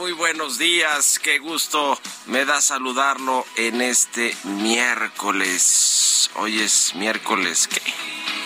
Muy 0.00 0.12
buenos 0.12 0.56
días. 0.56 1.18
Qué 1.18 1.38
gusto 1.38 2.00
me 2.24 2.46
da 2.46 2.62
saludarlo 2.62 3.44
en 3.56 3.82
este 3.82 4.34
miércoles. 4.44 6.30
Hoy 6.36 6.58
es 6.58 6.94
miércoles, 6.94 7.68
¿qué? 7.68 7.82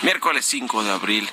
Miércoles 0.01 0.45
5 0.47 0.83
de 0.83 0.91
abril 0.91 1.29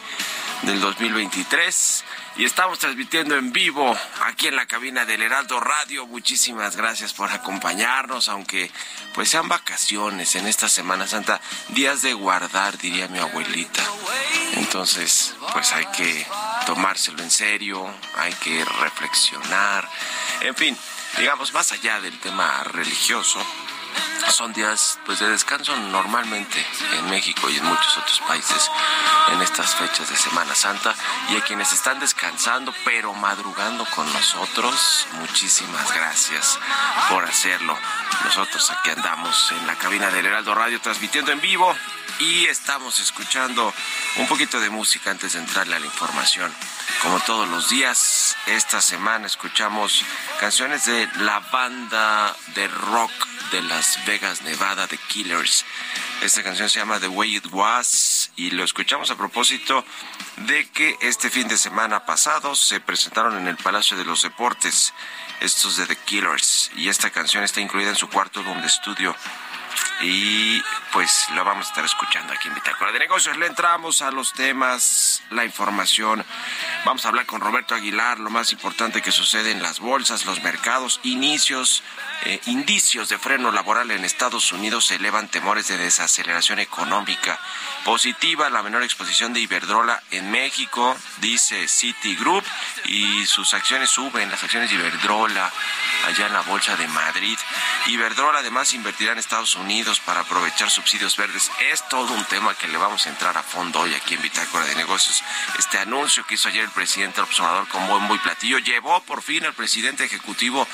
del 0.62 0.80
2023. 0.80 2.04
Y 2.36 2.44
estamos 2.46 2.78
transmitiendo 2.78 3.36
en 3.36 3.52
vivo 3.52 3.94
aquí 4.24 4.46
en 4.46 4.56
la 4.56 4.66
cabina 4.66 5.04
del 5.04 5.22
Heraldo 5.22 5.60
Radio. 5.60 6.06
Muchísimas 6.06 6.76
gracias 6.76 7.12
por 7.12 7.30
acompañarnos, 7.30 8.28
aunque 8.28 8.70
pues 9.14 9.28
sean 9.28 9.48
vacaciones 9.48 10.34
en 10.36 10.46
esta 10.46 10.68
Semana 10.68 11.06
Santa, 11.06 11.42
días 11.68 12.00
de 12.00 12.14
guardar, 12.14 12.78
diría 12.78 13.08
mi 13.08 13.18
abuelita. 13.18 13.82
Entonces, 14.54 15.34
pues 15.52 15.72
hay 15.72 15.84
que 15.86 16.26
tomárselo 16.64 17.22
en 17.22 17.30
serio, 17.30 17.86
hay 18.16 18.32
que 18.34 18.64
reflexionar, 18.64 19.86
en 20.40 20.54
fin, 20.54 20.78
digamos, 21.18 21.52
más 21.52 21.72
allá 21.72 22.00
del 22.00 22.18
tema 22.18 22.64
religioso, 22.64 23.44
son 24.32 24.52
días 24.52 24.98
pues 25.04 25.20
de 25.20 25.28
descanso 25.28 25.76
normalmente 25.76 26.64
en 26.94 27.10
México 27.10 27.50
y 27.50 27.56
en 27.58 27.64
muchos 27.64 27.98
otros 27.98 28.20
países 28.26 28.70
en 29.32 29.42
estas 29.42 29.74
fechas 29.74 30.08
de 30.08 30.16
Semana 30.16 30.54
Santa. 30.54 30.94
Y 31.30 31.36
a 31.36 31.44
quienes 31.44 31.72
están 31.72 32.00
descansando 32.00 32.72
pero 32.84 33.12
madrugando 33.14 33.84
con 33.94 34.10
nosotros 34.12 35.06
muchísimas 35.20 35.92
gracias 35.94 36.58
por 37.10 37.24
hacerlo. 37.24 37.76
Nosotros 38.24 38.70
aquí 38.70 38.90
andamos 38.90 39.52
en 39.52 39.66
la 39.66 39.76
cabina 39.76 40.10
del 40.10 40.26
Heraldo 40.26 40.54
Radio 40.54 40.80
transmitiendo 40.80 41.30
en 41.32 41.40
vivo 41.40 41.74
y 42.18 42.46
estamos 42.46 43.00
escuchando 43.00 43.72
un 44.16 44.26
poquito 44.26 44.60
de 44.60 44.70
música 44.70 45.10
antes 45.10 45.32
de 45.32 45.40
entrarle 45.40 45.76
a 45.76 45.80
la 45.80 45.86
información. 45.86 46.52
Como 47.02 47.20
todos 47.20 47.48
los 47.48 47.68
días 47.68 48.36
esta 48.46 48.80
semana 48.80 49.26
escuchamos 49.26 50.04
canciones 50.38 50.86
de 50.86 51.08
la 51.18 51.40
banda 51.40 52.34
de 52.54 52.68
rock 52.68 53.12
de 53.52 53.62
Las 53.62 54.04
Vegas, 54.06 54.40
Nevada, 54.42 54.86
The 54.88 54.96
Killers. 54.96 55.66
Esta 56.22 56.42
canción 56.42 56.70
se 56.70 56.78
llama 56.78 56.98
The 56.98 57.08
Way 57.08 57.36
It 57.36 57.46
Was 57.52 58.30
y 58.34 58.50
lo 58.50 58.64
escuchamos 58.64 59.10
a 59.10 59.16
propósito 59.16 59.84
de 60.38 60.68
que 60.70 60.96
este 61.02 61.28
fin 61.28 61.48
de 61.48 61.58
semana 61.58 62.06
pasado 62.06 62.54
se 62.54 62.80
presentaron 62.80 63.36
en 63.36 63.48
el 63.48 63.58
Palacio 63.58 63.96
de 63.98 64.06
los 64.06 64.22
Deportes 64.22 64.94
estos 65.40 65.76
de 65.76 65.86
The 65.86 65.96
Killers 65.96 66.70
y 66.76 66.88
esta 66.88 67.10
canción 67.10 67.44
está 67.44 67.60
incluida 67.60 67.90
en 67.90 67.96
su 67.96 68.08
cuarto 68.08 68.40
álbum 68.40 68.60
de 68.60 68.68
estudio 68.68 69.14
y 70.02 70.60
pues 70.92 71.28
lo 71.34 71.44
vamos 71.44 71.66
a 71.66 71.68
estar 71.70 71.84
escuchando 71.84 72.32
aquí 72.32 72.48
en 72.48 72.54
Bitácora 72.54 72.92
de 72.92 72.98
Negocios. 72.98 73.36
Le 73.36 73.46
entramos 73.46 74.02
a 74.02 74.10
los 74.10 74.32
temas, 74.32 75.22
la 75.30 75.44
información. 75.44 76.24
Vamos 76.84 77.04
a 77.04 77.08
hablar 77.08 77.24
con 77.24 77.40
Roberto 77.40 77.74
Aguilar, 77.74 78.18
lo 78.18 78.28
más 78.28 78.52
importante 78.52 79.00
que 79.00 79.12
sucede 79.12 79.52
en 79.52 79.62
las 79.62 79.78
bolsas, 79.78 80.26
los 80.26 80.42
mercados, 80.42 81.00
inicios, 81.04 81.82
eh, 82.24 82.40
indicios 82.46 83.08
de 83.08 83.18
freno 83.18 83.52
laboral 83.52 83.90
en 83.90 84.04
Estados 84.04 84.52
Unidos 84.52 84.90
elevan 84.90 85.28
temores 85.28 85.68
de 85.68 85.78
desaceleración 85.78 86.58
económica. 86.58 87.38
Positiva 87.84 88.50
la 88.50 88.62
menor 88.62 88.82
exposición 88.82 89.32
de 89.32 89.40
Iberdrola 89.40 90.02
en 90.10 90.30
México, 90.30 90.96
dice 91.20 91.68
Citigroup, 91.68 92.44
y 92.84 93.24
sus 93.26 93.54
acciones 93.54 93.90
suben, 93.90 94.30
las 94.30 94.42
acciones 94.42 94.70
de 94.70 94.76
Iberdrola 94.76 95.50
allá 96.06 96.26
en 96.26 96.32
la 96.32 96.42
Bolsa 96.42 96.76
de 96.76 96.88
Madrid. 96.88 97.38
Iberdrola 97.86 98.40
además 98.40 98.74
invertirá 98.74 99.12
en 99.12 99.18
Estados 99.18 99.54
Unidos 99.54 99.61
para 100.04 100.20
aprovechar 100.20 100.70
subsidios 100.70 101.16
verdes. 101.16 101.50
Es 101.70 101.88
todo 101.88 102.12
un 102.12 102.24
tema 102.24 102.54
que 102.54 102.66
le 102.66 102.76
vamos 102.76 103.06
a 103.06 103.10
entrar 103.10 103.36
a 103.36 103.42
fondo 103.42 103.80
hoy 103.80 103.94
aquí 103.94 104.14
en 104.14 104.22
Bitácora 104.22 104.66
de 104.66 104.74
Negocios. 104.74 105.22
Este 105.56 105.78
anuncio 105.78 106.26
que 106.26 106.34
hizo 106.34 106.48
ayer 106.48 106.64
el 106.64 106.70
presidente 106.70 107.20
observador 107.20 107.68
con 107.68 107.86
bombo 107.86 108.14
y 108.14 108.18
platillo 108.18 108.58
llevó 108.58 109.00
por 109.04 109.22
fin 109.22 109.44
al 109.44 109.54
presidente 109.54 110.04
ejecutivo 110.04 110.66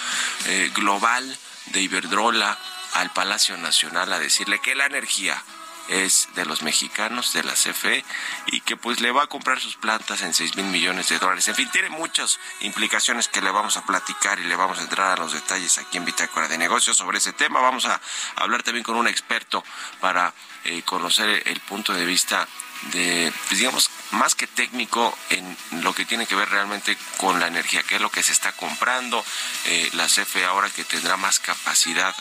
eh, 0.46 0.70
global 0.74 1.38
de 1.66 1.82
Iberdrola 1.82 2.58
al 2.94 3.10
Palacio 3.10 3.58
Nacional 3.58 4.10
a 4.12 4.18
decirle 4.18 4.58
que 4.58 4.74
la 4.74 4.86
energía 4.86 5.42
es 5.88 6.28
de 6.34 6.44
los 6.44 6.62
mexicanos, 6.62 7.32
de 7.32 7.42
la 7.42 7.54
CFE, 7.54 8.04
y 8.46 8.60
que 8.60 8.76
pues 8.76 9.00
le 9.00 9.10
va 9.10 9.24
a 9.24 9.26
comprar 9.26 9.60
sus 9.60 9.76
plantas 9.76 10.22
en 10.22 10.34
6 10.34 10.56
mil 10.56 10.66
millones 10.66 11.08
de 11.08 11.18
dólares. 11.18 11.48
En 11.48 11.54
fin, 11.54 11.68
tiene 11.70 11.88
muchas 11.90 12.38
implicaciones 12.60 13.28
que 13.28 13.40
le 13.40 13.50
vamos 13.50 13.76
a 13.76 13.84
platicar 13.84 14.38
y 14.38 14.44
le 14.44 14.56
vamos 14.56 14.78
a 14.78 14.82
entrar 14.82 15.18
a 15.18 15.22
los 15.22 15.32
detalles 15.32 15.78
aquí 15.78 15.96
en 15.96 16.04
Bitácora 16.04 16.48
de 16.48 16.58
Negocios 16.58 16.96
sobre 16.96 17.18
ese 17.18 17.32
tema. 17.32 17.60
Vamos 17.60 17.86
a 17.86 18.00
hablar 18.36 18.62
también 18.62 18.84
con 18.84 18.96
un 18.96 19.08
experto 19.08 19.64
para 20.00 20.32
eh, 20.64 20.82
conocer 20.82 21.42
el 21.46 21.60
punto 21.60 21.94
de 21.94 22.04
vista 22.04 22.46
de, 22.92 23.32
pues 23.48 23.58
digamos, 23.58 23.90
más 24.12 24.34
que 24.34 24.46
técnico 24.46 25.16
en 25.30 25.56
lo 25.82 25.94
que 25.94 26.04
tiene 26.04 26.26
que 26.26 26.34
ver 26.34 26.48
realmente 26.48 26.96
con 27.16 27.40
la 27.40 27.46
energía, 27.46 27.82
que 27.82 27.96
es 27.96 28.00
lo 28.00 28.10
que 28.10 28.22
se 28.22 28.32
está 28.32 28.52
comprando, 28.52 29.24
eh, 29.66 29.90
la 29.94 30.06
CFE 30.06 30.44
ahora 30.44 30.70
que 30.70 30.84
tendrá 30.84 31.16
más 31.16 31.40
capacidad 31.40 32.14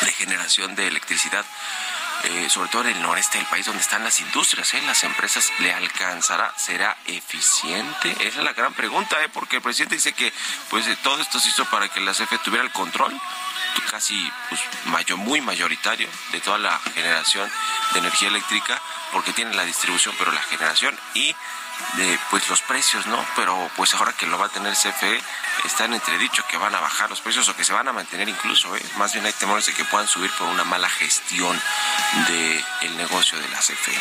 de 0.00 0.12
generación 0.12 0.74
de 0.74 0.86
electricidad 0.86 1.44
eh, 2.22 2.48
sobre 2.48 2.68
todo 2.68 2.82
en 2.82 2.96
el 2.96 3.02
noreste 3.02 3.38
del 3.38 3.46
país 3.48 3.66
donde 3.66 3.82
están 3.82 4.04
las 4.04 4.20
industrias, 4.20 4.72
¿eh? 4.74 4.82
las 4.86 5.04
empresas, 5.04 5.52
¿le 5.58 5.72
alcanzará? 5.72 6.54
¿Será 6.56 6.96
eficiente? 7.06 8.10
Esa 8.20 8.38
es 8.38 8.44
la 8.44 8.52
gran 8.52 8.72
pregunta, 8.72 9.22
¿eh? 9.22 9.28
porque 9.28 9.56
el 9.56 9.62
presidente 9.62 9.96
dice 9.96 10.12
que 10.12 10.32
pues 10.70 10.86
todo 11.02 11.20
esto 11.20 11.38
se 11.38 11.48
hizo 11.48 11.64
para 11.66 11.88
que 11.88 12.00
la 12.00 12.12
CFE 12.12 12.38
tuviera 12.38 12.64
el 12.64 12.72
control 12.72 13.12
casi 13.90 14.30
pues, 14.48 14.60
mayor, 14.86 15.18
muy 15.18 15.40
mayoritario 15.40 16.08
de 16.32 16.40
toda 16.40 16.58
la 16.58 16.78
generación 16.94 17.50
de 17.92 17.98
energía 17.98 18.28
eléctrica 18.28 18.80
porque 19.12 19.32
tiene 19.32 19.54
la 19.54 19.64
distribución 19.64 20.14
pero 20.18 20.32
la 20.32 20.42
generación 20.42 20.98
y 21.14 21.34
de 21.96 22.18
pues 22.30 22.48
los 22.48 22.60
precios, 22.62 23.06
¿no? 23.06 23.24
Pero 23.36 23.70
pues 23.76 23.94
ahora 23.94 24.12
que 24.12 24.26
lo 24.26 24.38
va 24.38 24.46
a 24.46 24.48
tener 24.48 24.74
CFE, 24.74 25.22
están 25.64 25.94
entredicho 25.94 26.44
que 26.48 26.56
van 26.56 26.74
a 26.74 26.80
bajar 26.80 27.10
los 27.10 27.20
precios 27.20 27.48
o 27.48 27.56
que 27.56 27.64
se 27.64 27.72
van 27.72 27.88
a 27.88 27.92
mantener 27.92 28.28
incluso, 28.28 28.74
¿eh? 28.76 28.82
Más 28.96 29.12
bien 29.12 29.24
hay 29.26 29.32
temores 29.32 29.66
de 29.66 29.74
que 29.74 29.84
puedan 29.84 30.08
subir 30.08 30.30
por 30.32 30.48
una 30.48 30.64
mala 30.64 30.88
gestión 30.88 31.60
del 32.28 32.64
el 32.82 32.96
negocio 32.96 33.38
de 33.38 33.48
la 33.48 33.58
CFE. 33.58 34.00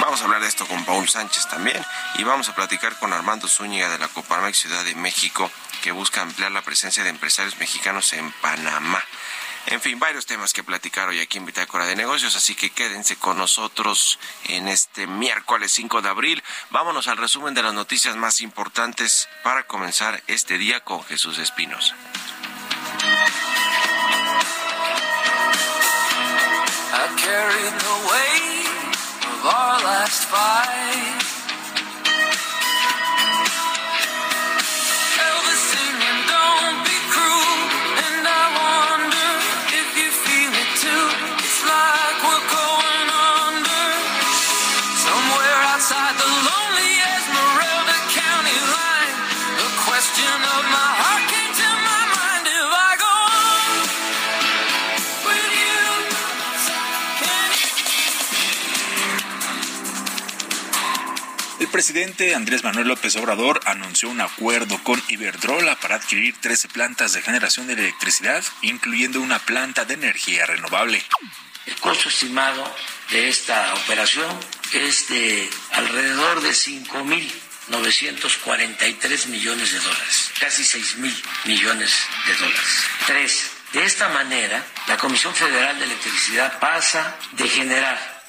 Vamos 0.00 0.20
a 0.20 0.24
hablar 0.24 0.40
de 0.40 0.48
esto 0.48 0.66
con 0.66 0.84
Paul 0.84 1.08
Sánchez 1.08 1.48
también 1.48 1.84
y 2.14 2.24
vamos 2.24 2.48
a 2.48 2.54
platicar 2.54 2.98
con 2.98 3.12
Armando 3.12 3.48
Zúñiga 3.48 3.90
de 3.90 3.98
la 3.98 4.08
Coparmex 4.08 4.58
Ciudad 4.58 4.82
de 4.84 4.94
México 4.94 5.50
que 5.82 5.92
busca 5.92 6.22
ampliar 6.22 6.52
la 6.52 6.62
presencia 6.62 7.02
de 7.02 7.10
empresarios 7.10 7.58
mexicanos 7.58 8.12
en 8.12 8.30
Panamá. 8.32 9.02
En 9.66 9.80
fin, 9.80 9.98
varios 9.98 10.26
temas 10.26 10.52
que 10.52 10.64
platicar 10.64 11.08
hoy 11.08 11.20
aquí 11.20 11.38
en 11.38 11.46
Bitácora 11.46 11.86
de 11.86 11.94
Negocios, 11.94 12.34
así 12.34 12.54
que 12.54 12.70
quédense 12.70 13.16
con 13.16 13.38
nosotros 13.38 14.18
en 14.46 14.68
este 14.68 15.06
miércoles 15.06 15.72
5 15.72 16.02
de 16.02 16.08
abril. 16.08 16.42
Vámonos 16.70 17.08
al 17.08 17.18
resumen 17.18 17.54
de 17.54 17.62
las 17.62 17.74
noticias 17.74 18.16
más 18.16 18.40
importantes 18.40 19.28
para 19.44 19.64
comenzar 19.64 20.22
este 20.26 20.58
día 20.58 20.80
con 20.80 21.04
Jesús 21.04 21.38
Espinos. 21.38 21.94
Andrés 62.20 62.62
Manuel 62.62 62.88
López 62.88 63.16
Obrador 63.16 63.62
anunció 63.64 64.10
un 64.10 64.20
acuerdo 64.20 64.76
con 64.84 65.02
Iberdrola 65.08 65.80
para 65.80 65.94
adquirir 65.94 66.36
13 66.38 66.68
plantas 66.68 67.14
de 67.14 67.22
generación 67.22 67.66
de 67.66 67.72
electricidad, 67.72 68.44
incluyendo 68.60 69.22
una 69.22 69.38
planta 69.38 69.86
de 69.86 69.94
energía 69.94 70.44
renovable. 70.44 71.02
El 71.64 71.76
costo 71.76 72.10
estimado 72.10 72.62
de 73.10 73.30
esta 73.30 73.72
operación 73.72 74.28
es 74.74 75.08
de 75.08 75.48
alrededor 75.72 76.42
de 76.42 76.50
5.943 76.50 79.26
millones 79.28 79.72
de 79.72 79.80
dólares, 79.80 80.30
casi 80.38 80.62
6 80.62 80.96
mil 80.98 81.16
millones 81.46 81.90
de 82.26 82.34
dólares. 82.34 82.84
Tres, 83.06 83.50
de 83.72 83.82
esta 83.82 84.10
manera, 84.10 84.62
la 84.88 84.98
Comisión 84.98 85.34
Federal 85.34 85.78
de 85.78 85.86
Electricidad 85.86 86.60
pasa 86.60 87.16
de 87.32 87.48
generar 87.48 88.20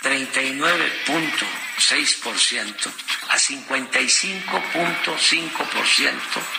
39.6% 1.82 2.92
a 3.30 3.38
55.5% 3.38 6.12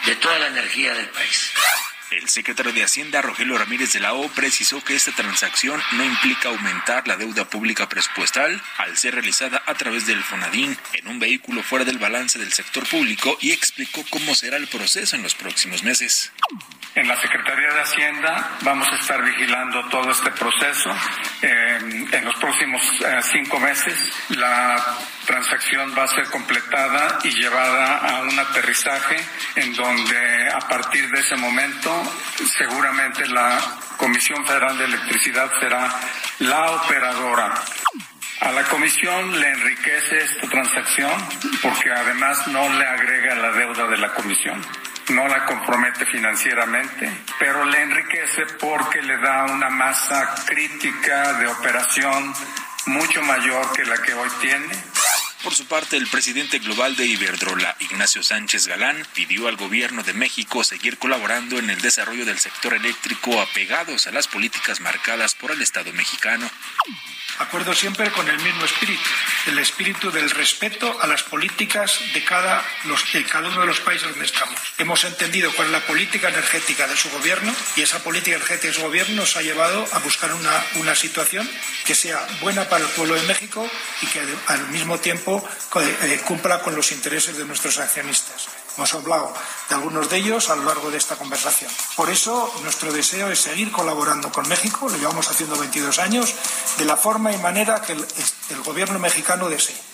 de 0.06 0.16
toda 0.16 0.38
la 0.38 0.48
energía 0.48 0.92
del 0.94 1.08
país. 1.08 1.50
El 2.10 2.28
secretario 2.28 2.74
de 2.74 2.84
Hacienda, 2.84 3.22
Rogelio 3.22 3.56
Ramírez 3.56 3.94
de 3.94 4.00
la 4.00 4.12
O, 4.12 4.28
precisó 4.28 4.84
que 4.84 4.94
esta 4.94 5.12
transacción 5.12 5.82
no 5.92 6.04
implica 6.04 6.50
aumentar 6.50 7.08
la 7.08 7.16
deuda 7.16 7.48
pública 7.48 7.88
presupuestal 7.88 8.62
al 8.76 8.98
ser 8.98 9.14
realizada 9.14 9.62
a 9.64 9.72
través 9.74 10.06
del 10.06 10.22
FONADIN 10.22 10.76
en 10.92 11.08
un 11.08 11.19
vehículo 11.19 11.62
fuera 11.62 11.86
del 11.86 11.96
balance 11.98 12.38
del 12.38 12.52
sector 12.52 12.87
público 12.87 13.38
y 13.40 13.52
explicó 13.52 14.04
cómo 14.11 14.35
será 14.35 14.58
el 14.58 14.68
proceso 14.68 15.16
en 15.16 15.23
los 15.23 15.35
próximos 15.35 15.82
meses. 15.85 16.30
En 16.94 17.08
la 17.08 17.18
Secretaría 17.18 17.72
de 17.72 17.80
Hacienda 17.80 18.50
vamos 18.61 18.87
a 18.92 18.96
estar 18.96 19.22
vigilando 19.22 19.82
todo 19.88 20.11
este 20.11 20.30
proceso. 20.32 20.94
en 21.40 22.25
los 22.25 22.37
próximos 22.37 22.82
eh, 23.00 23.20
cinco 23.32 23.58
meses 23.58 23.96
la 24.28 24.76
transacción 25.25 25.94
va 25.96 26.04
a 26.04 26.08
ser 26.08 26.26
completada 26.26 27.18
y 27.25 27.30
llevada 27.30 27.96
a 27.96 28.20
un 28.20 28.38
aterrizaje 28.38 29.16
en 29.56 29.75
donde 29.75 30.50
a 30.50 30.58
partir 30.68 31.08
de 31.08 31.20
ese 31.20 31.37
momento 31.37 31.90
seguramente 32.58 33.26
la 33.28 33.58
Comisión 33.96 34.44
Federal 34.44 34.76
de 34.76 34.84
Electricidad 34.84 35.50
será 35.61 35.90
la 36.40 36.72
operadora. 36.72 37.54
A 38.40 38.52
la 38.52 38.64
Comisión 38.64 39.40
le 39.40 39.49
enriquece 39.49 40.18
esta 40.18 40.46
transacción 40.46 41.12
porque 41.62 41.90
además 41.90 42.46
no 42.49 42.68
le 42.68 42.84
agrega 42.84 43.34
la 43.37 43.52
deuda 43.52 43.87
de 43.87 43.96
la 43.96 44.12
Comisión 44.12 44.62
no 45.11 45.28
la 45.28 45.44
compromete 45.44 46.06
financieramente, 46.06 47.11
pero 47.38 47.64
le 47.64 47.82
enriquece 47.82 48.47
porque 48.61 49.02
le 49.02 49.16
da 49.18 49.44
una 49.44 49.68
masa 49.68 50.35
crítica 50.47 51.35
de 51.35 51.47
operación 51.49 52.35
mucho 52.87 53.23
mayor 53.23 53.73
que 53.73 53.85
la 53.85 53.99
que 53.99 54.14
hoy 54.14 54.28
tiene. 54.40 54.75
Por 55.42 55.54
su 55.54 55.66
parte, 55.66 55.97
el 55.97 56.06
presidente 56.06 56.61
global 56.61 56.94
de 56.94 57.04
Iberdrola, 57.04 57.76
Ignacio 57.80 58.23
Sánchez 58.23 58.68
Galán, 58.68 59.04
pidió 59.12 59.49
al 59.49 59.56
gobierno 59.56 60.04
de 60.04 60.12
México 60.12 60.62
seguir 60.62 60.99
colaborando 60.99 61.59
en 61.59 61.68
el 61.68 61.80
desarrollo 61.80 62.25
del 62.25 62.38
sector 62.38 62.75
eléctrico 62.75 63.40
apegados 63.40 64.06
a 64.06 64.12
las 64.12 64.28
políticas 64.28 64.80
marcadas 64.80 65.35
por 65.35 65.50
el 65.50 65.61
Estado 65.61 65.92
mexicano 65.92 66.49
acuerdo 67.38 67.74
siempre 67.74 68.10
con 68.12 68.28
el 68.28 68.38
mismo 68.40 68.64
espíritu, 68.64 69.08
el 69.46 69.58
espíritu 69.58 70.10
del 70.10 70.30
respeto 70.30 70.96
a 71.00 71.06
las 71.06 71.22
políticas 71.22 72.00
de 72.14 72.24
cada, 72.24 72.64
de 73.12 73.24
cada 73.24 73.48
uno 73.48 73.60
de 73.60 73.66
los 73.66 73.80
países 73.80 74.08
donde 74.08 74.26
estamos. 74.26 74.58
Hemos 74.78 75.04
entendido 75.04 75.52
cuál 75.54 75.68
es 75.68 75.72
la 75.72 75.86
política 75.86 76.28
energética 76.28 76.86
de 76.86 76.96
su 76.96 77.10
gobierno 77.10 77.54
y 77.76 77.82
esa 77.82 78.02
política 78.02 78.36
energética 78.36 78.68
de 78.68 78.74
su 78.74 78.82
gobierno 78.82 79.16
nos 79.16 79.36
ha 79.36 79.42
llevado 79.42 79.86
a 79.92 79.98
buscar 80.00 80.32
una, 80.32 80.64
una 80.76 80.94
situación 80.94 81.48
que 81.84 81.94
sea 81.94 82.26
buena 82.40 82.68
para 82.68 82.84
el 82.84 82.90
pueblo 82.90 83.14
de 83.14 83.22
México 83.22 83.68
y 84.02 84.06
que 84.06 84.20
al 84.46 84.68
mismo 84.68 84.98
tiempo 84.98 85.46
eh, 85.80 86.20
cumpla 86.24 86.60
con 86.60 86.74
los 86.74 86.92
intereses 86.92 87.36
de 87.36 87.44
nuestros 87.44 87.78
accionistas. 87.78 88.48
Hemos 88.76 88.95
hablado 88.95 89.33
de 89.69 89.75
algunos 89.75 90.09
de 90.09 90.17
ellos 90.17 90.50
a 90.50 90.57
lo 90.57 90.64
largo 90.64 90.91
de 90.91 90.99
esta 90.99 91.17
conversación. 91.17 91.71
Por 91.97 92.11
eso, 92.11 92.52
nuestro 92.62 92.93
deseo 92.93 93.31
es 93.31 93.41
seguir 93.41 93.71
colaborando 93.71 94.33
con 94.33 94.49
México, 94.49 94.88
lo 94.88 94.97
llevamos 94.97 95.29
haciendo 95.29 95.57
22 95.59 95.99
años, 95.99 96.35
de 96.79 96.85
la 96.85 96.97
forma 96.97 97.33
y 97.33 97.38
manera 97.38 97.83
que 97.83 97.93
el, 97.93 98.07
el 98.50 98.62
gobierno 98.62 98.99
mexicano 98.99 99.49
desee. 99.49 99.91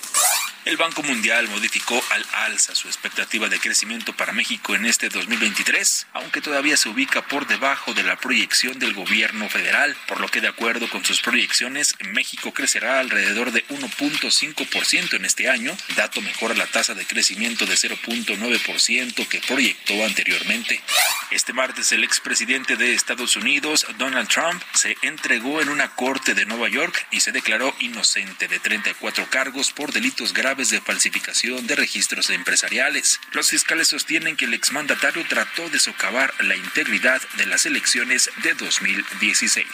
El 0.69 0.77
Banco 0.77 1.03
Mundial 1.03 1.49
modificó 1.49 1.99
al 2.11 2.27
alza 2.45 2.75
su 2.75 2.89
expectativa 2.89 3.49
de 3.49 3.59
crecimiento 3.59 4.13
para 4.13 4.35
México 4.35 4.75
en 4.75 4.85
este 4.85 5.09
2023, 5.09 6.09
aunque 6.13 6.43
todavía 6.43 6.77
se 6.77 6.91
ubica 6.91 7.27
por 7.27 7.47
debajo 7.47 7.95
de 7.95 8.03
la 8.03 8.17
proyección 8.17 8.79
del 8.79 8.93
gobierno 8.93 9.49
federal, 9.49 9.97
por 10.07 10.21
lo 10.21 10.29
que 10.29 10.43
de 10.43 10.49
acuerdo 10.49 10.91
con 10.91 11.07
sus 11.07 11.23
proyecciones, 11.23 11.95
México 12.13 12.53
crecerá 12.53 13.01
alrededor 13.01 13.51
de 13.51 13.67
1.5% 13.69 15.15
en 15.15 15.25
este 15.25 15.49
año, 15.49 15.75
dato 15.97 16.21
mejora 16.21 16.55
la 16.55 16.67
tasa 16.67 16.93
de 16.93 17.07
crecimiento 17.07 17.65
de 17.65 17.73
0.9% 17.73 19.27
que 19.27 19.41
proyectó 19.41 20.05
anteriormente. 20.05 20.83
Este 21.31 21.55
martes 21.55 21.93
el 21.93 22.05
expresidente 22.05 22.77
de 22.77 22.93
Estados 22.93 23.37
Unidos, 23.37 23.87
Donald 23.97 24.29
Trump, 24.29 24.63
se 24.75 24.99
entregó 25.01 25.63
en 25.63 25.71
una 25.71 25.95
corte 25.95 26.35
de 26.35 26.45
Nueva 26.45 26.69
York 26.69 27.07
y 27.11 27.21
se 27.21 27.33
declaró 27.33 27.75
inocente 27.81 28.49
de 28.49 28.59
34 28.59 29.31
cargos 29.31 29.73
por 29.73 29.93
delitos 29.93 30.35
graves 30.35 30.58
de 30.59 30.81
falsificación 30.81 31.69
de 31.69 31.77
registros 31.77 32.31
empresariales. 32.31 33.21
Los 33.31 33.50
fiscales 33.50 33.87
sostienen 33.87 34.37
que 34.37 34.47
el 34.47 34.55
exmandatario 34.55 35.25
trató 35.29 35.71
de 35.71 35.79
socavar 35.79 36.35
la 36.43 36.57
integridad 36.57 37.23
de 37.37 37.47
las 37.47 37.65
elecciones 37.65 38.29
de 38.43 38.55
2016. 38.55 39.67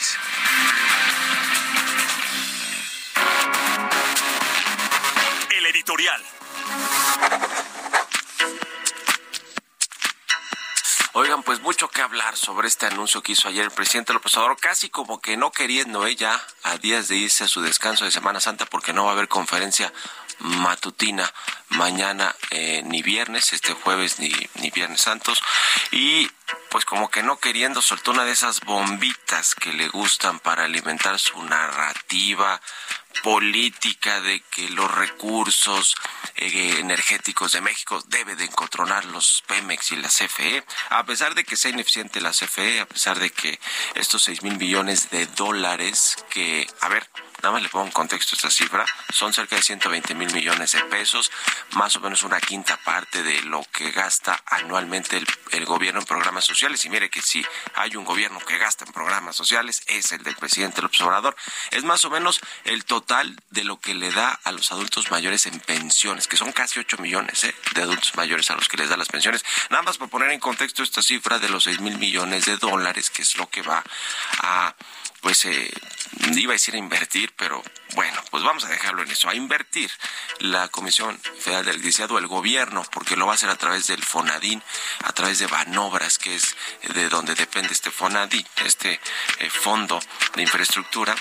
El 5.57 5.67
editorial. 5.67 6.23
Oigan, 11.17 11.45
pues 11.45 11.61
mucho 11.61 11.89
que 11.89 12.03
hablar 12.03 12.37
sobre 12.37 12.67
este 12.67 12.87
anuncio 12.87 13.23
que 13.23 13.33
hizo 13.33 13.47
ayer 13.47 13.65
el 13.65 13.71
presidente 13.71 14.13
López 14.13 14.37
Obrador, 14.37 14.59
casi 14.59 14.91
como 14.91 15.21
que 15.21 15.37
no 15.37 15.53
queriendo 15.53 16.07
ella 16.07 16.45
a 16.65 16.77
días 16.77 17.07
de 17.07 17.17
irse 17.17 17.45
a 17.45 17.49
su 17.49 17.63
descanso 17.63 18.05
de 18.05 18.11
Semana 18.11 18.41
Santa 18.41 18.67
porque 18.67 18.93
no 18.93 19.05
va 19.05 19.11
a 19.11 19.13
haber 19.15 19.29
conferencia 19.29 19.93
matutina. 20.39 21.33
Mañana 21.71 22.35
eh, 22.51 22.83
ni 22.85 23.03
viernes, 23.03 23.53
este 23.53 23.73
jueves 23.73 24.19
ni, 24.19 24.33
ni 24.61 24.71
viernes 24.71 25.01
santos. 25.01 25.43
Y 25.91 26.31
pues 26.71 26.85
como 26.85 27.11
que 27.11 27.23
no 27.23 27.39
queriendo 27.39 27.81
soltó 27.81 28.11
una 28.11 28.25
de 28.25 28.33
esas 28.33 28.61
bombitas 28.61 29.55
que 29.55 29.73
le 29.73 29.89
gustan 29.89 30.39
para 30.41 30.65
alimentar 30.65 31.19
su 31.19 31.43
narrativa 31.45 32.61
política 33.23 34.21
de 34.21 34.41
que 34.51 34.69
los 34.71 34.91
recursos 34.91 35.97
eh, 36.37 36.77
energéticos 36.81 37.53
de 37.53 37.61
México 37.61 38.03
debe 38.09 38.37
de 38.37 38.45
encontronar 38.45 39.05
los 39.07 39.43
Pemex 39.47 39.93
y 39.93 39.97
la 39.97 40.09
CFE, 40.09 40.65
a 40.91 41.05
pesar 41.05 41.35
de 41.35 41.45
que 41.45 41.57
sea 41.57 41.71
ineficiente 41.71 42.21
la 42.21 42.33
CFE, 42.33 42.81
a 42.81 42.87
pesar 42.87 43.19
de 43.19 43.31
que 43.31 43.59
estos 43.95 44.25
seis 44.25 44.43
mil 44.43 44.57
millones 44.59 45.11
de 45.11 45.27
dólares 45.27 46.17
que, 46.31 46.67
a 46.81 46.89
ver, 46.89 47.09
nada 47.45 47.53
más 47.53 47.63
le 47.63 47.69
pongo 47.69 47.85
en 47.85 47.93
contexto 47.93 48.37
esta 48.37 48.51
cifra, 48.51 48.87
son 49.13 49.35
cerca 49.35 49.55
de 49.57 49.63
120 49.63 50.15
mil 50.15 50.33
millones 50.33 50.73
de 50.73 50.81
pesos, 50.85 51.31
más 51.73 51.95
o 51.95 52.01
menos 52.01 52.23
una 52.23 52.41
quinta 52.41 52.79
parte 52.79 53.23
de 53.23 53.43
lo 53.43 53.63
que 53.71 53.91
gasta 53.91 54.43
anualmente 54.47 55.19
el, 55.19 55.27
el, 55.53 55.67
gobierno 55.67 56.01
en 56.01 56.07
programas 56.07 56.47
sociales. 56.47 56.83
Y 56.87 56.89
mire 56.89 57.11
que 57.11 57.21
si 57.21 57.45
hay 57.75 57.97
un 57.97 58.05
gobierno 58.05 58.39
que 58.41 58.57
gasta 58.57 58.87
en 58.87 58.93
programas 58.93 59.37
sociales, 59.37 59.83
es 59.89 60.13
el 60.13 60.23
del 60.23 60.37
presidente 60.37 60.81
López 60.81 61.03
Obrador. 61.03 61.37
Es 61.71 61.85
más 61.85 62.03
o 62.07 62.11
menos 62.11 62.41
el 62.65 62.87
total 62.87 63.39
de 63.51 63.65
lo 63.65 63.79
que 63.79 63.93
le 63.93 64.11
da 64.11 64.41
a 64.43 64.51
los 64.51 64.73
adultos 64.73 65.11
mayores 65.11 65.45
en 65.45 65.61
pensiones, 65.61 66.27
que 66.27 66.39
son 66.39 66.51
casi 66.53 66.81
8 66.81 66.97
millones 66.97 67.45
¿eh? 67.45 67.55
de 67.75 67.83
adultos 67.83 68.17
mayores 68.17 68.51
a 68.51 68.55
los 68.55 68.69
que 68.69 68.79
les 68.79 68.89
da 68.89 68.97
las 68.97 69.09
pensiones. 69.09 69.45
Nada 69.69 69.83
más 69.83 69.99
por 69.99 70.09
poner 70.09 70.31
en 70.31 70.41
contexto 70.41 70.83
esta 70.83 71.03
cifra 71.03 71.39
de 71.39 71.51
los 71.51 71.65
6 71.65 71.81
mil 71.81 71.99
millones 71.99 72.47
de 72.47 72.57
dólares, 72.57 73.11
que 73.11 73.21
es 73.21 73.37
lo 73.37 73.51
que 73.51 73.61
va 73.61 73.85
a 74.39 74.75
pues 75.25 75.47
eh, 75.47 75.73
iba 76.37 76.53
a 76.53 76.61
decir 76.61 76.75
a 76.75 76.79
invertir, 76.79 77.33
pero 77.35 77.63
bueno, 77.95 78.23
pues 78.31 78.45
vamos 78.45 78.63
a 78.65 78.69
dejarlo 78.69 79.03
en 79.03 79.11
eso, 79.11 79.31
a 79.31 79.35
invertir 79.35 79.91
la 80.41 80.69
Comisión 80.69 81.19
Federal 81.19 81.65
de 81.65 81.71
Electricidad 81.71 82.11
o 82.11 82.19
el 82.19 82.27
gobierno, 82.27 82.85
porque 82.93 83.17
lo 83.17 83.25
va 83.25 83.33
a 83.33 83.35
hacer 83.37 83.49
a 83.49 83.57
través 83.57 83.87
del 83.87 84.05
FONADIN, 84.05 84.63
a 85.03 85.13
través 85.15 85.39
de 85.39 85.47
Banobras, 85.47 86.19
que 86.19 86.35
es 86.35 86.55
de 86.93 87.09
donde 87.09 87.35
depende 87.35 87.73
este 87.73 87.91
FONADIN, 87.91 88.47
este 88.67 89.01
eh, 89.39 89.49
fondo 89.49 89.99
de 90.35 90.43
infraestructura. 90.43 91.17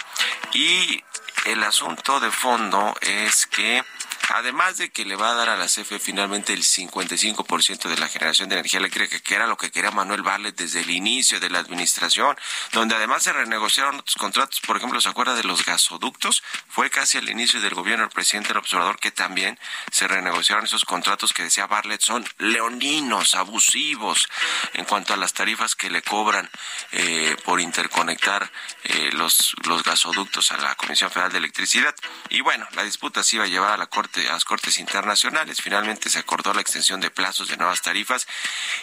Y 0.51 1.01
el 1.45 1.63
asunto 1.63 2.19
de 2.19 2.29
fondo 2.29 2.93
es 2.99 3.47
que 3.47 3.85
además 4.33 4.77
de 4.77 4.89
que 4.89 5.05
le 5.05 5.15
va 5.15 5.29
a 5.29 5.33
dar 5.35 5.49
a 5.49 5.57
la 5.57 5.67
CFE 5.67 5.99
finalmente 5.99 6.53
el 6.53 6.63
55% 6.63 7.87
de 7.87 7.97
la 7.97 8.09
generación 8.09 8.49
de 8.49 8.55
energía 8.55 8.79
eléctrica, 8.79 9.19
que 9.19 9.35
era 9.35 9.45
lo 9.45 9.57
que 9.57 9.69
quería 9.69 9.91
Manuel 9.91 10.23
Barlet 10.23 10.55
desde 10.55 10.81
el 10.81 10.89
inicio 10.89 11.39
de 11.39 11.51
la 11.51 11.59
administración, 11.59 12.35
donde 12.71 12.95
además 12.95 13.21
se 13.21 13.31
renegociaron 13.31 13.99
otros 13.99 14.15
contratos, 14.15 14.59
por 14.61 14.77
ejemplo, 14.77 14.99
¿se 14.99 15.09
acuerda 15.09 15.35
de 15.35 15.43
los 15.43 15.63
gasoductos? 15.63 16.41
Fue 16.67 16.89
casi 16.89 17.19
al 17.19 17.29
inicio 17.29 17.61
del 17.61 17.75
gobierno 17.75 18.05
del 18.05 18.13
presidente 18.13 18.49
del 18.49 18.57
observador 18.57 18.97
que 18.99 19.11
también 19.11 19.59
se 19.91 20.07
renegociaron 20.07 20.65
esos 20.65 20.83
contratos 20.83 21.31
que 21.31 21.43
decía 21.43 21.67
Barlet 21.67 22.01
son 22.01 22.27
leoninos, 22.39 23.35
abusivos 23.35 24.27
en 24.73 24.85
cuanto 24.85 25.13
a 25.13 25.17
las 25.17 25.33
tarifas 25.33 25.75
que 25.75 25.91
le 25.91 26.01
cobran 26.01 26.49
eh, 26.91 27.37
por 27.45 27.61
interconectar 27.61 28.51
eh, 28.83 29.11
los, 29.13 29.53
los 29.67 29.83
gasoductos 29.83 30.51
a 30.51 30.57
la 30.57 30.73
Comisión 30.73 31.11
Federal 31.11 31.31
de 31.31 31.37
Electricidad. 31.37 31.93
Y 32.29 32.41
bueno, 32.41 32.67
la 32.71 32.83
disputa 32.83 33.21
se 33.21 33.35
iba 33.35 33.45
a 33.45 33.47
llevar 33.47 33.73
a 33.73 33.77
la 33.77 33.85
Corte 33.85 34.22
las 34.27 34.45
cortes 34.45 34.79
internacionales. 34.79 35.61
Finalmente 35.61 36.09
se 36.09 36.19
acordó 36.19 36.53
la 36.53 36.61
extensión 36.61 37.01
de 37.01 37.11
plazos 37.11 37.49
de 37.49 37.57
nuevas 37.57 37.81
tarifas 37.81 38.27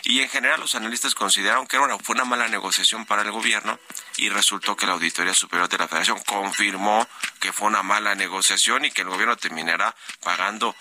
y 0.03 0.21
en 0.21 0.29
general 0.29 0.61
los 0.61 0.75
analistas 0.75 1.15
consideraron 1.15 1.67
que 1.67 1.77
era 1.77 1.99
fue 1.99 2.15
una 2.15 2.25
mala 2.25 2.49
negociación 2.49 3.07
para 3.07 3.23
el 3.23 3.31
gobierno 3.31 3.79
y 4.17 4.29
resultó 4.29 4.77
que 4.77 4.87
la 4.87 4.93
Auditoría 4.93 5.35
Superior 5.35 5.69
de 5.69 5.79
la 5.79 5.89
Federación 5.89 6.21
confirmó 6.27 7.07
que 7.41 7.53
fue 7.53 7.69
una 7.69 7.83
mala 7.83 8.15
negociación 8.15 8.85
y 8.85 8.91
que 8.91 9.03
el 9.03 9.09
gobierno 9.09 9.37
terminará 9.37 9.95
pagando 10.23 10.77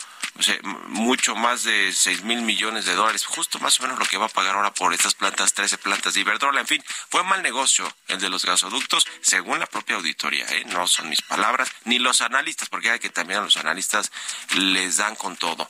mucho 0.87 1.35
más 1.35 1.63
de 1.63 1.91
6 1.91 2.23
mil 2.23 2.41
millones 2.41 2.85
de 2.85 2.95
dólares, 2.95 3.25
justo 3.25 3.59
más 3.59 3.79
o 3.79 3.83
menos 3.83 3.99
lo 3.99 4.05
que 4.05 4.17
va 4.17 4.25
a 4.25 4.29
pagar 4.29 4.55
ahora 4.55 4.73
por 4.73 4.93
estas 4.93 5.13
plantas, 5.13 5.53
13 5.53 5.77
plantas 5.77 6.13
de 6.13 6.21
Iberdrola. 6.21 6.61
En 6.61 6.67
fin, 6.67 6.83
fue 7.09 7.23
mal 7.23 7.41
negocio 7.41 7.91
el 8.07 8.19
de 8.19 8.29
los 8.29 8.45
gasoductos, 8.45 9.05
según 9.21 9.59
la 9.59 9.65
propia 9.65 9.95
auditoría, 9.97 10.45
¿eh? 10.49 10.63
no 10.67 10.87
son 10.87 11.09
mis 11.09 11.21
palabras, 11.21 11.71
ni 11.85 11.99
los 11.99 12.21
analistas, 12.21 12.69
porque 12.69 12.91
hay 12.91 12.99
que 12.99 13.09
también 13.09 13.39
a 13.39 13.43
los 13.43 13.57
analistas 13.57 14.11
les 14.55 14.97
dan 14.97 15.15
con 15.15 15.35
todo. 15.37 15.67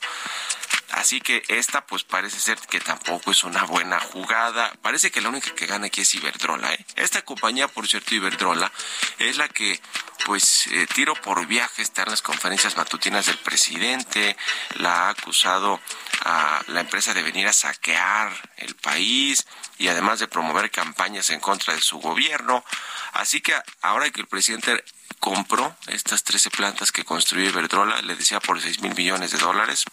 Así 0.92 1.20
que 1.20 1.42
esta 1.48 1.86
pues 1.86 2.04
parece 2.04 2.40
ser 2.40 2.58
que 2.58 2.80
tampoco 2.80 3.30
es 3.30 3.44
una 3.44 3.64
buena 3.64 4.00
jugada. 4.00 4.72
Parece 4.82 5.10
que 5.10 5.20
la 5.20 5.28
única 5.28 5.54
que 5.54 5.66
gana 5.66 5.86
aquí 5.86 6.00
es 6.00 6.14
Iberdrola. 6.14 6.72
¿eh? 6.74 6.84
Esta 6.96 7.22
compañía, 7.22 7.68
por 7.68 7.86
cierto, 7.86 8.14
Iberdrola, 8.14 8.72
es 9.18 9.36
la 9.36 9.48
que 9.48 9.80
pues 10.26 10.66
eh, 10.68 10.86
tiro 10.94 11.14
por 11.14 11.46
viaje 11.46 11.82
está 11.82 12.02
en 12.02 12.10
las 12.10 12.22
conferencias 12.22 12.76
matutinas 12.76 13.26
del 13.26 13.38
presidente, 13.38 14.36
la 14.74 15.06
ha 15.06 15.10
acusado 15.10 15.80
a 16.24 16.62
la 16.66 16.80
empresa 16.80 17.14
de 17.14 17.22
venir 17.22 17.46
a 17.46 17.52
saquear 17.52 18.32
el 18.56 18.74
país 18.76 19.46
y 19.78 19.88
además 19.88 20.18
de 20.18 20.28
promover 20.28 20.70
campañas 20.70 21.30
en 21.30 21.40
contra 21.40 21.74
de 21.74 21.80
su 21.80 21.98
gobierno. 21.98 22.64
Así 23.12 23.40
que 23.40 23.54
ahora 23.80 24.10
que 24.10 24.20
el 24.20 24.26
presidente 24.26 24.84
compró 25.18 25.76
estas 25.86 26.24
13 26.24 26.50
plantas 26.50 26.92
que 26.92 27.04
construyó 27.04 27.48
Iberdrola, 27.48 28.02
le 28.02 28.16
decía 28.16 28.40
por 28.40 28.60
6 28.60 28.80
mil 28.80 28.94
millones 28.94 29.30
de 29.30 29.38
dólares, 29.38 29.84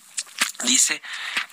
dice 0.63 1.01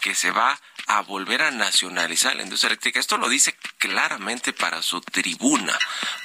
que 0.00 0.14
se 0.14 0.31
va 0.31 0.59
a 0.87 1.03
volver 1.03 1.43
a 1.43 1.50
nacionalizar 1.50 2.37
la 2.37 2.43
industria 2.43 2.69
eléctrica. 2.69 3.00
Esto 3.00 3.17
lo 3.17 3.29
dice 3.29 3.57
claramente 3.79 4.53
para 4.53 4.83
su 4.83 5.00
tribuna, 5.00 5.79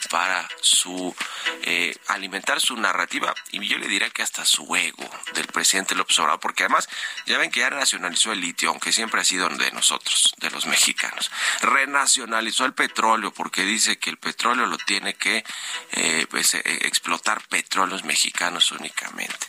para 0.09 0.47
su 0.61 1.15
eh, 1.63 1.95
alimentar 2.07 2.59
su 2.59 2.75
narrativa 2.75 3.33
y 3.51 3.65
yo 3.67 3.77
le 3.77 3.87
diría 3.87 4.09
que 4.09 4.21
hasta 4.21 4.45
su 4.45 4.75
ego 4.75 5.09
del 5.33 5.47
presidente 5.47 5.95
López 5.95 6.17
Obrador, 6.19 6.39
porque 6.39 6.63
además 6.63 6.89
ya 7.25 7.37
ven 7.37 7.51
que 7.51 7.61
ya 7.61 7.69
nacionalizó 7.69 8.31
el 8.31 8.41
litio, 8.41 8.69
aunque 8.69 8.91
siempre 8.91 9.21
ha 9.21 9.23
sido 9.23 9.49
de 9.49 9.71
nosotros, 9.71 10.33
de 10.37 10.49
los 10.51 10.65
mexicanos. 10.65 11.31
Renacionalizó 11.61 12.65
el 12.65 12.73
petróleo 12.73 13.31
porque 13.33 13.63
dice 13.63 13.97
que 13.97 14.09
el 14.09 14.17
petróleo 14.17 14.65
lo 14.65 14.77
tiene 14.77 15.13
que 15.15 15.43
eh, 15.91 16.27
pues, 16.29 16.53
eh, 16.53 16.61
explotar 16.63 17.41
petróleos 17.47 18.03
mexicanos 18.03 18.71
únicamente. 18.71 19.47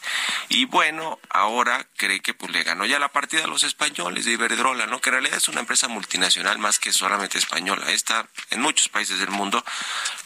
Y 0.48 0.64
bueno, 0.64 1.18
ahora 1.30 1.86
cree 1.96 2.20
que 2.20 2.34
pues 2.34 2.52
le 2.52 2.62
ganó 2.62 2.86
ya 2.86 2.98
la 2.98 3.08
partida 3.08 3.44
a 3.44 3.48
los 3.48 3.62
españoles 3.62 4.24
de 4.24 4.32
Iberdrola, 4.32 4.86
¿no? 4.86 4.99
Que 5.00 5.10
en 5.10 5.14
realidad 5.14 5.36
es 5.36 5.48
una 5.48 5.60
empresa 5.60 5.88
multinacional 5.88 6.58
más 6.58 6.78
que 6.78 6.92
solamente 6.92 7.38
española. 7.38 7.90
Está 7.90 8.28
en 8.50 8.60
muchos 8.60 8.88
países 8.88 9.18
del 9.18 9.30
mundo 9.30 9.64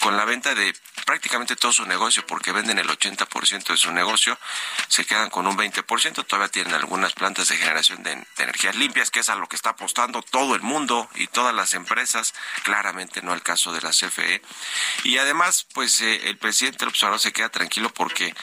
con 0.00 0.16
la 0.16 0.24
venta 0.24 0.54
de 0.54 0.74
prácticamente 1.04 1.56
todo 1.56 1.72
su 1.72 1.84
negocio, 1.86 2.26
porque 2.26 2.52
venden 2.52 2.78
el 2.78 2.88
80% 2.88 3.68
de 3.68 3.76
su 3.76 3.92
negocio, 3.92 4.38
se 4.88 5.04
quedan 5.04 5.30
con 5.30 5.46
un 5.46 5.56
20%, 5.56 6.26
todavía 6.26 6.48
tienen 6.48 6.74
algunas 6.74 7.12
plantas 7.12 7.48
de 7.48 7.56
generación 7.56 8.02
de, 8.02 8.24
energías 8.38 8.74
limpias, 8.76 9.10
que 9.10 9.20
es 9.20 9.28
a 9.28 9.34
lo 9.34 9.46
que 9.46 9.56
está 9.56 9.70
apostando 9.70 10.22
todo 10.22 10.54
el 10.54 10.62
mundo 10.62 11.08
y 11.14 11.26
todas 11.26 11.54
las 11.54 11.74
empresas, 11.74 12.34
claramente 12.62 13.22
no 13.22 13.34
el 13.34 13.42
caso 13.42 13.72
de 13.72 13.82
la 13.82 13.90
CFE. 13.90 14.42
Y 15.04 15.18
además, 15.18 15.66
pues 15.74 16.00
eh, 16.00 16.28
el 16.28 16.38
presidente 16.38 16.84
López 16.84 17.02
Obrador 17.02 17.20
se 17.20 17.32
queda 17.32 17.48
tranquilo 17.48 17.92
porque 17.92 18.34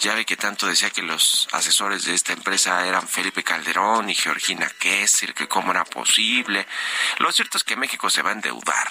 ya 0.00 0.14
ve 0.14 0.24
que 0.24 0.36
tanto 0.36 0.66
decía 0.66 0.90
que 0.90 1.02
los 1.02 1.48
asesores 1.52 2.04
de 2.04 2.14
esta 2.14 2.32
empresa 2.32 2.86
eran 2.86 3.06
Felipe 3.06 3.44
Calderón 3.44 4.10
y 4.10 4.14
Georgina 4.14 4.68
Kessler, 4.78 5.34
que 5.34 5.48
cómo 5.48 5.70
posible. 5.84 6.66
Lo 7.18 7.32
cierto 7.32 7.58
es 7.58 7.64
que 7.64 7.76
México 7.76 8.10
se 8.10 8.22
va 8.22 8.30
a 8.30 8.34
endeudar 8.34 8.88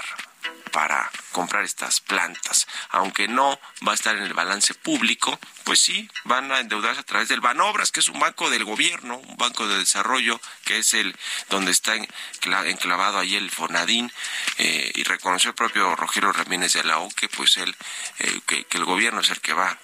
para 0.71 1.09
comprar 1.31 1.63
estas 1.63 2.01
plantas. 2.01 2.67
Aunque 2.89 3.27
no 3.27 3.59
va 3.87 3.93
a 3.93 3.95
estar 3.95 4.15
en 4.15 4.23
el 4.23 4.33
balance 4.33 4.73
público, 4.73 5.39
pues 5.63 5.81
sí, 5.81 6.09
van 6.23 6.51
a 6.51 6.59
endeudarse 6.59 7.01
a 7.01 7.03
través 7.03 7.29
del 7.29 7.41
Banobras, 7.41 7.91
que 7.91 7.99
es 7.99 8.09
un 8.09 8.19
banco 8.19 8.49
del 8.49 8.63
gobierno, 8.63 9.17
un 9.17 9.37
banco 9.37 9.67
de 9.67 9.79
desarrollo, 9.79 10.39
que 10.65 10.79
es 10.79 10.93
el 10.93 11.15
donde 11.49 11.71
está 11.71 11.95
enclavado 11.95 13.19
ahí 13.19 13.35
el 13.35 13.49
Fonadín, 13.49 14.11
eh, 14.57 14.91
y 14.95 15.03
reconoció 15.03 15.49
el 15.49 15.55
propio 15.55 15.95
Rogelio 15.95 16.31
Ramírez 16.31 16.73
de 16.73 16.83
la 16.83 16.99
O 16.99 17.09
que 17.09 17.29
pues 17.29 17.57
él, 17.57 17.75
eh, 18.19 18.41
que, 18.45 18.65
el 18.69 18.85
gobierno 18.85 19.21
es 19.21 19.29
el 19.29 19.41
que 19.41 19.53
va 19.53 19.79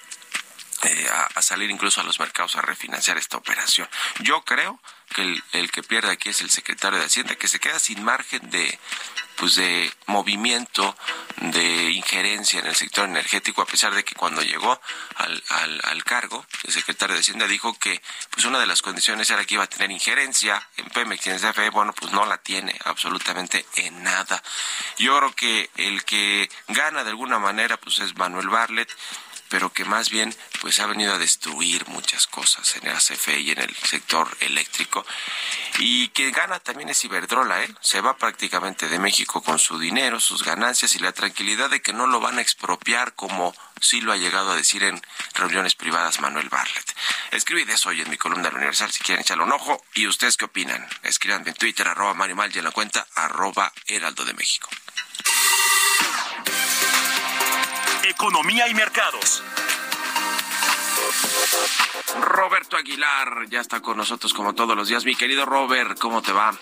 eh, 0.83 1.09
a, 1.35 1.41
salir 1.41 1.69
incluso 1.69 2.01
a 2.01 2.03
los 2.03 2.19
mercados 2.19 2.55
a 2.55 2.61
refinanciar 2.61 3.17
esta 3.17 3.37
operación. 3.37 3.87
Yo 4.21 4.43
creo 4.43 4.79
que 5.13 5.21
el, 5.21 5.43
el, 5.53 5.71
que 5.71 5.83
pierde 5.83 6.11
aquí 6.11 6.29
es 6.29 6.41
el 6.41 6.49
secretario 6.49 6.99
de 6.99 7.05
Hacienda, 7.05 7.35
que 7.35 7.47
se 7.47 7.59
queda 7.59 7.79
sin 7.79 8.03
margen 8.03 8.49
de, 8.49 8.79
pues 9.35 9.55
de 9.55 9.91
movimiento, 10.07 10.95
de 11.37 11.91
injerencia 11.91 12.59
en 12.59 12.67
el 12.67 12.75
sector 12.75 13.07
energético, 13.07 13.61
a 13.61 13.65
pesar 13.65 13.93
de 13.93 14.03
que 14.03 14.15
cuando 14.15 14.41
llegó 14.41 14.79
al, 15.15 15.43
al, 15.83 16.03
cargo, 16.03 16.45
el 16.63 16.73
secretario 16.73 17.15
de 17.15 17.21
Hacienda 17.21 17.47
dijo 17.47 17.77
que 17.77 18.01
pues 18.29 18.45
una 18.45 18.59
de 18.59 18.67
las 18.67 18.81
condiciones 18.81 19.29
era 19.29 19.45
que 19.45 19.55
iba 19.55 19.63
a 19.63 19.67
tener 19.67 19.91
injerencia 19.91 20.67
en 20.77 20.85
Pemex 20.85 21.27
y 21.27 21.29
en 21.31 21.39
CFE, 21.39 21.69
bueno, 21.69 21.93
pues 21.93 22.11
no 22.11 22.25
la 22.25 22.37
tiene 22.37 22.77
absolutamente 22.85 23.65
en 23.75 24.03
nada. 24.03 24.43
Yo 24.97 25.17
creo 25.17 25.33
que 25.33 25.69
el 25.77 26.03
que 26.05 26.49
gana 26.67 27.03
de 27.03 27.11
alguna 27.11 27.39
manera 27.39 27.77
pues 27.77 27.99
es 27.99 28.15
Manuel 28.15 28.49
Barlet, 28.49 28.89
pero 29.53 29.71
que 29.71 29.85
más 29.85 30.09
bien 30.09 30.35
pues 30.61 30.79
ha 30.79 30.87
venido 30.87 31.13
a 31.13 31.19
destruir 31.19 31.87
muchas 31.89 32.25
cosas 32.25 32.75
en 32.75 32.87
el 32.87 32.95
ACFE 32.95 33.39
y 33.39 33.51
en 33.51 33.59
el 33.59 33.75
sector 33.75 34.27
eléctrico. 34.39 35.05
Y 35.77 36.07
que 36.07 36.31
gana 36.31 36.59
también 36.59 36.89
es 36.89 37.05
Iberdrola, 37.05 37.61
¿eh? 37.61 37.69
Se 37.79 38.01
va 38.01 38.17
prácticamente 38.17 38.89
de 38.89 38.97
México 38.97 39.43
con 39.43 39.59
su 39.59 39.77
dinero, 39.77 40.19
sus 40.19 40.43
ganancias 40.43 40.95
y 40.95 40.99
la 40.99 41.11
tranquilidad 41.11 41.69
de 41.69 41.83
que 41.83 41.93
no 41.93 42.07
lo 42.07 42.19
van 42.19 42.39
a 42.39 42.41
expropiar 42.41 43.13
como 43.13 43.53
sí 43.79 44.01
lo 44.01 44.11
ha 44.11 44.17
llegado 44.17 44.53
a 44.53 44.55
decir 44.55 44.81
en 44.81 44.99
reuniones 45.35 45.75
privadas 45.75 46.19
Manuel 46.19 46.49
Barlet. 46.49 46.95
Escribí 47.29 47.63
de 47.63 47.73
eso 47.73 47.89
hoy 47.89 48.01
en 48.01 48.09
mi 48.09 48.17
columna 48.17 48.49
de 48.49 48.55
Universal 48.55 48.91
si 48.91 49.01
quieren 49.01 49.21
echarle 49.21 49.43
un 49.43 49.51
ojo. 49.51 49.85
¿Y 49.93 50.07
ustedes 50.07 50.35
qué 50.35 50.45
opinan? 50.45 50.83
Escriban 51.03 51.47
en 51.47 51.53
Twitter, 51.53 51.87
arroba 51.87 52.15
Mario 52.15 52.37
Mal 52.37 52.51
y 52.55 52.57
en 52.57 52.63
la 52.63 52.71
cuenta 52.71 53.05
arroba 53.13 53.71
Heraldo 53.85 54.25
de 54.25 54.33
México. 54.33 54.67
Economía 58.03 58.67
y 58.67 58.73
mercados. 58.73 59.41
Roberto 62.19 62.75
Aguilar 62.75 63.47
ya 63.49 63.61
está 63.61 63.81
con 63.81 63.97
nosotros 63.97 64.33
como 64.33 64.53
todos 64.53 64.75
los 64.75 64.89
días. 64.89 65.05
Mi 65.05 65.15
querido 65.15 65.45
Robert, 65.45 65.97
¿cómo 65.97 66.21
te 66.21 66.33
va? 66.33 66.53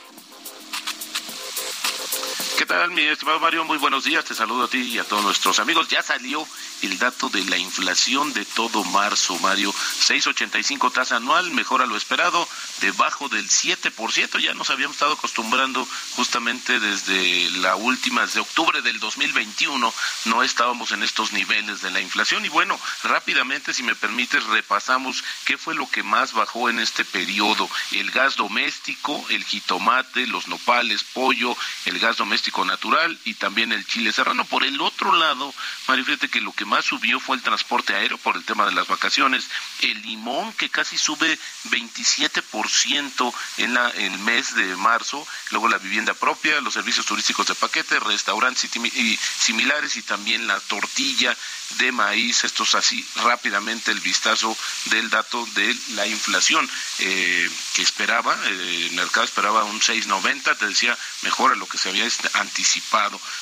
¿Qué 2.72 2.78
tal, 2.78 2.92
mi 2.92 3.01
estimado 3.01 3.42
Mario? 3.42 3.66
Muy 3.66 3.78
buenos 3.80 4.06
días. 4.06 4.24
Te 4.24 4.34
saludo 4.34 4.63
a 4.63 4.70
ti 4.70 4.78
y 4.78 4.98
a 4.98 5.04
todos 5.04 5.25
nuestros 5.25 5.60
amigos. 5.60 5.90
Ya 5.90 6.01
salió 6.01 6.48
el 6.82 6.98
dato 6.98 7.28
de 7.28 7.44
la 7.44 7.58
inflación 7.58 8.32
de 8.32 8.46
todo 8.46 8.86
marzo, 8.86 9.38
Mario. 9.40 9.74
6.85 9.74 10.90
tasa 10.94 11.18
anual, 11.18 11.51
mejor 11.51 11.82
a 11.82 11.86
lo 11.86 11.98
esperado, 11.98 12.48
debajo 12.80 13.28
del 13.28 13.50
7%. 13.50 14.40
Ya 14.40 14.54
nos 14.54 14.70
habíamos 14.70 14.96
estado 14.96 15.16
acostumbrando 15.16 15.86
justamente 16.16 16.80
desde 16.80 17.50
la 17.60 17.75
última, 17.75 18.25
de 18.25 18.40
octubre 18.40 18.82
del 18.82 19.01
2021, 19.01 19.94
no 20.25 20.44
estábamos 20.44 20.94
en 20.94 21.04
estos 21.04 21.34
niveles 21.34 21.82
de 21.82 21.92
la 21.92 22.00
inflación. 22.00 22.46
Y 22.46 22.50
bueno, 22.50 22.80
rápidamente, 23.04 23.74
si 23.74 23.84
me 23.84 23.96
permites, 23.96 24.46
repasamos 24.46 25.25
qué 25.44 25.58
fue 25.58 25.75
lo 25.75 25.90
que 25.90 26.04
más 26.04 26.32
bajó 26.32 26.70
en 26.70 26.80
este 26.80 27.04
periodo. 27.04 27.70
El 27.92 28.12
gas 28.12 28.38
doméstico, 28.38 29.25
el 29.28 29.44
jitomate, 29.44 30.25
los 30.25 30.48
nopales, 30.48 31.04
pollo, 31.04 31.58
el 31.84 32.00
gas 32.00 32.16
doméstico 32.16 32.61
natural 32.65 33.18
y 33.25 33.34
también 33.36 33.72
el 33.72 33.86
chile 33.86 34.12
serrano. 34.12 34.46
Por 34.46 34.63
el 34.63 34.80
otro 34.82 35.13
lado, 35.13 35.53
Mario, 35.88 36.06
fíjate 36.06 36.30
que 36.30 36.41
lo 36.41 36.53
que 36.53 36.65
más 36.65 36.86
subió 36.86 37.20
fue 37.20 37.36
el 37.36 37.41
transporte 37.41 37.96
aéreo 37.96 38.18
por 38.18 38.36
el 38.36 38.44
tema 38.44 38.65
de 38.65 38.74
las 38.74 38.88
vacaciones, 38.88 39.50
el 39.82 40.01
limón 40.01 40.53
que 40.53 40.70
casi 40.70 40.98
sube 40.98 41.38
27% 41.70 43.34
en 43.58 43.74
la, 43.74 43.89
el 43.89 44.18
mes 44.20 44.56
de 44.56 44.75
marzo, 44.75 45.25
luego 45.51 45.68
la 45.68 45.77
vivienda 45.77 46.13
propia, 46.13 46.62
los 46.62 46.74
servicios 46.74 47.06
turísticos 47.06 47.47
de 47.47 47.56
paquete, 47.56 48.00
restaurantes 48.00 48.69
y, 48.76 49.17
similares 49.17 49.95
y 49.95 50.02
también 50.02 50.47
la 50.47 50.60
tortilla 50.62 51.36
de 51.78 51.91
maíz, 51.91 52.43
esto 52.43 52.63
es 52.63 52.76
así 52.76 53.06
rápidamente 53.15 53.91
el 53.91 54.02
vistazo 54.02 54.58
del 54.86 55.10
dato 55.10 55.45
de 55.56 55.76
la 55.89 56.06
inflación 56.06 56.69
eh, 57.00 57.50
que 57.74 57.82
esperaba, 57.82 58.38
eh, 58.45 58.88
el 58.89 58.91
mercado 58.91 59.24
esperaba 59.24 59.63
un 59.63 59.80
6.90, 59.80 60.58
te 60.58 60.67
decía 60.67 60.97
mejor 61.21 61.54
a 61.54 61.56
lo 61.56 61.67
que 61.67 61.78
se 61.78 61.89
había. 61.89 62.06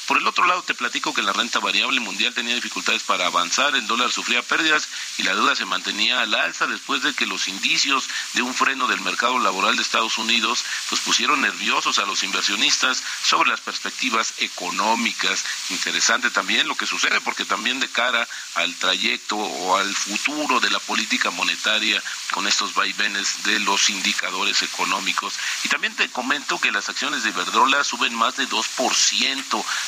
Por 0.08 0.18
el 0.18 0.28
otro 0.28 0.46
lado 0.46 0.64
te 0.64 0.74
platico 0.74 1.14
que 1.14 1.22
la 1.22 1.34
renta 1.34 1.60
variable 1.60 2.00
mundial 2.00 2.34
tenía 2.34 2.56
dificultades 2.56 3.04
para 3.04 3.26
avanzar, 3.26 3.76
el 3.76 3.88
dólar 3.88 4.12
sufría 4.12 4.42
pérdidas 4.42 4.88
y 5.18 5.24
la 5.24 5.36
deuda 5.36 5.56
se 5.56 5.66
mantenía 5.66 6.22
al 6.22 6.34
alza 6.34 6.68
después 6.68 7.04
de 7.04 7.14
que 7.14 7.26
los 7.26 7.48
indicios 7.48 8.08
de 8.34 8.42
un 8.42 8.54
freno 8.54 8.88
del 8.88 9.02
mercado 9.02 9.40
laboral 9.40 9.76
de 9.76 9.82
Estados 9.82 10.18
Unidos 10.18 10.64
pues 10.90 11.02
pusieron 11.02 11.42
nerviosos 11.42 12.00
a 12.00 12.06
los 12.06 12.24
inversionistas 12.24 13.04
sobre 13.24 13.50
las 13.50 13.62
perspectivas 13.62 14.34
económicas. 14.38 15.44
Interesante 15.70 16.30
también 16.30 16.68
lo 16.68 16.76
que 16.76 16.86
sucede 16.86 17.22
porque 17.22 17.46
también 17.46 17.80
de 17.80 17.90
cara 17.90 18.28
al 18.56 18.74
trayecto 18.76 19.38
o 19.38 19.78
al 19.78 19.94
futuro 19.96 20.60
de 20.60 20.70
la 20.70 20.80
política 20.80 21.30
monetaria 21.32 22.02
con 22.32 22.48
estos 22.48 22.74
vaivenes 22.74 23.44
de 23.44 23.60
los 23.60 23.90
indicadores 23.90 24.62
económicos. 24.62 25.34
Y 25.64 25.70
también 25.70 25.96
te 25.96 26.10
comento 26.10 26.60
que 26.60 26.72
las 26.72 26.90
acciones 26.90 27.24
de 27.24 27.30
Iberdrola 27.30 27.84
suben 27.84 28.16
más 28.16 28.38
de 28.38 28.48
2%. 28.48 28.89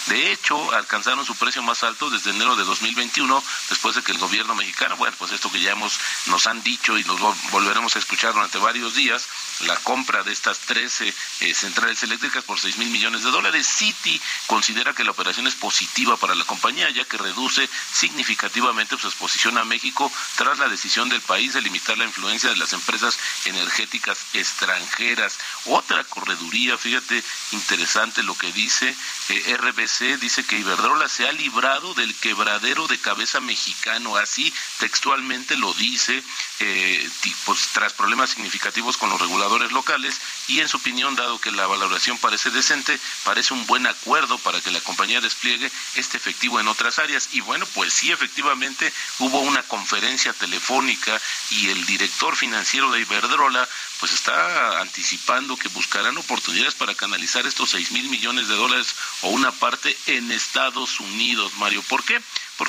De 0.08 0.32
hecho, 0.32 0.74
alcanzaron 0.74 1.26
su 1.26 1.36
precio 1.36 1.62
más 1.62 1.84
alto 1.84 2.10
desde 2.10 2.32
enero 2.32 2.56
de 2.56 2.64
2021, 2.64 3.44
después 3.70 3.96
de 3.96 4.04
que 4.04 4.12
el 4.12 4.18
gobierno 4.18 4.56
mexicano, 4.56 4.98
bueno, 4.98 5.16
pues 5.18 5.32
esto 5.32 5.52
que 5.52 5.62
ya 5.62 5.72
hemos, 5.72 6.00
nos 6.28 6.48
han 6.48 6.62
dicho 6.64 6.98
y 6.98 7.04
nos 7.04 7.20
volveremos 7.52 7.96
a 7.96 8.00
escuchar 8.00 8.34
durante 8.34 8.58
varios 8.58 8.96
días, 8.96 9.28
la 9.62 9.76
compra 9.78 10.24
de 10.24 10.32
estas 10.32 10.60
13 10.60 11.14
eh, 11.42 11.54
centrales 11.54 12.02
eléctricas 12.04 12.44
por 12.44 12.60
6 12.60 12.78
mil 12.78 12.90
millones 12.90 13.24
de 13.24 13.32
dólares. 13.32 13.68
Citi 13.68 14.20
considera 14.48 14.94
que 14.94 15.04
la 15.04 15.12
operación 15.12 15.48
es 15.48 15.56
positiva 15.56 16.18
para 16.18 16.36
la 16.36 16.46
compañía, 16.46 16.90
ya 16.90 17.06
que 17.06 17.18
reduce 17.18 17.70
significativamente 17.94 18.98
su 18.98 19.08
exposición 19.08 19.58
a 19.58 19.64
México 19.64 20.12
tras 20.36 20.60
la 20.60 20.68
decisión 20.68 21.10
del 21.10 21.22
país 21.22 21.54
de 21.54 21.62
limitar 21.62 21.98
la 21.98 22.06
influencia 22.06 22.50
de 22.50 22.58
las 22.58 22.74
empresas 22.74 23.18
energéticas 23.46 24.20
extranjeras. 24.34 25.38
Otra 25.66 26.04
correduría, 26.06 26.78
fíjate, 26.78 27.24
interesante 27.52 28.24
lo 28.24 28.38
que 28.38 28.52
dice 28.52 28.91
RBC, 29.30 30.20
dice 30.20 30.44
que 30.44 30.58
Iberdrola 30.58 31.08
se 31.08 31.28
ha 31.28 31.32
librado 31.32 31.94
del 31.94 32.14
quebradero 32.16 32.88
de 32.88 33.00
cabeza 33.00 33.40
mexicano, 33.40 34.16
así 34.18 34.54
textualmente 34.80 35.56
lo 35.58 35.74
dice, 35.74 36.24
eh, 36.60 37.10
pues, 37.46 37.70
tras 37.74 37.94
problemas 37.94 38.32
significativos 38.32 38.98
con 38.98 39.10
los 39.10 39.22
reguladores 39.22 39.72
locales 39.72 40.20
y 40.48 40.60
en 40.60 40.68
su 40.68 40.78
opinión, 40.78 41.16
dado 41.16 41.40
que 41.40 41.52
la 41.52 41.68
valoración 41.68 42.18
parece 42.18 42.50
decente, 42.50 43.00
parece 43.24 43.54
un 43.54 43.66
buen 43.66 43.88
acuerdo 43.88 44.38
para 44.40 44.62
que 44.62 44.72
la 44.72 44.82
compañía 44.82 45.22
despliegue 45.22 45.72
este 45.96 46.18
efectivo 46.18 46.60
en 46.60 46.68
otras 46.68 47.00
áreas. 47.00 47.30
Y 47.32 47.42
bueno, 47.42 47.66
pues 47.74 47.94
sí, 47.94 48.12
efectivamente 48.12 48.92
hubo 49.20 49.40
una 49.42 49.64
conferencia 49.64 50.34
telefónica 50.34 51.20
y 51.52 51.70
el 51.70 51.86
director 51.86 52.36
financiero 52.36 52.92
de 52.92 53.02
Iberdrola 53.02 53.68
pues 54.02 54.14
está 54.14 54.82
anticipando 54.82 55.56
que 55.56 55.70
buscarán 55.70 56.18
oportunidades 56.18 56.74
para 56.74 56.96
canalizar 56.96 57.46
estos 57.46 57.70
seis 57.70 57.92
mil 57.92 58.10
millones 58.10 58.48
de 58.48 58.56
dólares 58.56 58.96
o 59.22 59.30
una 59.30 59.52
parte 59.52 59.96
en 60.08 60.32
Estados 60.32 61.00
Unidos, 61.00 61.54
Mario. 61.58 61.84
¿Por 61.84 62.04
qué? 62.04 62.20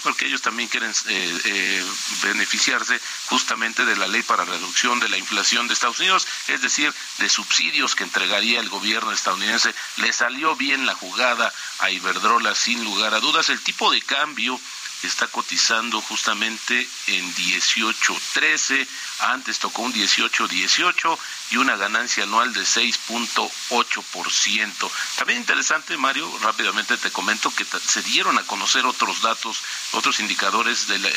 porque 0.01 0.27
ellos 0.27 0.43
también 0.43 0.69
quieren 0.69 0.91
eh, 0.91 1.41
eh, 1.45 1.85
beneficiarse 2.23 2.99
justamente 3.27 3.85
de 3.85 3.97
la 3.97 4.07
ley 4.07 4.23
para 4.23 4.45
reducción 4.45 5.01
de 5.01 5.09
la 5.09 5.19
inflación 5.19 5.69
de 5.69 5.75
Estados 5.75 6.01
Unidos, 6.01 6.27
es 6.49 6.63
decir, 6.63 6.93
de 7.19 7.29
subsidios 7.29 7.95
que 7.95 8.05
entregaría 8.05 8.61
el 8.61 8.69
gobierno 8.69 9.13
estadounidense. 9.13 9.75
Le 9.97 10.13
salió 10.13 10.57
bien 10.57 10.87
la 10.87 10.95
jugada 10.95 11.53
a 11.81 11.91
Iberdrola 11.91 12.55
sin 12.55 12.83
lugar 12.85 13.15
a 13.15 13.21
dudas. 13.21 13.51
El 13.51 13.61
tipo 13.61 13.91
de 13.91 14.01
cambio 14.03 14.59
está 15.07 15.27
cotizando 15.27 16.01
justamente 16.03 16.89
en 17.09 17.35
18.13, 17.35 18.87
antes 19.21 19.59
tocó 19.59 19.83
un 19.83 19.93
18.18 19.93 21.19
y 21.51 21.57
una 21.57 21.77
ganancia 21.77 22.23
anual 22.25 22.55
de 22.55 22.63
6.8%. 22.63 24.91
También 25.17 25.41
interesante, 25.41 25.97
Mario, 25.97 26.31
rápidamente 26.41 26.97
te 26.97 27.11
comento 27.11 27.53
que 27.55 27.65
se 27.65 28.03
dieron 28.03 28.39
a 28.39 28.45
conocer 28.45 28.87
otros 28.87 29.21
datos, 29.23 29.61
otros 29.93 30.21
indicadores 30.21 30.87
de 30.89 30.99
la, 30.99 31.09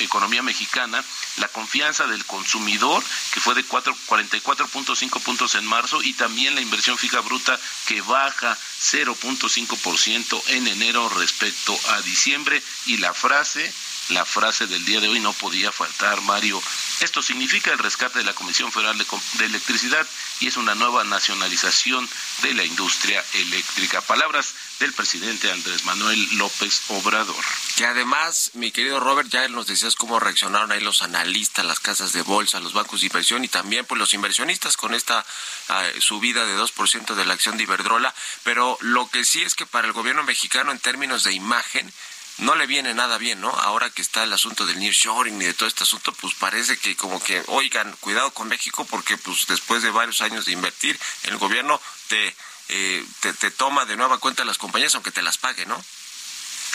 economía, 0.00 0.42
mexicana, 0.42 1.04
la 1.38 1.48
confianza 1.48 2.06
del 2.06 2.24
consumidor, 2.24 3.02
que 3.32 3.40
fue 3.40 3.54
de 3.54 3.66
44.5 3.66 5.20
puntos 5.20 5.54
en 5.54 5.66
marzo, 5.66 6.02
y 6.02 6.12
también 6.14 6.54
la 6.54 6.60
inversión 6.60 6.96
fija 6.96 7.20
bruta, 7.20 7.58
que 7.86 8.00
baja 8.02 8.56
0.5% 8.82 10.42
en 10.48 10.68
enero 10.68 11.08
respecto 11.10 11.78
a 11.90 12.00
diciembre, 12.02 12.62
y 12.86 12.98
frase 13.14 13.72
la 14.10 14.24
frase 14.24 14.68
del 14.68 14.84
día 14.84 15.00
de 15.00 15.08
hoy 15.08 15.18
no 15.18 15.32
podía 15.32 15.72
faltar, 15.72 16.20
Mario. 16.20 16.62
Esto 17.00 17.22
significa 17.22 17.72
el 17.72 17.78
rescate 17.78 18.20
de 18.20 18.24
la 18.24 18.34
Comisión 18.34 18.70
Federal 18.70 18.96
de, 18.96 19.44
Electricidad 19.44 20.06
y 20.38 20.46
es 20.46 20.56
una 20.56 20.76
nueva 20.76 21.02
nacionalización 21.02 22.08
de 22.42 22.54
la 22.54 22.64
industria 22.64 23.24
eléctrica. 23.34 24.00
Palabras 24.00 24.54
del 24.78 24.92
presidente 24.92 25.50
Andrés 25.50 25.84
Manuel 25.84 26.38
López 26.38 26.82
Obrador. 26.88 27.44
Que 27.76 27.86
además, 27.86 28.52
mi 28.54 28.70
querido 28.70 29.00
Robert, 29.00 29.28
ya 29.28 29.48
nos 29.48 29.66
decías 29.66 29.96
cómo 29.96 30.20
reaccionaron 30.20 30.70
ahí 30.70 30.80
los 30.80 31.02
analistas, 31.02 31.64
las 31.64 31.80
casas 31.80 32.12
de 32.12 32.22
bolsa, 32.22 32.60
los 32.60 32.74
bancos 32.74 33.00
de 33.00 33.06
inversión 33.06 33.44
y 33.44 33.48
también 33.48 33.86
pues 33.86 33.98
los 33.98 34.14
inversionistas 34.14 34.76
con 34.76 34.94
esta 34.94 35.24
ah, 35.68 35.84
subida 35.98 36.44
de 36.46 36.56
2% 36.56 37.14
de 37.14 37.24
la 37.24 37.34
acción 37.34 37.56
de 37.56 37.64
Iberdrola, 37.64 38.14
pero 38.44 38.78
lo 38.80 39.08
que 39.10 39.24
sí 39.24 39.42
es 39.42 39.54
que 39.54 39.66
para 39.66 39.88
el 39.88 39.92
gobierno 39.92 40.22
mexicano 40.22 40.70
en 40.70 40.78
términos 40.78 41.24
de 41.24 41.32
imagen 41.32 41.92
no 42.38 42.54
le 42.54 42.66
viene 42.66 42.92
nada 42.94 43.18
bien, 43.18 43.40
¿no? 43.40 43.50
Ahora 43.50 43.90
que 43.90 44.02
está 44.02 44.24
el 44.24 44.32
asunto 44.32 44.66
del 44.66 44.78
nearshoring 44.78 45.40
y 45.40 45.46
de 45.46 45.54
todo 45.54 45.68
este 45.68 45.84
asunto, 45.84 46.12
pues 46.12 46.34
parece 46.34 46.76
que 46.76 46.96
como 46.96 47.22
que, 47.22 47.42
oigan, 47.46 47.92
cuidado 48.00 48.30
con 48.32 48.48
México 48.48 48.84
porque 48.84 49.16
pues 49.16 49.46
después 49.46 49.82
de 49.82 49.90
varios 49.90 50.20
años 50.20 50.44
de 50.44 50.52
invertir, 50.52 50.98
el 51.24 51.38
gobierno 51.38 51.80
te, 52.08 52.36
eh, 52.68 53.04
te, 53.20 53.50
toma 53.50 53.84
de 53.86 53.96
nueva 53.96 54.18
cuenta 54.18 54.44
las 54.44 54.58
compañías 54.58 54.94
aunque 54.94 55.12
te 55.12 55.22
las 55.22 55.38
pague, 55.38 55.64
¿no? 55.66 55.82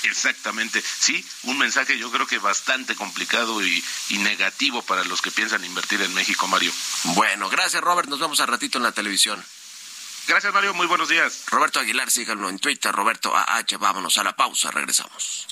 Exactamente, 0.04 0.82
sí, 0.82 1.24
un 1.44 1.60
mensaje 1.60 1.96
yo 2.00 2.10
creo 2.10 2.26
que 2.26 2.40
bastante 2.40 2.96
complicado 2.96 3.64
y, 3.64 3.84
y, 4.10 4.18
negativo 4.18 4.82
para 4.82 5.04
los 5.04 5.22
que 5.22 5.30
piensan 5.30 5.64
invertir 5.64 6.02
en 6.02 6.12
México, 6.16 6.48
Mario. 6.48 6.74
Bueno, 7.04 7.50
gracias 7.50 7.84
Robert, 7.84 8.10
nos 8.10 8.20
vemos 8.20 8.40
al 8.40 8.48
ratito 8.48 8.80
en 8.80 8.84
la 8.84 8.94
televisión. 8.94 9.46
Gracias, 10.32 10.54
Mario. 10.54 10.74
Muy 10.74 10.88
buenos 10.88 11.10
días. 11.10 11.44
Roberto 11.52 11.82
Aguilar, 11.82 12.10
síganlo 12.10 12.48
en 12.48 12.58
Twitter. 12.58 12.90
Roberto 12.96 13.36
AH. 13.36 13.78
Vámonos 13.78 14.18
a 14.18 14.24
la 14.24 14.34
pausa. 14.34 14.72
Regresamos. 14.72 15.46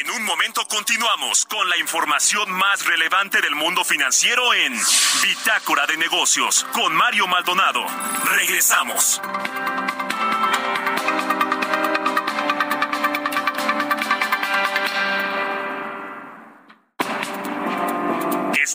En 0.00 0.10
un 0.10 0.24
momento 0.24 0.66
continuamos 0.66 1.44
con 1.44 1.68
la 1.68 1.76
información 1.76 2.50
más 2.50 2.86
relevante 2.86 3.42
del 3.42 3.54
mundo 3.54 3.84
financiero 3.84 4.54
en 4.54 4.72
Bitácora 5.22 5.86
de 5.86 5.98
Negocios 5.98 6.64
con 6.72 6.96
Mario 6.96 7.26
Maldonado. 7.26 7.84
Regresamos. 8.24 9.20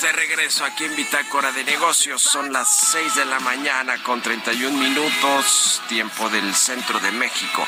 De 0.00 0.12
regreso 0.12 0.64
aquí 0.64 0.84
en 0.84 0.94
Bitácora 0.94 1.50
de 1.50 1.64
Negocios. 1.64 2.22
Son 2.22 2.52
las 2.52 2.68
6 2.92 3.16
de 3.16 3.24
la 3.24 3.40
mañana 3.40 4.00
con 4.02 4.20
31 4.20 4.76
minutos, 4.78 5.82
tiempo 5.88 6.28
del 6.28 6.54
centro 6.54 7.00
de 7.00 7.10
México. 7.10 7.66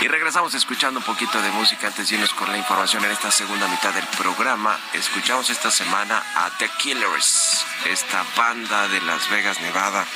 Y 0.00 0.06
regresamos 0.06 0.54
escuchando 0.54 1.00
un 1.00 1.06
poquito 1.06 1.40
de 1.42 1.50
música 1.50 1.88
antes 1.88 2.08
de 2.08 2.16
irnos 2.16 2.34
con 2.34 2.50
la 2.50 2.58
información 2.58 3.04
en 3.04 3.10
esta 3.10 3.30
segunda 3.30 3.66
mitad 3.68 3.92
del 3.92 4.06
programa. 4.18 4.78
Escuchamos 4.92 5.50
esta 5.50 5.70
semana 5.70 6.22
a 6.36 6.50
The 6.58 6.68
Killers, 6.78 7.64
esta 7.86 8.24
banda 8.36 8.86
de 8.88 9.00
Las 9.00 9.28
Vegas, 9.30 9.60
Nevada, 9.60 10.06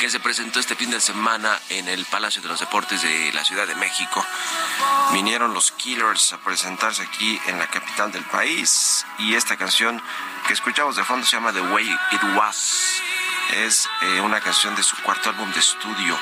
que 0.00 0.10
se 0.10 0.20
presentó 0.20 0.60
este 0.60 0.76
fin 0.76 0.90
de 0.90 1.00
semana 1.00 1.58
en 1.70 1.88
el 1.88 2.04
Palacio 2.04 2.42
de 2.42 2.48
los 2.48 2.60
Deportes 2.60 3.02
de 3.02 3.32
la 3.32 3.44
Ciudad 3.44 3.66
de 3.66 3.76
México. 3.76 4.24
Vinieron 5.12 5.54
los 5.54 5.72
Killers 5.72 6.32
a 6.32 6.38
presentarse 6.38 7.02
aquí 7.02 7.40
en 7.46 7.58
la 7.58 7.66
capital 7.66 8.10
del 8.12 8.24
país 8.24 9.06
y 9.18 9.34
esta 9.34 9.56
canción 9.56 10.02
que 10.46 10.52
escuchamos 10.52 10.96
de 10.96 11.04
fondo 11.04 11.26
se 11.26 11.36
llama 11.36 11.52
The 11.52 11.60
Way 11.60 11.88
It 12.12 12.22
Was. 12.36 13.02
Es 13.52 13.88
eh, 14.02 14.20
una 14.20 14.40
canción 14.40 14.74
de 14.74 14.82
su 14.82 14.96
cuarto 15.02 15.30
álbum 15.30 15.52
de 15.52 15.60
estudio 15.60 16.18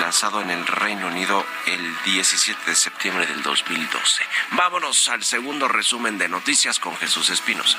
lanzado 0.00 0.40
en 0.40 0.50
el 0.50 0.66
Reino 0.66 1.06
Unido 1.08 1.44
el 1.66 2.02
17 2.04 2.60
de 2.66 2.74
septiembre 2.74 3.26
del 3.26 3.42
2012. 3.42 4.22
Vámonos 4.52 5.08
al 5.08 5.24
segundo 5.24 5.68
resumen 5.68 6.18
de 6.18 6.28
noticias 6.28 6.78
con 6.78 6.96
Jesús 6.96 7.30
Espinosa. 7.30 7.78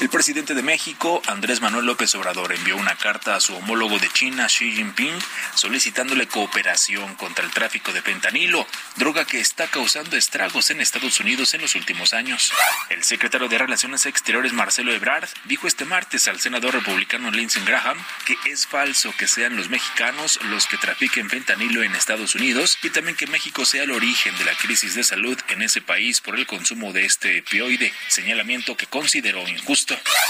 El 0.00 0.10
presidente 0.10 0.54
de 0.54 0.62
México, 0.62 1.20
Andrés 1.26 1.60
Manuel 1.60 1.86
López 1.86 2.14
Obrador, 2.14 2.52
envió 2.52 2.76
una 2.76 2.94
carta 2.94 3.34
a 3.34 3.40
su 3.40 3.56
homólogo 3.56 3.98
de 3.98 4.08
China, 4.10 4.46
Xi 4.46 4.70
Jinping, 4.70 5.18
solicitándole 5.56 6.28
cooperación 6.28 7.16
contra 7.16 7.44
el 7.44 7.50
tráfico 7.50 7.92
de 7.92 8.00
pentanilo, 8.00 8.64
droga 8.94 9.24
que 9.24 9.40
está 9.40 9.66
causando 9.66 10.16
estragos 10.16 10.70
en 10.70 10.80
Estados 10.80 11.18
Unidos 11.18 11.52
en 11.54 11.62
los 11.62 11.74
últimos 11.74 12.14
años. 12.14 12.52
El 12.90 13.02
secretario 13.02 13.48
de 13.48 13.58
Relaciones 13.58 14.06
Exteriores, 14.06 14.52
Marcelo 14.52 14.92
Ebrard, 14.92 15.28
dijo 15.46 15.66
este 15.66 15.84
martes 15.84 16.28
al 16.28 16.38
senador 16.38 16.74
republicano 16.74 17.32
Lindsey 17.32 17.64
Graham 17.64 17.98
que 18.24 18.36
es 18.52 18.68
falso 18.68 19.12
que 19.18 19.26
sean 19.26 19.56
los 19.56 19.68
mexicanos 19.68 20.38
los 20.44 20.68
que 20.68 20.76
trafiquen 20.76 21.28
fentanilo 21.28 21.82
en 21.82 21.96
Estados 21.96 22.36
Unidos 22.36 22.78
y 22.84 22.90
también 22.90 23.16
que 23.16 23.26
México 23.26 23.64
sea 23.64 23.82
el 23.82 23.90
origen 23.90 24.38
de 24.38 24.44
la 24.44 24.54
crisis 24.54 24.94
de 24.94 25.02
salud 25.02 25.36
en 25.48 25.62
ese 25.62 25.80
país 25.80 26.20
por 26.20 26.36
el 26.36 26.46
consumo 26.46 26.92
de 26.92 27.04
este 27.04 27.40
opioide, 27.40 27.92
señalamiento 28.06 28.76
que 28.76 28.86
consideró 28.86 29.46
injusto. 29.48 29.87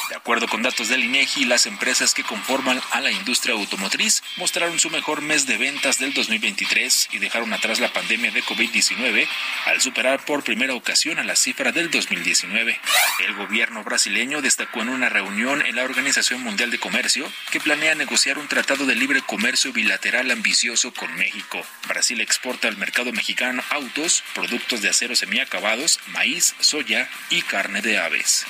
De 0.09 0.17
acuerdo 0.17 0.49
con 0.49 0.63
datos 0.63 0.89
del 0.89 1.05
INEGI, 1.05 1.45
las 1.45 1.67
empresas 1.67 2.15
que 2.15 2.23
conforman 2.23 2.81
a 2.93 3.01
la 3.01 3.11
industria 3.11 3.55
automotriz 3.55 4.23
mostraron 4.37 4.79
su 4.79 4.89
mejor 4.91 5.21
mes 5.21 5.47
de 5.47 5.59
ventas 5.59 5.99
del 5.99 6.15
2023 6.15 7.09
y 7.13 7.19
dejaron 7.19 7.53
atrás 7.53 7.79
la 7.79 7.93
pandemia 7.93 8.31
de 8.31 8.43
COVID-19 8.43 9.29
al 9.67 9.81
superar 9.81 10.25
por 10.25 10.45
primera 10.45 10.75
ocasión 10.75 11.19
a 11.19 11.25
la 11.25 11.37
cifra 11.37 11.73
del 11.73 11.91
2019. 11.91 12.81
El 13.27 13.35
gobierno 13.35 13.85
brasileño 13.85 14.41
destacó 14.41 14.81
en 14.81 14.89
una 14.89 15.09
reunión 15.09 15.61
en 15.65 15.77
la 15.77 15.85
Organización 15.85 16.43
Mundial 16.43 16.71
de 16.71 16.79
Comercio 16.79 17.31
que 17.51 17.61
planea 17.61 17.95
negociar 17.95 18.39
un 18.39 18.49
tratado 18.49 18.87
de 18.87 18.95
libre 18.95 19.21
comercio 19.23 19.73
bilateral 19.73 20.31
ambicioso 20.31 20.93
con 20.95 21.15
México. 21.17 21.65
Brasil 21.87 22.21
exporta 22.21 22.69
al 22.69 22.77
mercado 22.77 23.13
mexicano 23.13 23.63
autos, 23.71 24.23
productos 24.35 24.81
de 24.83 24.89
acero 24.89 25.17
semiacabados, 25.17 26.01
maíz, 26.09 26.55
soya 26.61 27.11
y 27.31 27.43
carne 27.43 27.83
de 27.83 27.99
aves. 27.99 28.47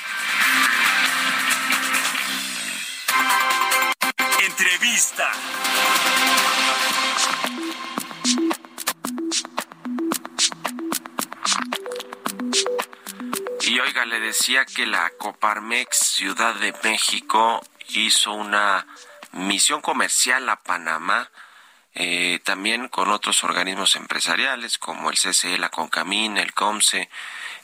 Entrevista. 4.58 5.30
Y 13.60 13.78
oiga, 13.78 14.04
le 14.06 14.18
decía 14.18 14.64
que 14.64 14.84
la 14.84 15.10
Coparmex 15.10 15.96
Ciudad 15.96 16.56
de 16.56 16.74
México 16.82 17.62
hizo 17.90 18.32
una 18.32 18.84
misión 19.30 19.80
comercial 19.80 20.48
a 20.48 20.56
Panamá, 20.56 21.30
eh, 21.94 22.40
también 22.42 22.88
con 22.88 23.10
otros 23.10 23.44
organismos 23.44 23.94
empresariales 23.94 24.78
como 24.78 25.10
el 25.10 25.16
CCE, 25.16 25.56
la 25.58 25.68
CONCAMIN, 25.68 26.36
el 26.36 26.52
COMSE, 26.52 27.08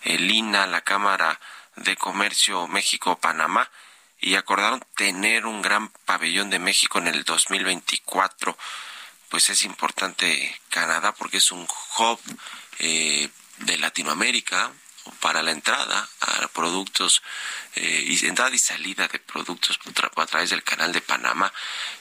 el 0.03 0.31
INA, 0.31 0.69
la 0.69 0.83
Cámara 0.83 1.41
de 1.75 1.97
Comercio 1.97 2.69
México-Panamá, 2.69 3.69
y 4.21 4.37
acordaron 4.37 4.85
tener 4.97 5.47
un 5.47 5.63
gran 5.63 5.89
pabellón 6.07 6.51
de 6.51 6.59
México 6.59 6.99
en 6.99 7.09
el 7.09 7.25
2024. 7.25 8.57
Pues 9.29 9.51
es 9.51 9.65
importante 9.65 10.61
Canadá 10.71 11.13
porque 11.13 11.39
es 11.39 11.51
un 11.53 11.67
hub 11.99 12.21
eh, 12.79 13.29
de 13.59 13.79
Latinoamérica, 13.79 14.73
para 15.21 15.43
la 15.43 15.51
entrada 15.51 16.09
a 16.21 16.49
productos 16.49 17.23
eh, 17.75 18.05
y 18.07 18.27
entrada 18.27 18.55
y 18.55 18.59
salida 18.59 19.09
de 19.09 19.19
productos 19.19 19.79
a 20.17 20.27
través 20.27 20.51
del 20.51 20.63
canal 20.63 20.93
de 20.93 21.01
Panamá. 21.01 21.53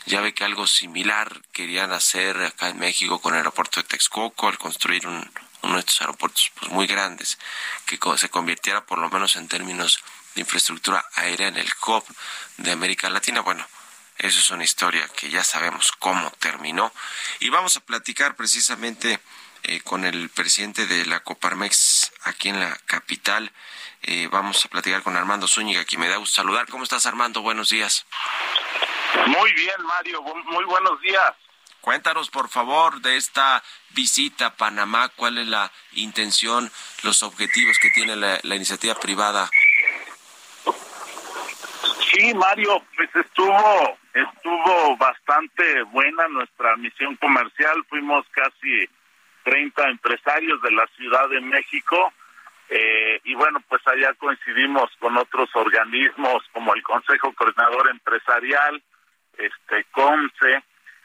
Ya 0.05 0.21
ve 0.21 0.33
que 0.33 0.43
algo 0.43 0.67
similar 0.67 1.41
querían 1.51 1.91
hacer 1.91 2.37
acá 2.41 2.69
en 2.69 2.79
México 2.79 3.19
con 3.19 3.33
el 3.33 3.39
aeropuerto 3.39 3.81
de 3.81 3.87
Texcoco 3.87 4.47
al 4.47 4.57
construir 4.57 5.07
un, 5.07 5.29
uno 5.63 5.73
de 5.73 5.79
estos 5.79 6.01
aeropuertos 6.01 6.51
pues, 6.55 6.71
muy 6.71 6.87
grandes 6.87 7.37
que 7.85 7.99
se 8.17 8.29
convirtiera 8.29 8.85
por 8.85 8.99
lo 8.99 9.09
menos 9.09 9.35
en 9.35 9.47
términos 9.47 9.99
de 10.35 10.41
infraestructura 10.41 11.05
aérea 11.15 11.47
en 11.47 11.57
el 11.57 11.71
hub 11.85 12.03
de 12.57 12.71
América 12.71 13.09
Latina. 13.09 13.41
Bueno, 13.41 13.65
eso 14.17 14.39
es 14.39 14.51
una 14.51 14.63
historia 14.63 15.07
que 15.15 15.29
ya 15.29 15.43
sabemos 15.43 15.91
cómo 15.99 16.31
terminó 16.39 16.93
y 17.39 17.49
vamos 17.49 17.77
a 17.77 17.81
platicar 17.81 18.35
precisamente 18.35 19.19
eh, 19.63 19.81
con 19.81 20.05
el 20.05 20.29
presidente 20.29 20.85
de 20.87 21.05
la 21.05 21.21
Coparmex 21.21 22.11
aquí 22.23 22.49
en 22.49 22.59
la 22.59 22.75
capital. 22.85 23.51
Eh, 24.01 24.27
vamos 24.29 24.65
a 24.65 24.69
platicar 24.69 25.01
con 25.03 25.15
Armando 25.15 25.47
Zúñiga, 25.47 25.85
que 25.85 25.97
me 25.97 26.09
da 26.09 26.17
gusto 26.17 26.35
saludar. 26.35 26.67
¿Cómo 26.67 26.83
estás, 26.83 27.05
Armando? 27.05 27.41
Buenos 27.41 27.69
días. 27.69 28.05
Muy 29.27 29.53
bien, 29.53 29.81
Mario. 29.85 30.21
Muy 30.21 30.65
buenos 30.65 30.99
días. 31.01 31.33
Cuéntanos, 31.79 32.29
por 32.29 32.49
favor, 32.49 33.01
de 33.01 33.17
esta 33.17 33.63
visita 33.89 34.47
a 34.47 34.55
Panamá. 34.55 35.09
¿Cuál 35.09 35.37
es 35.37 35.47
la 35.47 35.71
intención, 35.93 36.71
los 37.01 37.23
objetivos 37.23 37.77
que 37.77 37.89
tiene 37.89 38.15
la, 38.15 38.39
la 38.43 38.55
iniciativa 38.55 38.95
privada? 38.95 39.49
Sí, 42.13 42.31
Mario, 42.35 42.79
pues 42.95 43.09
estuvo 43.15 43.97
estuvo 44.13 44.95
bastante 44.97 45.81
buena 45.83 46.27
nuestra 46.27 46.75
misión 46.75 47.15
comercial. 47.15 47.83
Fuimos 47.89 48.23
casi 48.29 48.87
30 49.43 49.89
empresarios 49.89 50.61
de 50.61 50.71
la 50.71 50.85
Ciudad 50.95 51.27
de 51.29 51.41
México. 51.41 52.13
Eh, 52.69 53.19
y 53.23 53.33
bueno, 53.33 53.61
pues 53.67 53.81
allá 53.87 54.13
coincidimos 54.13 54.91
con 54.99 55.17
otros 55.17 55.49
organismos 55.55 56.43
como 56.53 56.75
el 56.75 56.83
Consejo 56.83 57.33
Coordinador 57.33 57.89
Empresarial, 57.89 58.81
este 59.37 59.83
CONCE, 59.91 60.63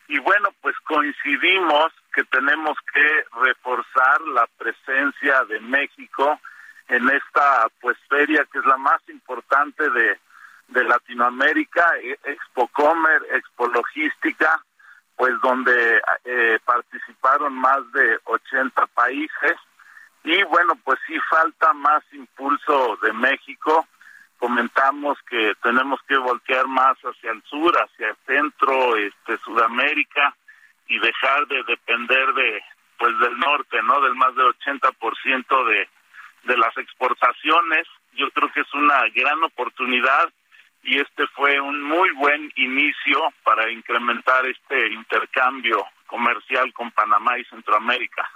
y 0.08 0.18
bueno, 0.18 0.50
pues 0.60 0.76
coincidimos 0.84 1.92
que 2.14 2.24
tenemos 2.24 2.76
que 2.94 3.24
reforzar 3.42 4.20
la 4.32 4.46
presencia 4.58 5.44
de 5.44 5.60
México 5.60 6.38
en 6.88 7.08
esta 7.10 7.68
pues 7.80 7.98
feria 8.08 8.46
que 8.50 8.58
es 8.58 8.64
la 8.64 8.78
más 8.78 9.00
importante 9.08 9.90
de, 9.90 10.18
de 10.68 10.84
Latinoamérica, 10.84 11.84
e, 12.02 12.18
Expo 12.24 12.68
Comer, 12.68 13.22
Expo 13.32 13.66
Logística, 13.68 14.62
pues 15.16 15.32
donde 15.40 16.00
eh, 16.24 16.58
participaron 16.64 17.54
más 17.54 17.90
de 17.92 18.18
80 18.24 18.86
países 18.88 19.56
y 20.24 20.42
bueno, 20.44 20.74
pues 20.84 20.98
sí 21.06 21.18
falta 21.30 21.72
más 21.72 22.02
impulso 22.12 22.98
de 23.02 23.12
México. 23.12 23.86
Comentamos 24.38 25.18
que 25.28 25.54
tenemos 25.62 26.00
que 26.06 26.16
voltear 26.16 26.66
más 26.68 26.96
hacia 26.98 27.32
el 27.32 27.42
sur, 27.44 27.74
hacia 27.74 28.10
el 28.10 28.16
centro, 28.26 28.96
este 28.96 29.38
Sudamérica 29.38 30.36
y 30.86 30.98
dejar 30.98 31.46
de 31.48 31.62
depender 31.64 32.32
de 32.34 32.62
pues 32.98 33.18
del 33.20 33.38
norte, 33.38 33.80
¿no? 33.82 34.00
Del 34.00 34.14
más 34.16 34.34
del 34.34 34.46
80% 34.46 35.66
de 35.66 35.88
de 36.44 36.56
las 36.56 36.76
exportaciones. 36.76 37.86
Yo 38.14 38.30
creo 38.30 38.50
que 38.52 38.60
es 38.60 38.74
una 38.74 39.08
gran 39.14 39.42
oportunidad 39.44 40.32
y 40.82 40.98
este 41.00 41.26
fue 41.34 41.60
un 41.60 41.82
muy 41.82 42.10
buen 42.12 42.52
inicio 42.56 43.32
para 43.44 43.70
incrementar 43.70 44.46
este 44.46 44.88
intercambio 44.92 45.84
comercial 46.06 46.72
con 46.72 46.90
Panamá 46.90 47.38
y 47.38 47.44
Centroamérica. 47.44 48.28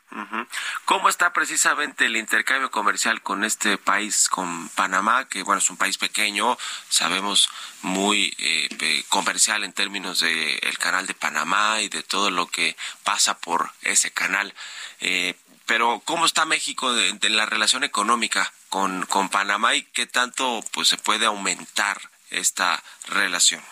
¿Cómo 0.85 1.09
está 1.09 1.33
precisamente 1.33 2.05
el 2.07 2.17
intercambio 2.17 2.71
comercial 2.71 3.23
con 3.23 3.45
este 3.45 3.79
país, 3.79 4.29
con 4.29 4.69
Panamá, 4.71 5.27
que 5.27 5.43
bueno, 5.43 5.59
es 5.59 5.71
un 5.71 5.79
país 5.79 5.97
pequeño, 5.97 6.57
sabemos 6.89 7.49
muy 7.81 8.35
eh, 8.39 9.05
comercial 9.09 9.65
en 9.65 9.73
términos 9.73 10.21
de 10.21 10.59
el 10.59 10.79
canal 10.79 11.07
de 11.07 11.15
Panamá 11.15 11.81
y 11.81 11.89
de 11.89 12.03
todo 12.03 12.31
lo 12.31 12.47
que 12.47 12.77
pasa 13.05 13.39
por 13.41 13.71
ese 13.83 14.13
canal? 14.13 14.55
Eh, 15.01 15.35
pero 15.67 16.03
¿cómo 16.05 16.27
está 16.27 16.45
México 16.45 16.93
de, 16.93 17.31
la 17.31 17.47
relación 17.47 17.85
económica 17.85 18.53
con, 18.69 19.07
con 19.07 19.31
Panamá 19.31 19.75
y 19.75 19.83
qué 19.83 20.07
tanto 20.07 20.63
pues 20.73 20.89
se 20.89 20.99
puede 20.99 21.25
aumentar 21.25 21.99
esta 22.33 22.83
relación? 23.09 23.63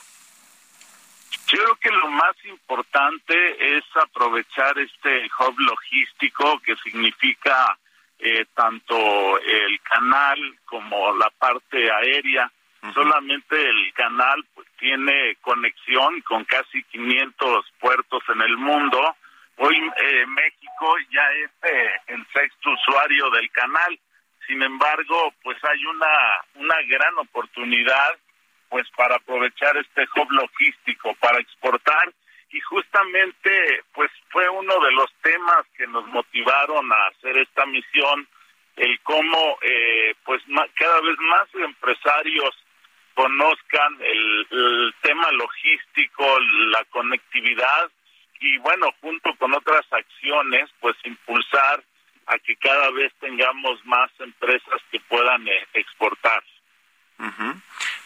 Yo 1.51 1.59
creo 1.59 1.77
que 1.77 1.91
lo 1.91 2.09
más 2.11 2.37
importante 2.45 3.77
es 3.77 3.85
aprovechar 3.97 4.79
este 4.79 5.29
hub 5.39 5.59
logístico 5.59 6.61
que 6.61 6.77
significa 6.77 7.77
eh, 8.21 8.45
tanto 8.55 9.39
el 9.39 9.81
canal 9.81 10.39
como 10.67 11.13
la 11.17 11.31
parte 11.31 11.91
aérea. 11.91 12.51
Solamente 12.95 13.69
el 13.69 13.93
canal 13.93 14.43
pues, 14.55 14.67
tiene 14.79 15.37
conexión 15.43 16.21
con 16.23 16.45
casi 16.45 16.83
500 16.85 17.67
puertos 17.79 18.23
en 18.29 18.41
el 18.43 18.57
mundo. 18.57 19.17
Hoy 19.57 19.77
eh, 19.77 20.27
México 20.27 20.97
ya 21.11 21.33
es 21.33 21.51
eh, 21.71 21.91
el 22.07 22.27
sexto 22.33 22.71
usuario 22.71 23.29
del 23.31 23.51
canal. 23.51 23.99
Sin 24.47 24.63
embargo, 24.63 25.35
pues 25.43 25.63
hay 25.65 25.85
una, 25.85 26.09
una 26.55 26.77
gran 26.89 27.19
oportunidad 27.19 28.19
pues 28.71 28.87
para 28.97 29.17
aprovechar 29.17 29.77
este 29.77 30.07
hub 30.17 30.31
logístico 30.31 31.15
para 31.21 31.39
exportar. 31.39 32.15
Y 32.53 32.61
justamente 32.61 33.83
pues 33.93 34.11
fue 34.31 34.49
uno 34.49 34.75
de 34.81 34.93
los 34.93 35.13
temas 35.23 35.67
que 35.77 35.87
nos 35.89 36.07
motivaron 36.07 36.91
a 36.93 37.07
hacer 37.09 37.37
esta 37.37 37.67
misión 37.67 38.27
el 38.77 38.99
cómo 39.01 39.59
eh, 39.63 40.15
pues 40.25 40.43
cada 40.75 41.01
vez 41.01 41.17
más 41.19 41.49
empresarios 41.55 42.57
conozcan 43.15 43.99
el, 44.01 44.47
el 44.51 44.95
tema 45.03 45.31
logístico 45.33 46.25
la 46.41 46.85
conectividad 46.87 47.91
y 48.41 48.57
bueno 48.59 48.91
junto 49.01 49.35
con 49.37 49.53
otras 49.55 49.85
acciones 49.93 50.71
pues 50.81 50.97
impulsar 51.05 51.85
a 52.27 52.39
que 52.39 52.57
cada 52.57 52.91
vez 52.93 53.13
tengamos 53.21 53.85
más 53.85 54.11
empresas 54.21 54.81
que 54.91 55.01
puedan 55.01 55.47
eh, 55.47 55.67
exportar 55.75 56.43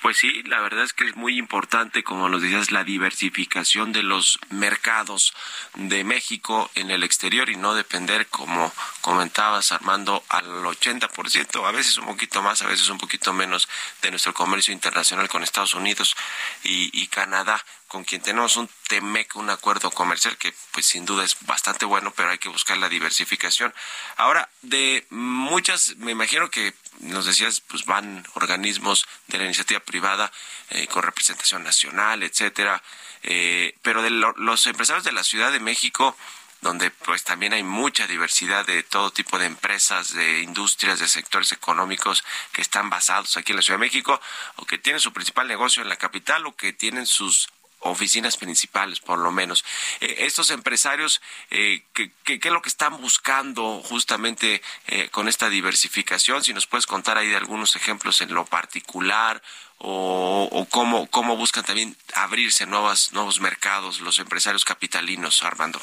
pues 0.02 0.18
sí, 0.18 0.42
la 0.44 0.60
verdad 0.60 0.84
es 0.84 0.92
que 0.92 1.06
es 1.06 1.16
muy 1.16 1.38
importante, 1.38 2.04
como 2.04 2.28
nos 2.28 2.42
decías, 2.42 2.70
la 2.70 2.84
diversificación 2.84 3.92
de 3.92 4.02
los 4.02 4.38
mercados 4.50 5.34
de 5.74 6.04
México 6.04 6.70
en 6.74 6.90
el 6.90 7.02
exterior 7.02 7.48
y 7.48 7.56
no 7.56 7.74
depender 7.74 8.26
como 8.26 8.72
comentabas, 9.00 9.72
Armando, 9.72 10.22
al 10.28 10.46
80%, 10.46 11.66
a 11.66 11.70
veces 11.70 11.96
un 11.96 12.06
poquito 12.06 12.42
más, 12.42 12.62
a 12.62 12.66
veces 12.66 12.88
un 12.90 12.98
poquito 12.98 13.32
menos 13.32 13.68
de 14.02 14.10
nuestro 14.10 14.34
comercio 14.34 14.74
internacional 14.74 15.28
con 15.28 15.42
Estados 15.42 15.74
Unidos 15.74 16.14
y 16.62 17.06
Canadá 17.08 17.64
con 17.94 18.02
quien 18.02 18.22
tenemos 18.22 18.56
un 18.56 18.68
TEMEC, 18.88 19.36
un 19.36 19.50
acuerdo 19.50 19.88
comercial 19.92 20.36
que 20.36 20.52
pues 20.72 20.84
sin 20.84 21.04
duda 21.06 21.22
es 21.22 21.36
bastante 21.42 21.84
bueno, 21.84 22.12
pero 22.16 22.28
hay 22.28 22.38
que 22.38 22.48
buscar 22.48 22.76
la 22.76 22.88
diversificación. 22.88 23.72
Ahora, 24.16 24.50
de 24.62 25.06
muchas, 25.10 25.94
me 25.98 26.10
imagino 26.10 26.50
que 26.50 26.74
nos 26.98 27.24
decías, 27.24 27.60
pues 27.60 27.84
van 27.84 28.26
organismos 28.34 29.06
de 29.28 29.38
la 29.38 29.44
iniciativa 29.44 29.78
privada 29.78 30.32
eh, 30.70 30.88
con 30.88 31.04
representación 31.04 31.62
nacional, 31.62 32.24
etcétera, 32.24 32.82
eh, 33.22 33.76
pero 33.82 34.02
de 34.02 34.10
los 34.10 34.66
empresarios 34.66 35.04
de 35.04 35.12
la 35.12 35.22
Ciudad 35.22 35.52
de 35.52 35.60
México, 35.60 36.16
donde 36.62 36.90
pues 36.90 37.22
también 37.22 37.52
hay 37.52 37.62
mucha 37.62 38.08
diversidad 38.08 38.66
de 38.66 38.82
todo 38.82 39.12
tipo 39.12 39.38
de 39.38 39.46
empresas, 39.46 40.12
de 40.14 40.40
industrias, 40.40 40.98
de 40.98 41.06
sectores 41.06 41.52
económicos 41.52 42.24
que 42.52 42.60
están 42.60 42.90
basados 42.90 43.36
aquí 43.36 43.52
en 43.52 43.56
la 43.56 43.62
Ciudad 43.62 43.78
de 43.78 43.86
México 43.86 44.20
o 44.56 44.66
que 44.66 44.78
tienen 44.78 44.98
su 44.98 45.12
principal 45.12 45.46
negocio 45.46 45.80
en 45.80 45.88
la 45.88 45.96
capital 45.96 46.44
o 46.46 46.56
que 46.56 46.72
tienen 46.72 47.06
sus 47.06 47.48
oficinas 47.84 48.36
principales, 48.36 49.00
por 49.00 49.18
lo 49.18 49.30
menos. 49.30 49.64
Eh, 50.00 50.16
estos 50.18 50.50
empresarios, 50.50 51.22
eh, 51.50 51.82
¿qué, 51.92 52.10
es 52.26 52.52
lo 52.52 52.62
que 52.62 52.68
están 52.68 53.00
buscando 53.00 53.80
justamente 53.82 54.62
eh, 54.86 55.08
con 55.10 55.28
esta 55.28 55.48
diversificación? 55.48 56.42
Si 56.42 56.52
nos 56.52 56.66
puedes 56.66 56.86
contar 56.86 57.16
ahí 57.16 57.28
de 57.28 57.36
algunos 57.36 57.76
ejemplos 57.76 58.20
en 58.20 58.34
lo 58.34 58.44
particular 58.44 59.42
o, 59.78 60.48
o 60.50 60.64
cómo, 60.66 61.06
cómo 61.08 61.36
buscan 61.36 61.64
también 61.64 61.96
abrirse 62.14 62.66
nuevas, 62.66 63.12
nuevos 63.12 63.40
mercados 63.40 64.00
los 64.00 64.18
empresarios 64.18 64.64
capitalinos, 64.64 65.42
Armando. 65.42 65.80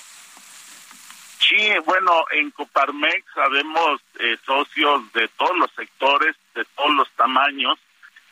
Sí, 1.48 1.70
bueno, 1.86 2.26
en 2.32 2.52
Coparmex 2.52 3.26
sabemos 3.34 4.02
eh, 4.20 4.38
socios 4.46 5.12
de 5.14 5.28
todos 5.30 5.58
los 5.58 5.72
sectores, 5.72 6.36
de 6.54 6.64
todos 6.76 6.92
los 6.92 7.10
tamaños, 7.12 7.80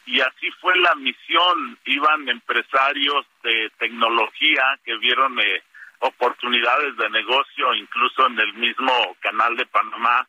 y 0.06 0.22
así 0.22 0.50
fue 0.60 0.76
la 0.80 0.96
misión. 0.96 1.78
Iban 1.86 2.28
empresarios 2.30 3.26
de 3.44 3.72
tecnología 3.78 4.64
que 4.84 4.98
vieron 4.98 5.40
eh, 5.40 5.64
oportunidades 6.00 6.96
de 6.98 7.10
negocio, 7.10 7.74
incluso 7.76 8.28
en 8.28 8.40
el 8.40 8.54
mismo 8.54 9.16
canal 9.20 9.56
de 9.56 9.66
Panamá, 9.66 10.28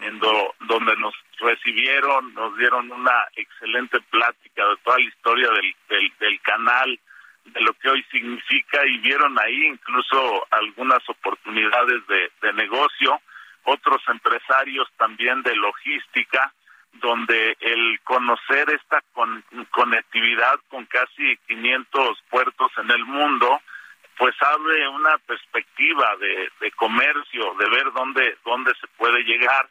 en 0.00 0.18
donde 0.20 0.96
nos 0.96 1.14
recibieron, 1.40 2.32
nos 2.34 2.56
dieron 2.56 2.90
una 2.92 3.26
excelente 3.34 4.00
plática 4.10 4.68
de 4.68 4.76
toda 4.84 4.98
la 4.98 5.04
historia 5.04 5.50
del, 5.50 5.74
del, 5.88 6.12
del 6.20 6.40
canal, 6.42 7.00
de 7.44 7.60
lo 7.62 7.72
que 7.74 7.88
hoy 7.88 8.04
significa 8.10 8.86
y 8.86 8.98
vieron 8.98 9.36
ahí 9.40 9.66
incluso 9.66 10.46
algunas 10.50 11.06
oportunidades 11.08 12.06
de, 12.06 12.30
de 12.42 12.52
negocio, 12.52 13.20
otros 13.64 14.00
empresarios 14.08 14.88
también 14.96 15.42
de 15.42 15.56
logística 15.56 16.52
donde 16.94 17.56
el 17.60 18.00
conocer 18.04 18.68
esta 18.70 19.02
conectividad 19.70 20.58
con 20.68 20.84
casi 20.86 21.36
500 21.48 22.22
puertos 22.30 22.72
en 22.78 22.90
el 22.90 23.04
mundo, 23.04 23.60
pues 24.16 24.34
abre 24.42 24.88
una 24.88 25.16
perspectiva 25.18 26.16
de, 26.16 26.70
comercio, 26.72 27.54
de 27.54 27.70
ver 27.70 27.92
dónde, 27.92 28.36
dónde 28.44 28.72
se 28.80 28.86
puede 28.96 29.22
llegar. 29.22 29.68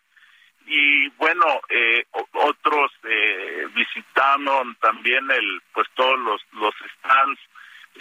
Y 0.65 1.09
bueno, 1.11 1.45
eh, 1.69 2.05
otros 2.11 2.91
eh, 3.03 3.67
visitaron 3.73 4.75
también 4.75 5.29
el, 5.31 5.61
pues 5.73 5.87
todos 5.95 6.19
los, 6.19 6.73
stands, 6.97 7.39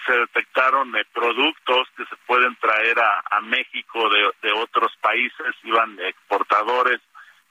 se 0.04 0.12
detectaron 0.12 0.94
eh, 0.96 1.04
productos 1.12 1.88
que 1.96 2.04
se 2.06 2.16
pueden 2.26 2.54
traer 2.56 2.98
a, 2.98 3.22
a 3.30 3.40
México 3.40 4.08
de, 4.10 4.30
de 4.42 4.52
otros 4.52 4.92
países, 5.00 5.54
iban 5.64 5.98
exportadores, 6.00 7.00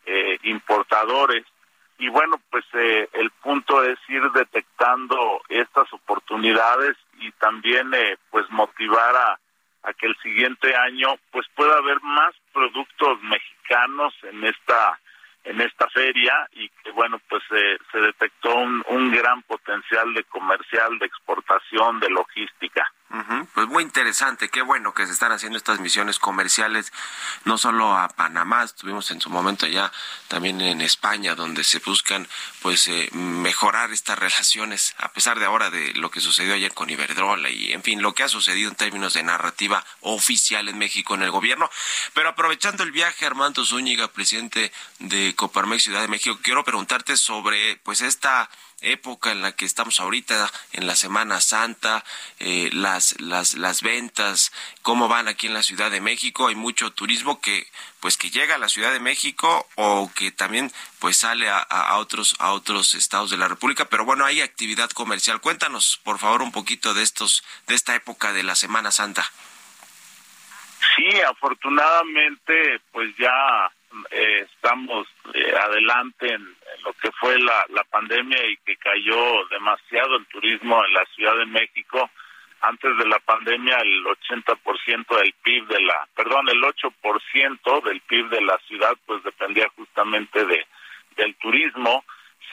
eh, 0.05 0.37
importadores 0.43 1.43
y 1.97 2.09
bueno, 2.09 2.41
pues 2.49 2.65
eh, 2.73 3.09
el 3.13 3.31
punto 3.31 3.83
es 3.83 3.97
ir 4.09 4.21
detectando 4.31 5.41
estas 5.47 5.91
oportunidades 5.93 6.97
y 7.19 7.31
también 7.33 7.93
eh, 7.93 8.17
pues 8.31 8.49
motivar 8.51 9.15
a, 9.15 9.39
a 9.83 9.93
que 9.93 10.07
el 10.07 10.17
siguiente 10.17 10.75
año 10.75 11.15
pues 11.31 11.45
pueda 11.55 11.77
haber 11.77 12.01
más 12.01 12.35
productos 12.53 13.21
mexicanos 13.23 14.13
en 14.23 14.43
esta 14.43 14.99
en 15.45 15.61
esta 15.61 15.87
feria 15.89 16.33
y 16.53 16.69
que 16.83 16.91
bueno 16.91 17.19
pues 17.29 17.43
eh, 17.51 17.77
se 17.91 17.99
detectó 17.99 18.55
un, 18.55 18.83
un 18.89 19.11
gran 19.11 19.43
potencial 19.43 20.13
de 20.13 20.23
comercial 20.23 20.97
de 20.97 21.05
exportación 21.05 21.99
de 21.99 22.09
logística 22.09 22.91
pues 23.53 23.67
muy 23.67 23.83
interesante, 23.83 24.49
qué 24.49 24.61
bueno 24.61 24.93
que 24.93 25.05
se 25.05 25.13
están 25.13 25.31
haciendo 25.31 25.57
estas 25.57 25.79
misiones 25.79 26.19
comerciales, 26.19 26.91
no 27.43 27.57
solo 27.57 27.97
a 27.97 28.09
Panamá, 28.09 28.63
estuvimos 28.63 29.11
en 29.11 29.21
su 29.21 29.29
momento 29.29 29.67
ya 29.67 29.91
también 30.27 30.59
en 30.61 30.81
España, 30.81 31.35
donde 31.35 31.63
se 31.63 31.79
buscan 31.79 32.27
pues 32.61 32.87
eh, 32.87 33.09
mejorar 33.13 33.91
estas 33.91 34.19
relaciones, 34.19 34.95
a 34.97 35.11
pesar 35.11 35.39
de 35.39 35.45
ahora 35.45 35.69
de 35.69 35.93
lo 35.93 36.11
que 36.11 36.21
sucedió 36.21 36.53
ayer 36.53 36.73
con 36.73 36.89
Iberdrola 36.89 37.49
y 37.49 37.71
en 37.73 37.83
fin, 37.83 38.01
lo 38.01 38.13
que 38.13 38.23
ha 38.23 38.29
sucedido 38.29 38.69
en 38.69 38.75
términos 38.75 39.13
de 39.13 39.23
narrativa 39.23 39.85
oficial 40.01 40.67
en 40.67 40.77
México 40.77 41.15
en 41.15 41.23
el 41.23 41.31
gobierno. 41.31 41.69
Pero 42.13 42.29
aprovechando 42.29 42.83
el 42.83 42.91
viaje, 42.91 43.25
Armando 43.25 43.65
Zúñiga, 43.65 44.07
presidente 44.07 44.71
de 44.99 45.35
Coparmex 45.35 45.83
Ciudad 45.83 46.01
de 46.01 46.07
México, 46.07 46.39
quiero 46.41 46.63
preguntarte 46.63 47.17
sobre 47.17 47.77
pues 47.77 48.01
esta 48.01 48.49
época 48.81 49.31
en 49.31 49.41
la 49.41 49.53
que 49.53 49.65
estamos 49.65 49.99
ahorita, 49.99 50.51
en 50.73 50.87
la 50.87 50.95
Semana 50.95 51.41
Santa, 51.41 52.03
eh, 52.39 52.69
las, 52.73 53.19
las, 53.19 53.55
las 53.55 53.81
ventas, 53.81 54.51
cómo 54.81 55.07
van 55.07 55.27
aquí 55.27 55.47
en 55.47 55.53
la 55.53 55.63
Ciudad 55.63 55.91
de 55.91 56.01
México. 56.01 56.47
Hay 56.47 56.55
mucho 56.55 56.91
turismo 56.91 57.41
que, 57.41 57.67
pues, 57.99 58.17
que 58.17 58.29
llega 58.29 58.55
a 58.55 58.59
la 58.59 58.69
Ciudad 58.69 58.91
de 58.91 58.99
México 58.99 59.67
o 59.75 60.11
que 60.15 60.31
también, 60.31 60.71
pues, 60.99 61.17
sale 61.17 61.49
a, 61.49 61.59
a 61.59 61.97
otros, 61.97 62.35
a 62.39 62.51
otros 62.51 62.93
estados 62.93 63.31
de 63.31 63.37
la 63.37 63.47
República. 63.47 63.85
Pero 63.85 64.05
bueno, 64.05 64.25
hay 64.25 64.41
actividad 64.41 64.89
comercial. 64.91 65.41
Cuéntanos, 65.41 65.99
por 66.03 66.19
favor, 66.19 66.41
un 66.41 66.51
poquito 66.51 66.93
de 66.93 67.03
estos, 67.03 67.43
de 67.67 67.75
esta 67.75 67.95
época 67.95 68.33
de 68.33 68.43
la 68.43 68.55
Semana 68.55 68.91
Santa. 68.91 69.29
Sí, 70.95 71.19
afortunadamente, 71.21 72.79
pues 72.91 73.15
ya 73.17 73.71
eh, 74.11 74.47
estamos 74.53 75.07
eh, 75.33 75.53
adelante 75.57 76.33
en, 76.33 76.54
lo 76.85 76.93
que 76.93 77.11
fue 77.13 77.37
la, 77.39 77.65
la 77.69 77.83
pandemia 77.85 78.37
y 78.47 78.57
que 78.57 78.77
cayó 78.77 79.45
demasiado 79.47 80.17
el 80.17 80.25
turismo 80.27 80.85
en 80.85 80.93
la 80.93 81.05
Ciudad 81.15 81.35
de 81.37 81.47
México. 81.47 82.09
Antes 82.61 82.97
de 82.97 83.07
la 83.07 83.19
pandemia 83.19 83.77
el 83.79 84.05
80% 84.05 85.17
del 85.17 85.33
PIB 85.43 85.67
de 85.67 85.81
la, 85.81 86.07
perdón, 86.15 86.47
el 86.49 86.61
8% 86.61 87.83
del 87.83 88.01
PIB 88.01 88.29
de 88.29 88.41
la 88.41 88.57
ciudad 88.67 88.95
pues 89.05 89.23
dependía 89.23 89.67
justamente 89.75 90.45
de 90.45 90.65
del 91.17 91.35
turismo. 91.35 92.03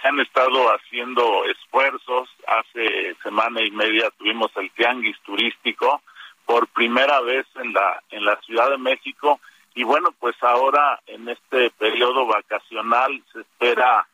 Se 0.00 0.08
han 0.08 0.20
estado 0.20 0.68
haciendo 0.68 1.44
esfuerzos. 1.46 2.28
Hace 2.46 3.14
semana 3.22 3.60
y 3.62 3.70
media 3.70 4.10
tuvimos 4.18 4.50
el 4.56 4.70
tianguis 4.72 5.18
turístico 5.20 6.02
por 6.46 6.68
primera 6.68 7.20
vez 7.20 7.46
en 7.56 7.72
la 7.72 8.02
en 8.10 8.24
la 8.24 8.36
Ciudad 8.42 8.70
de 8.70 8.78
México 8.78 9.40
y 9.74 9.84
bueno, 9.84 10.10
pues 10.18 10.36
ahora 10.42 11.00
en 11.06 11.28
este 11.28 11.70
periodo 11.70 12.26
vacacional 12.26 13.22
se 13.32 13.40
espera 13.40 14.06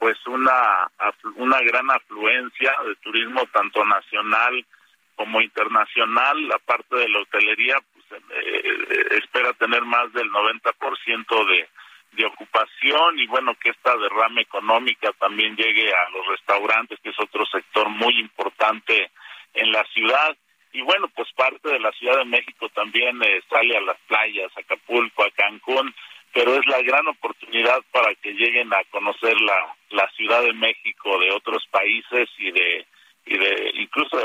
pues 0.00 0.16
una 0.26 0.90
una 1.36 1.60
gran 1.60 1.88
afluencia 1.90 2.74
de 2.86 2.96
turismo 2.96 3.42
tanto 3.52 3.84
nacional 3.84 4.66
como 5.14 5.40
internacional. 5.40 6.48
La 6.48 6.58
parte 6.58 6.96
de 6.96 7.08
la 7.08 7.20
hotelería 7.20 7.76
pues, 7.92 8.22
eh, 8.30 9.18
espera 9.22 9.52
tener 9.52 9.82
más 9.82 10.12
del 10.12 10.28
90% 10.30 11.46
de 11.46 11.68
de 12.12 12.26
ocupación 12.26 13.20
y 13.20 13.28
bueno 13.28 13.54
que 13.54 13.70
esta 13.70 13.96
derrama 13.96 14.40
económica 14.40 15.12
también 15.20 15.54
llegue 15.54 15.92
a 15.92 16.10
los 16.10 16.26
restaurantes 16.26 16.98
que 17.00 17.10
es 17.10 17.20
otro 17.20 17.46
sector 17.46 17.88
muy 17.88 18.18
importante 18.18 19.12
en 19.54 19.70
la 19.70 19.84
ciudad 19.94 20.36
y 20.72 20.82
bueno, 20.82 21.08
pues 21.08 21.28
parte 21.34 21.68
de 21.68 21.80
la 21.80 21.90
Ciudad 21.92 22.18
de 22.18 22.24
México 22.24 22.68
también 22.68 23.20
eh, 23.22 23.42
sale 23.48 23.76
a 23.76 23.80
las 23.80 23.98
playas, 24.06 24.52
a 24.56 24.60
Acapulco, 24.60 25.24
a 25.24 25.30
Cancún, 25.32 25.92
pero 26.32 26.54
es 26.54 26.66
la 26.66 26.80
gran 26.82 27.06
oportunidad 27.08 27.80
para 27.90 28.14
que 28.16 28.32
lleguen 28.32 28.72
a 28.72 28.84
conocer 28.90 29.40
la, 29.40 29.76
la 29.90 30.08
Ciudad 30.10 30.42
de 30.42 30.52
México 30.52 31.18
de 31.18 31.32
otros 31.32 31.66
países 31.70 32.28
y 32.38 32.50
de 32.52 32.86
y 33.26 33.36
de 33.36 33.70
incluso 33.74 34.18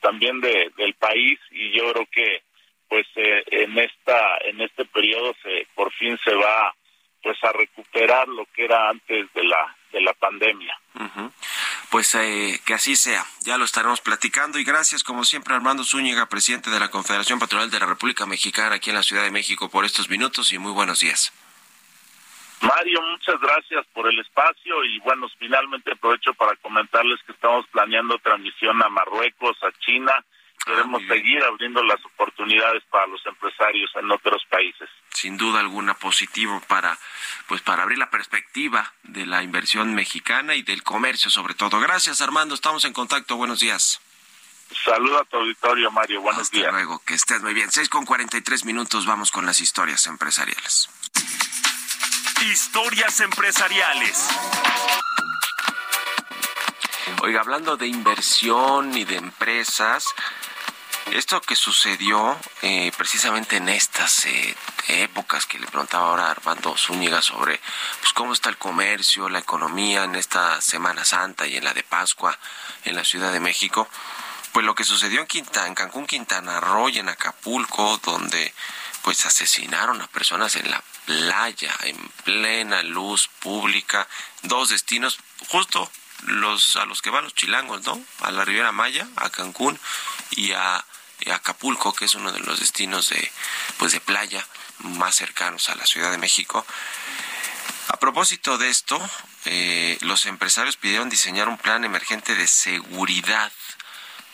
también 0.00 0.40
de, 0.40 0.70
del 0.76 0.94
país 0.94 1.38
y 1.50 1.70
yo 1.70 1.92
creo 1.92 2.06
que 2.10 2.42
pues 2.88 3.06
eh, 3.16 3.44
en 3.50 3.78
esta 3.78 4.38
en 4.44 4.60
este 4.60 4.84
periodo 4.86 5.34
se 5.42 5.66
por 5.74 5.92
fin 5.92 6.18
se 6.24 6.34
va 6.34 6.74
pues 7.22 7.42
a 7.44 7.52
recuperar 7.52 8.26
lo 8.28 8.46
que 8.46 8.64
era 8.64 8.88
antes 8.88 9.32
de 9.34 9.44
la 9.44 9.76
de 9.92 10.00
la 10.00 10.12
pandemia 10.14 10.76
pues 11.90 12.14
eh, 12.14 12.60
que 12.64 12.74
así 12.74 12.96
sea. 12.96 13.26
Ya 13.42 13.58
lo 13.58 13.64
estaremos 13.64 14.00
platicando 14.00 14.58
y 14.58 14.64
gracias 14.64 15.02
como 15.02 15.24
siempre 15.24 15.54
Armando 15.54 15.84
Zúñiga, 15.84 16.28
presidente 16.28 16.70
de 16.70 16.78
la 16.78 16.90
Confederación 16.90 17.38
Patronal 17.38 17.70
de 17.70 17.80
la 17.80 17.86
República 17.86 18.26
Mexicana 18.26 18.76
aquí 18.76 18.90
en 18.90 18.96
la 18.96 19.02
Ciudad 19.02 19.24
de 19.24 19.30
México 19.30 19.68
por 19.68 19.84
estos 19.84 20.08
minutos 20.08 20.52
y 20.52 20.58
muy 20.58 20.72
buenos 20.72 21.00
días. 21.00 21.32
Mario, 22.60 23.00
muchas 23.02 23.40
gracias 23.40 23.86
por 23.94 24.06
el 24.08 24.18
espacio 24.18 24.84
y 24.84 24.98
bueno, 25.00 25.26
finalmente 25.38 25.92
aprovecho 25.92 26.34
para 26.34 26.54
comentarles 26.56 27.18
que 27.24 27.32
estamos 27.32 27.66
planeando 27.68 28.18
transmisión 28.18 28.82
a 28.82 28.88
Marruecos, 28.88 29.56
a 29.62 29.72
China. 29.80 30.12
Queremos 30.64 31.02
seguir 31.08 31.42
abriendo 31.42 31.82
las 31.82 32.04
oportunidades 32.04 32.82
para 32.90 33.06
los 33.06 33.24
empresarios 33.24 33.90
en 33.96 34.10
otros 34.10 34.42
países. 34.50 34.90
sin 35.10 35.38
duda 35.38 35.58
alguna 35.60 35.94
positivo 35.94 36.60
para 36.68 36.98
pues 37.48 37.62
para 37.62 37.82
abrir 37.82 37.96
la 37.96 38.10
perspectiva 38.10 38.92
de 39.02 39.24
la 39.24 39.42
inversión 39.42 39.94
mexicana 39.94 40.54
y 40.54 40.62
del 40.62 40.82
comercio 40.82 41.30
sobre 41.30 41.54
todo. 41.54 41.80
Gracias 41.80 42.20
Armando, 42.20 42.54
estamos 42.54 42.84
en 42.84 42.92
contacto. 42.92 43.36
Buenos 43.36 43.60
días. 43.60 44.00
Saluda 44.84 45.20
a 45.20 45.24
tu 45.24 45.38
auditorio, 45.38 45.90
Mario. 45.90 46.20
Buenos 46.20 46.42
Hasta 46.42 46.56
días. 46.58 46.72
luego, 46.72 47.02
que 47.06 47.14
estés 47.14 47.42
muy 47.42 47.54
bien. 47.54 47.70
6 47.72 47.88
con 47.88 48.04
43 48.04 48.64
minutos, 48.66 49.06
vamos 49.06 49.30
con 49.32 49.44
las 49.46 49.60
historias 49.60 50.06
empresariales. 50.06 50.88
Historias 52.42 53.20
empresariales. 53.20 54.26
Oiga, 57.22 57.40
hablando 57.40 57.76
de 57.76 57.86
inversión 57.86 58.96
y 58.96 59.04
de 59.04 59.16
empresas, 59.16 60.06
esto 61.12 61.42
que 61.42 61.54
sucedió 61.54 62.38
eh, 62.62 62.92
precisamente 62.96 63.56
en 63.56 63.68
estas 63.68 64.24
eh, 64.24 64.56
épocas 64.88 65.44
que 65.44 65.58
le 65.58 65.66
preguntaba 65.66 66.08
ahora 66.08 66.30
Armando 66.30 66.74
Zúñiga 66.78 67.20
sobre 67.20 67.60
pues, 68.00 68.14
cómo 68.14 68.32
está 68.32 68.48
el 68.48 68.56
comercio, 68.56 69.28
la 69.28 69.40
economía 69.40 70.04
en 70.04 70.14
esta 70.14 70.62
Semana 70.62 71.04
Santa 71.04 71.46
y 71.46 71.56
en 71.56 71.64
la 71.64 71.74
de 71.74 71.82
Pascua 71.82 72.38
en 72.84 72.96
la 72.96 73.04
Ciudad 73.04 73.32
de 73.32 73.40
México, 73.40 73.86
pues 74.52 74.64
lo 74.64 74.74
que 74.74 74.84
sucedió 74.84 75.20
en, 75.20 75.26
Quinta, 75.26 75.66
en 75.66 75.74
Cancún, 75.74 76.06
Quintana 76.06 76.58
Roo 76.58 76.88
y 76.88 77.00
en 77.00 77.10
Acapulco, 77.10 77.98
donde 77.98 78.54
pues 79.02 79.26
asesinaron 79.26 80.00
a 80.00 80.06
personas 80.06 80.56
en 80.56 80.70
la 80.70 80.82
playa, 81.10 81.76
en 81.82 81.96
plena 82.24 82.84
luz 82.84 83.28
pública, 83.40 84.06
dos 84.42 84.68
destinos 84.68 85.18
justo 85.48 85.90
los 86.22 86.76
a 86.76 86.84
los 86.84 87.02
que 87.02 87.10
van 87.10 87.24
los 87.24 87.34
chilangos, 87.34 87.82
¿no? 87.84 88.00
A 88.20 88.30
la 88.30 88.44
Riviera 88.44 88.70
Maya, 88.70 89.08
a 89.16 89.28
Cancún 89.28 89.76
y 90.30 90.52
a, 90.52 90.84
y 91.18 91.30
Acapulco, 91.30 91.92
que 91.94 92.04
es 92.04 92.14
uno 92.14 92.30
de 92.30 92.38
los 92.38 92.60
destinos 92.60 93.08
de 93.08 93.32
pues 93.78 93.90
de 93.90 94.00
playa 94.00 94.46
más 94.78 95.16
cercanos 95.16 95.68
a 95.68 95.74
la 95.74 95.84
Ciudad 95.84 96.12
de 96.12 96.18
México. 96.18 96.64
A 97.88 97.96
propósito 97.98 98.56
de 98.56 98.68
esto, 98.68 99.00
eh, 99.46 99.98
los 100.02 100.26
empresarios 100.26 100.76
pidieron 100.76 101.10
diseñar 101.10 101.48
un 101.48 101.58
plan 101.58 101.84
emergente 101.84 102.36
de 102.36 102.46
seguridad, 102.46 103.50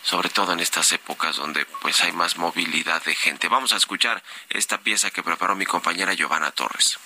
sobre 0.07 0.29
todo 0.29 0.53
en 0.53 0.61
estas 0.61 0.93
épocas 0.93 1.35
donde 1.35 1.65
pues 1.65 2.01
hay 2.01 2.13
más 2.13 2.37
movilidad 2.37 3.03
de 3.03 3.13
gente. 3.13 3.49
Vamos 3.49 3.73
a 3.73 3.75
escuchar 3.75 4.23
esta 4.49 4.77
pieza 4.77 5.11
que 5.11 5.21
preparó 5.21 5.53
mi 5.53 5.65
compañera 5.65 6.13
Giovanna 6.13 6.51
Torres. 6.51 6.97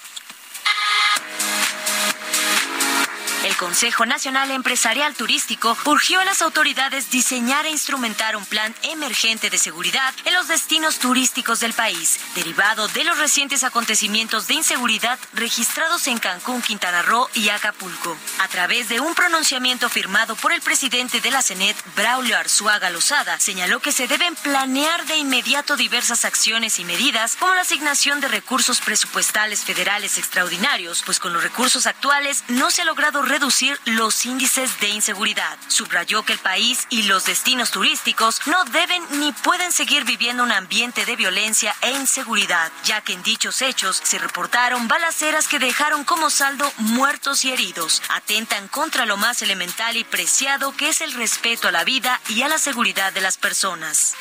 El 3.52 3.58
Consejo 3.58 4.06
Nacional 4.06 4.50
Empresarial 4.50 5.14
Turístico 5.14 5.78
urgió 5.84 6.22
a 6.22 6.26
las 6.26 6.42
autoridades 6.42 7.12
diseñar 7.12 7.66
e 7.66 7.70
instrumentar 7.70 8.38
un 8.38 8.46
plan 8.46 8.74
emergente 8.82 9.50
de 9.50 9.58
seguridad 9.58 10.14
en 10.24 10.36
los 10.36 10.48
destinos 10.48 11.00
turísticos 11.00 11.60
del 11.60 11.74
país, 11.74 12.18
derivado 12.34 12.88
de 12.88 13.04
los 13.04 13.18
recientes 13.18 13.66
acontecimientos 13.66 14.48
de 14.48 14.54
inseguridad 14.54 15.20
registrados 15.34 16.08
en 16.08 16.18
Cancún, 16.18 16.62
Quintana 16.62 17.02
Roo 17.02 17.28
y 17.34 17.50
Acapulco. 17.50 18.16
A 18.40 18.48
través 18.48 18.88
de 18.88 19.02
un 19.02 19.16
pronunciamiento 19.16 19.90
firmado 19.90 20.38
por 20.38 20.54
el 20.54 20.62
presidente 20.62 21.20
de 21.20 21.32
la 21.32 21.42
CENET, 21.42 21.76
Braulio 21.98 22.38
Arzuaga 22.38 22.90
Lozada, 22.90 23.38
señaló 23.38 23.82
que 23.82 23.92
se 23.92 24.08
deben 24.08 24.34
planear 24.36 25.06
de 25.08 25.18
inmediato 25.18 25.76
diversas 25.76 26.24
acciones 26.24 26.80
y 26.80 26.86
medidas, 26.86 27.36
como 27.36 27.54
la 27.54 27.62
asignación 27.62 28.22
de 28.22 28.30
recursos 28.30 28.80
presupuestales 28.80 29.66
federales 29.66 30.18
extraordinarios, 30.18 31.04
pues 31.06 31.20
con 31.20 31.34
los 31.34 31.44
recursos 31.44 31.86
actuales 31.86 32.46
no 32.48 32.72
se 32.72 32.84
ha 32.84 32.86
logrado 32.86 33.22
reducir 33.22 33.41
los 33.86 34.26
índices 34.26 34.80
de 34.80 34.90
inseguridad. 34.90 35.58
Subrayó 35.68 36.24
que 36.24 36.34
el 36.34 36.40
país 36.40 36.86
y 36.90 37.04
los 37.04 37.26
destinos 37.26 37.72
turísticos 37.72 38.42
no 38.46 38.64
deben 38.66 39.04
ni 39.20 39.32
pueden 39.32 39.72
seguir 39.72 40.04
viviendo 40.04 40.44
un 40.44 40.52
ambiente 40.52 41.06
de 41.06 41.16
violencia 41.16 41.76
e 41.82 41.92
inseguridad, 41.92 42.72
ya 42.84 43.02
que 43.02 43.14
en 43.14 43.24
dichos 43.24 43.64
hechos 43.64 44.00
se 44.04 44.20
reportaron 44.20 44.88
balaceras 44.88 45.48
que 45.48 45.58
dejaron 45.58 46.04
como 46.04 46.30
saldo 46.30 46.72
muertos 46.78 47.44
y 47.44 47.52
heridos. 47.52 48.04
Atentan 48.10 48.68
contra 48.68 49.08
lo 49.08 49.18
más 49.18 49.42
elemental 49.42 49.98
y 49.98 50.04
preciado 50.04 50.76
que 50.76 50.90
es 50.90 51.02
el 51.02 51.14
respeto 51.14 51.68
a 51.68 51.72
la 51.72 51.84
vida 51.84 52.22
y 52.30 52.44
a 52.44 52.48
la 52.48 52.60
seguridad 52.60 53.12
de 53.12 53.22
las 53.22 53.38
personas. 53.38 54.14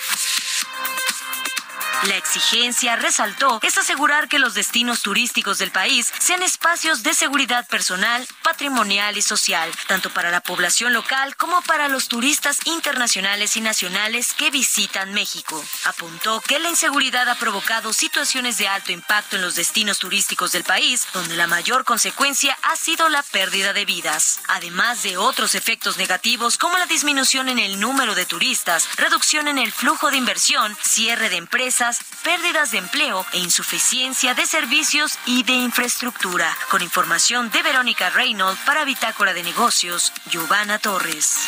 La 2.04 2.16
exigencia, 2.16 2.96
resaltó, 2.96 3.60
es 3.62 3.76
asegurar 3.76 4.28
que 4.28 4.38
los 4.38 4.54
destinos 4.54 5.02
turísticos 5.02 5.58
del 5.58 5.70
país 5.70 6.10
sean 6.18 6.42
espacios 6.42 7.02
de 7.02 7.12
seguridad 7.12 7.66
personal, 7.68 8.26
patrimonial 8.42 9.18
y 9.18 9.22
social, 9.22 9.70
tanto 9.86 10.08
para 10.08 10.30
la 10.30 10.40
población 10.40 10.94
local 10.94 11.36
como 11.36 11.60
para 11.62 11.88
los 11.88 12.08
turistas 12.08 12.58
internacionales 12.64 13.56
y 13.56 13.60
nacionales 13.60 14.32
que 14.32 14.50
visitan 14.50 15.12
México. 15.12 15.62
Apuntó 15.84 16.40
que 16.40 16.58
la 16.58 16.70
inseguridad 16.70 17.28
ha 17.28 17.34
provocado 17.34 17.92
situaciones 17.92 18.56
de 18.56 18.68
alto 18.68 18.92
impacto 18.92 19.36
en 19.36 19.42
los 19.42 19.54
destinos 19.54 19.98
turísticos 19.98 20.52
del 20.52 20.64
país, 20.64 21.06
donde 21.12 21.36
la 21.36 21.48
mayor 21.48 21.84
consecuencia 21.84 22.56
ha 22.62 22.76
sido 22.76 23.10
la 23.10 23.22
pérdida 23.24 23.74
de 23.74 23.84
vidas, 23.84 24.40
además 24.48 25.02
de 25.02 25.18
otros 25.18 25.54
efectos 25.54 25.98
negativos 25.98 26.56
como 26.56 26.78
la 26.78 26.86
disminución 26.86 27.50
en 27.50 27.58
el 27.58 27.78
número 27.78 28.14
de 28.14 28.24
turistas, 28.24 28.88
reducción 28.96 29.48
en 29.48 29.58
el 29.58 29.70
flujo 29.70 30.10
de 30.10 30.16
inversión, 30.16 30.76
cierre 30.82 31.28
de 31.28 31.36
empresas, 31.36 31.79
pérdidas 32.22 32.72
de 32.72 32.78
empleo 32.78 33.24
e 33.32 33.38
insuficiencia 33.38 34.34
de 34.34 34.44
servicios 34.44 35.18
y 35.24 35.44
de 35.44 35.54
infraestructura. 35.54 36.54
Con 36.70 36.82
información 36.82 37.50
de 37.50 37.62
Verónica 37.62 38.10
Reynolds 38.10 38.60
para 38.66 38.84
Bitácora 38.84 39.32
de 39.32 39.42
Negocios, 39.42 40.12
Giovanna 40.26 40.78
Torres. 40.78 41.38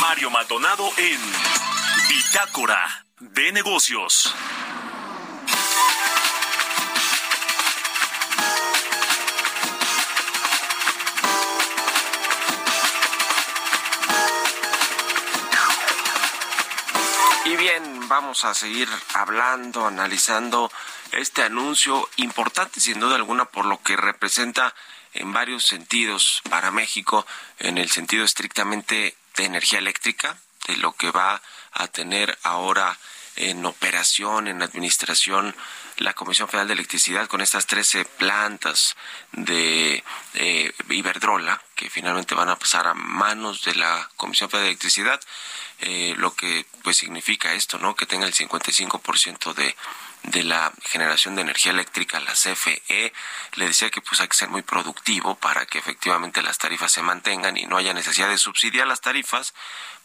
Mario 0.00 0.30
Maldonado 0.30 0.84
en 0.98 1.20
Bitácora 2.08 3.06
de 3.20 3.52
Negocios. 3.52 4.34
Y 17.56 17.58
bien, 17.58 18.06
vamos 18.08 18.44
a 18.44 18.52
seguir 18.52 18.86
hablando, 19.14 19.86
analizando 19.86 20.70
este 21.12 21.42
anuncio 21.42 22.06
importante 22.16 22.80
sin 22.80 23.00
duda 23.00 23.16
alguna 23.16 23.46
por 23.46 23.64
lo 23.64 23.80
que 23.82 23.96
representa 23.96 24.74
en 25.14 25.32
varios 25.32 25.64
sentidos 25.64 26.42
para 26.50 26.70
México, 26.70 27.26
en 27.58 27.78
el 27.78 27.88
sentido 27.88 28.26
estrictamente 28.26 29.16
de 29.36 29.44
energía 29.44 29.78
eléctrica, 29.78 30.36
de 30.66 30.76
lo 30.76 30.92
que 30.92 31.10
va 31.10 31.40
a 31.72 31.88
tener 31.88 32.38
ahora 32.42 32.98
en 33.36 33.64
operación, 33.64 34.48
en 34.48 34.60
administración, 34.60 35.56
la 35.96 36.12
Comisión 36.12 36.48
Federal 36.48 36.68
de 36.68 36.74
Electricidad 36.74 37.26
con 37.26 37.40
estas 37.40 37.66
13 37.66 38.04
plantas 38.04 38.96
de 39.32 40.04
eh, 40.34 40.72
Iberdrola, 40.90 41.62
que 41.76 41.88
finalmente 41.90 42.34
van 42.34 42.48
a 42.48 42.58
pasar 42.58 42.88
a 42.88 42.94
manos 42.94 43.62
de 43.64 43.76
la 43.76 44.10
Comisión 44.16 44.50
Federal 44.50 44.64
de 44.64 44.70
Electricidad, 44.70 45.20
eh, 45.80 46.14
lo 46.16 46.34
que 46.34 46.66
pues 46.82 46.96
significa 46.96 47.54
esto, 47.54 47.78
¿no? 47.78 47.94
Que 47.94 48.06
tenga 48.06 48.26
el 48.26 48.34
55% 48.34 49.54
de 49.54 49.76
de 50.26 50.42
la 50.42 50.72
generación 50.82 51.36
de 51.36 51.42
energía 51.42 51.72
eléctrica, 51.72 52.18
la 52.20 52.32
CFE, 52.32 53.12
le 53.54 53.66
decía 53.66 53.90
que 53.90 54.00
pues 54.00 54.20
hay 54.20 54.28
que 54.28 54.36
ser 54.36 54.48
muy 54.48 54.62
productivo 54.62 55.36
para 55.36 55.66
que 55.66 55.78
efectivamente 55.78 56.42
las 56.42 56.58
tarifas 56.58 56.92
se 56.92 57.02
mantengan 57.02 57.56
y 57.56 57.66
no 57.66 57.76
haya 57.76 57.94
necesidad 57.94 58.28
de 58.28 58.38
subsidiar 58.38 58.88
las 58.88 59.00
tarifas 59.00 59.54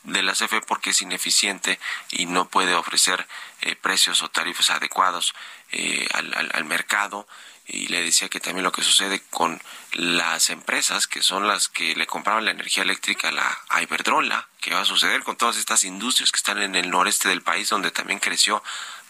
de 0.03 0.21
la 0.21 0.33
CFE 0.33 0.61
porque 0.61 0.91
es 0.91 1.01
ineficiente 1.01 1.79
y 2.09 2.25
no 2.25 2.47
puede 2.49 2.75
ofrecer 2.75 3.27
eh, 3.61 3.75
precios 3.75 4.21
o 4.21 4.29
tarifas 4.29 4.69
adecuados 4.69 5.33
eh, 5.71 6.07
al, 6.13 6.33
al, 6.35 6.51
al 6.53 6.65
mercado 6.65 7.27
y 7.73 7.87
le 7.87 8.03
decía 8.03 8.27
que 8.27 8.41
también 8.41 8.65
lo 8.65 8.73
que 8.73 8.83
sucede 8.83 9.21
con 9.29 9.61
las 9.93 10.49
empresas 10.49 11.07
que 11.07 11.21
son 11.21 11.47
las 11.47 11.69
que 11.69 11.95
le 11.95 12.05
compraban 12.05 12.43
la 12.43 12.51
energía 12.51 12.83
eléctrica 12.83 13.29
a, 13.29 13.31
la, 13.31 13.59
a 13.69 13.81
Iberdrola, 13.81 14.49
que 14.59 14.73
va 14.73 14.81
a 14.81 14.85
suceder 14.85 15.23
con 15.23 15.37
todas 15.37 15.57
estas 15.57 15.85
industrias 15.85 16.31
que 16.31 16.37
están 16.37 16.61
en 16.61 16.75
el 16.75 16.89
noreste 16.89 17.29
del 17.29 17.41
país, 17.41 17.69
donde 17.69 17.91
también 17.91 18.19
creció 18.19 18.61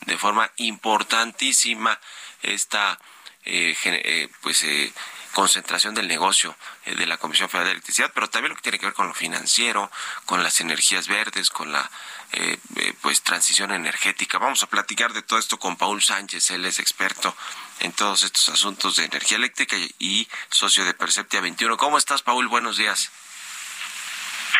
de 0.05 0.17
forma 0.17 0.51
importantísima 0.57 1.99
esta 2.43 2.99
eh, 3.45 3.75
eh, 3.85 4.29
pues 4.41 4.63
eh, 4.63 4.93
concentración 5.31 5.95
del 5.95 6.07
negocio 6.07 6.55
eh, 6.85 6.95
de 6.95 7.05
la 7.05 7.17
Comisión 7.17 7.49
Federal 7.49 7.67
de 7.67 7.71
Electricidad, 7.73 8.11
pero 8.13 8.29
también 8.29 8.49
lo 8.49 8.55
que 8.55 8.61
tiene 8.61 8.79
que 8.79 8.85
ver 8.85 8.93
con 8.93 9.07
lo 9.07 9.13
financiero, 9.13 9.91
con 10.25 10.43
las 10.43 10.59
energías 10.61 11.07
verdes, 11.07 11.49
con 11.49 11.71
la 11.71 11.89
eh, 12.33 12.57
eh, 12.75 12.93
pues 13.01 13.21
transición 13.21 13.71
energética. 13.71 14.37
Vamos 14.37 14.63
a 14.63 14.67
platicar 14.67 15.13
de 15.13 15.21
todo 15.21 15.39
esto 15.39 15.57
con 15.57 15.75
Paul 15.75 16.01
Sánchez, 16.01 16.51
él 16.51 16.65
es 16.65 16.79
experto 16.79 17.35
en 17.79 17.91
todos 17.93 18.23
estos 18.23 18.49
asuntos 18.49 18.95
de 18.95 19.05
energía 19.05 19.37
eléctrica 19.37 19.75
y, 19.75 19.93
y 19.99 20.27
socio 20.49 20.85
de 20.85 20.93
Perceptia 20.93 21.41
21. 21.41 21.77
¿Cómo 21.77 21.97
estás, 21.97 22.21
Paul? 22.21 22.47
Buenos 22.47 22.77
días. 22.77 23.11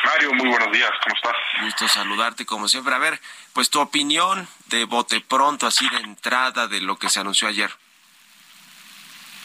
Mario, 0.04 0.34
muy 0.34 0.50
buenos 0.50 0.72
días, 0.72 0.92
¿cómo 1.04 1.16
estás? 1.16 1.36
Gusto 1.62 1.88
saludarte 1.88 2.46
como 2.46 2.68
siempre. 2.68 2.96
A 2.96 2.98
ver, 2.98 3.20
pues 3.54 3.70
tu 3.70 3.80
opinión 3.80 4.48
de 4.68 4.86
bote 4.86 5.22
pronto, 5.22 5.68
así 5.68 5.88
de 5.90 5.98
entrada 5.98 6.68
de 6.68 6.82
lo 6.82 6.98
que 6.98 7.10
se 7.10 7.20
anunció 7.20 7.48
ayer. 7.48 7.72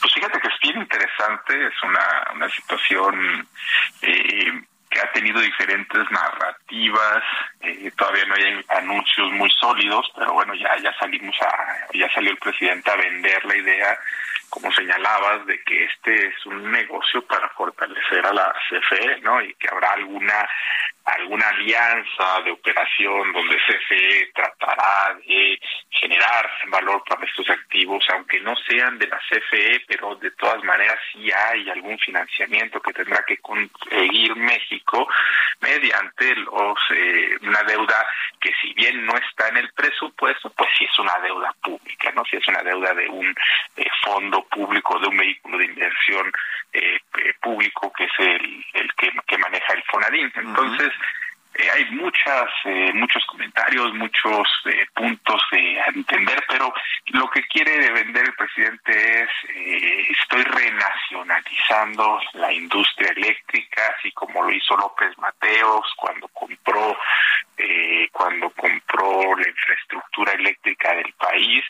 Pues 0.01 0.12
fíjate 0.14 0.41
que 0.41 0.45
interesante, 1.17 1.67
es 1.67 1.83
una, 1.83 2.31
una 2.35 2.49
situación 2.49 3.49
eh, 4.03 4.62
que 4.91 5.01
ha 5.01 5.12
tenido 5.12 5.41
diferentes 5.41 6.11
narrativas, 6.11 7.23
eh, 7.61 7.91
todavía 7.97 8.25
no 8.27 8.35
hay 8.35 8.64
anuncios 8.69 9.31
muy 9.33 9.51
sólidos, 9.51 10.11
pero 10.17 10.33
bueno, 10.33 10.55
ya 10.55 10.77
ya 10.79 10.93
salimos 10.99 11.37
a 11.43 11.89
ya 11.95 12.11
salió 12.12 12.31
el 12.31 12.39
presidente 12.39 12.91
a 12.91 12.97
vender 12.97 13.45
la 13.45 13.57
idea 13.57 13.99
como 14.49 14.73
señalabas, 14.73 15.45
de 15.47 15.61
que 15.64 15.85
este 15.85 16.29
es 16.29 16.47
un 16.47 16.71
negocio 16.71 17.27
para 17.27 17.49
fortalecer 17.51 18.25
a 18.25 18.33
la 18.33 18.55
CFE, 18.69 19.21
¿no? 19.21 19.43
Y 19.43 19.53
que 19.55 19.69
habrá 19.69 19.91
alguna 19.91 20.49
alguna 21.05 21.49
alianza 21.49 22.41
de 22.45 22.51
operación 22.53 23.33
donde 23.33 23.57
CFE 23.57 24.31
tratará 24.35 25.17
de 25.27 25.59
generar 26.07 26.51
valor 26.69 27.03
para 27.09 27.25
estos 27.25 27.49
activos, 27.51 28.05
aunque 28.13 28.41
no 28.41 28.55
sean 28.69 28.99
de 28.99 29.09
la 29.09 29.19
CFE, 29.19 29.85
pero 29.89 30.15
de 30.17 30.31
todas 30.33 30.63
maneras 30.63 30.99
sí 31.13 31.31
hay 31.33 31.69
algún 31.71 31.99
financiamiento 31.99 32.81
que 32.81 32.93
tendrá 32.93 33.25
que 33.27 33.39
conseguir 33.39 34.37
México 34.37 35.09
mediante 35.61 36.35
los 36.37 36.79
eh, 36.95 37.37
una 37.43 37.63
deuda 37.65 38.07
que 38.41 38.53
si 38.61 38.73
bien 38.75 39.05
no 39.05 39.17
está 39.17 39.49
en 39.49 39.59
el 39.59 39.73
presupuesto, 39.73 40.51
pues 40.51 40.71
sí 40.79 40.85
es 40.85 40.99
una 40.99 41.19
deuda 41.21 41.55
pública, 41.63 42.13
¿no? 42.15 42.25
Si 42.25 42.37
es 42.37 42.47
una 42.49 42.63
deuda 42.63 42.95
de 42.95 43.09
un 43.09 43.35
eh, 43.77 43.89
fondo 44.05 44.45
público, 44.45 44.99
de 45.01 45.09
un 45.09 45.17
vehículo 45.17 45.59
de 45.59 45.65
inversión 45.65 46.33
eh, 46.73 47.01
público 47.41 47.93
que 47.97 48.05
es 48.05 48.13
el, 48.19 48.65
el 48.75 48.95
que, 48.95 49.11
que 49.27 49.39
maneja 49.39 49.73
el 49.73 49.83
FONADIN. 49.85 50.33
Entonces, 50.37 50.93
eh, 51.59 51.71
hay 51.71 51.85
muchas, 51.93 52.51
eh, 52.65 52.93
muchos 52.93 53.25
comentarios, 53.27 53.95
muchos 53.95 54.47
eh, 54.67 54.87
puntos 54.95 55.43
de 55.51 55.79
entender, 55.95 56.45
pero 56.49 56.73
lo 57.07 57.31
que 57.31 57.43
quiere 57.45 57.91
vender 57.93 58.25
el 58.27 58.35
presidente 58.35 59.23
es 59.23 59.31
estoy 60.11 60.43
renacionalizando 60.43 62.21
la 62.35 62.53
industria 62.53 63.11
eléctrica, 63.17 63.83
así 63.97 64.13
como 64.13 64.43
lo 64.43 64.53
hizo 64.53 64.77
López 64.77 65.17
Mateos 65.19 65.87
cuando 65.97 66.29
compró 66.29 66.97
cuando 68.13 68.51
compró 68.51 69.35
la 69.37 69.49
infraestructura 69.49 70.33
eléctrica 70.33 70.95
del 70.95 71.13
país. 71.15 71.65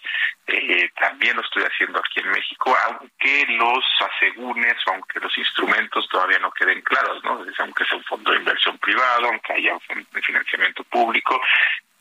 también 0.98 1.36
lo 1.36 1.42
estoy 1.42 1.62
haciendo 1.62 1.98
aquí 2.00 2.20
en 2.20 2.30
México, 2.30 2.76
aunque 2.88 3.46
los 3.50 3.84
asegúnes 4.00 4.74
aunque 4.86 5.20
los 5.20 5.36
instrumentos 5.38 6.08
todavía 6.08 6.38
no 6.40 6.50
queden 6.52 6.80
claros, 6.82 7.22
¿no? 7.22 7.44
aunque 7.58 7.84
sea 7.84 7.98
un 7.98 8.04
fondo 8.04 8.32
de 8.32 8.38
inversión 8.38 8.76
privado, 8.78 9.28
aunque 9.28 9.52
haya 9.52 9.75
de 10.12 10.22
financiamiento 10.22 10.84
público, 10.84 11.40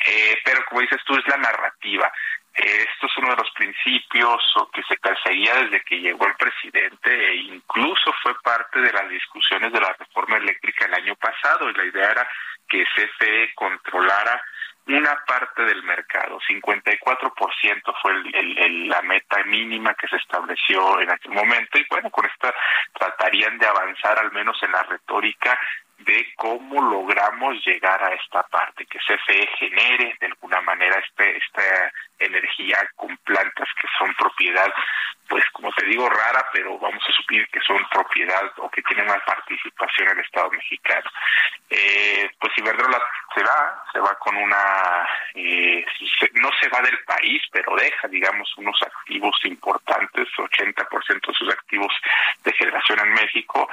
eh, 0.08 0.38
pero 0.44 0.64
como 0.66 0.82
dices 0.82 1.02
tú, 1.06 1.16
es 1.16 1.28
la 1.28 1.38
narrativa. 1.38 2.12
Eh, 2.54 2.88
esto 2.90 3.08
es 3.08 3.18
uno 3.18 3.32
de 3.32 3.36
los 3.36 3.52
principios 3.52 4.42
que 4.74 4.82
se 4.84 4.96
perseguía 4.98 5.56
desde 5.56 5.82
que 5.82 6.00
llegó 6.00 6.26
el 6.26 6.36
presidente 6.36 7.12
e 7.12 7.36
incluso 7.36 8.14
fue 8.24 8.34
parte 8.42 8.80
de 8.80 8.94
las 8.94 9.10
discusiones 9.10 9.74
de 9.74 9.82
la 9.82 9.94
reforma 10.00 10.38
eléctrica 10.38 10.86
el 10.86 10.94
año 10.94 11.16
pasado 11.16 11.70
y 11.70 11.74
la 11.74 11.86
idea 11.86 12.12
era 12.12 12.30
que 12.70 12.86
CFE 12.96 13.54
controlara 13.56 14.42
una 14.88 15.18
parte 15.26 15.64
del 15.64 15.82
mercado, 15.84 16.40
54% 16.48 17.96
fue 18.02 18.12
el, 18.12 18.88
la 18.88 19.02
meta 19.02 19.44
mínima 19.46 19.96
que 19.96 20.08
se 20.08 20.18
estableció 20.18 21.02
en 21.02 21.12
aquel 21.12 21.32
momento 21.32 21.80
y 21.80 21.86
bueno, 21.90 22.12
con 22.12 22.26
esta 22.26 22.54
tratarían 22.94 23.58
de 23.58 23.66
avanzar 23.66 24.20
al 24.20 24.32
menos 24.32 24.62
en 24.62 24.72
la 24.72 24.84
retórica 24.84 25.60
de 26.00 26.28
cómo 26.36 26.82
logramos 26.82 27.66
llegar 27.66 28.04
a 28.04 28.14
esta 28.14 28.44
parte, 28.44 28.86
que 28.86 29.00
CFE 29.00 29.48
genere 29.58 30.16
de 30.20 30.28
alguna 30.28 30.62
manera 30.62 31.00
este, 31.00 31.38
esta 31.38 31.92
energía 32.20 32.78
con 32.96 33.16
plantas 33.18 33.68
que 33.80 33.88
son 33.98 34.14
propiedad, 34.16 34.72
pues 35.28 35.44
como 35.54 35.72
te 35.74 35.86
digo, 35.86 36.08
rara, 36.08 36.48
pero 36.54 36.78
vamos 36.78 37.04
a 37.08 37.12
suplir 37.12 37.48
que 37.50 37.60
son 37.62 37.84
propiedad 37.90 38.52
o 38.58 38.70
que 38.70 38.82
tienen 38.84 39.08
más 39.08 39.22
participación 39.26 40.10
en 40.10 40.20
el 40.20 40.26
Estado 40.26 40.52
mexicano. 40.52 41.10
Eh, 41.70 42.30
pues 42.40 42.54
Iberdrola 42.58 43.02
se 43.34 43.44
va, 43.44 43.84
se 43.92 44.00
va 44.00 44.16
con 44.20 44.36
una, 44.36 45.08
eh, 45.34 45.86
no 46.34 46.50
se 46.62 46.70
va 46.70 46.82
del 46.82 47.00
país, 47.06 47.42
pero 47.52 47.76
deja, 47.76 48.08
digamos, 48.08 48.56
unos 48.58 48.80
activos 48.84 49.36
importantes, 49.46 50.28
80% 50.38 51.28
de 51.28 51.34
sus 51.34 51.50
activos 51.50 51.94
de 52.44 52.54
generación 52.54 53.00
en 53.00 53.14
México, 53.14 53.68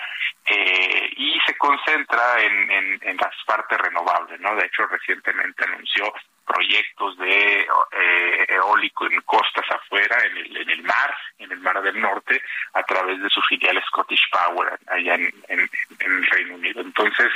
eh, 0.47 1.11
y 1.17 1.39
se 1.47 1.57
concentra 1.59 2.41
en, 2.41 2.71
en, 2.71 3.01
en 3.03 3.17
las 3.17 3.35
partes 3.47 3.79
renovables, 3.79 4.41
¿no? 4.41 4.57
De 4.57 4.67
hecho, 4.67 4.87
recientemente 4.87 5.65
anunció 5.65 6.13
proyectos 6.47 7.17
de 7.19 7.63
eh, 7.63 8.47
eólico 8.49 9.07
en 9.07 9.21
costas 9.23 9.65
afuera, 9.71 10.17
en 10.25 10.37
el, 10.37 10.57
en 10.57 10.71
el 10.71 10.83
mar, 10.83 11.15
en 11.39 11.53
el 11.53 11.59
mar 11.61 11.81
del 11.83 12.01
norte, 12.01 12.41
a 12.75 12.83
través 12.83 13.21
de 13.21 13.29
su 13.31 13.41
filial 13.43 13.83
Scottish 13.87 14.31
Power 14.31 14.79
allá 14.89 15.15
en, 15.15 15.33
en, 15.49 16.27
Reino 16.31 16.55
Unido. 16.55 16.81
Entonces, 16.81 17.33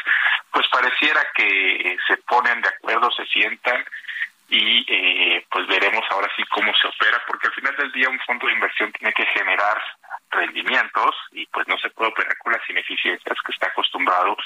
pues 0.51 0.67
pareciera 0.69 1.21
que 1.35 1.97
se 2.07 2.17
ponen 2.19 2.61
de 2.61 2.69
acuerdo, 2.69 3.11
se 3.11 3.27
sientan 3.27 3.85
y 4.49 4.85
eh, 4.89 5.45
pues 5.51 5.67
veremos 5.67 6.05
ahora 6.11 6.31
sí 6.37 6.43
cómo 6.45 6.73
se 6.75 6.87
opera, 6.87 7.21
porque 7.27 7.49
al 7.49 7.55
final 7.55 7.77
del 7.77 7.93
día 7.93 8.09
un 8.09 8.21
fondo 8.21 8.47
de 8.47 8.53
inversión 8.53 8.93
tiene 8.93 9.13
que 9.13 9.27
generar 9.27 9.83
rendimientos 10.31 11.15
y 11.33 11.47
pues 11.47 11.67
no 11.69 11.77
se 11.79 11.91
puede 11.91 12.11
operar 12.11 12.37
con 12.39 12.53
las 12.53 12.71
ineficiencias 12.71 13.39
que 13.45 13.53
está 13.53 13.69
acostumbrado 13.69 14.37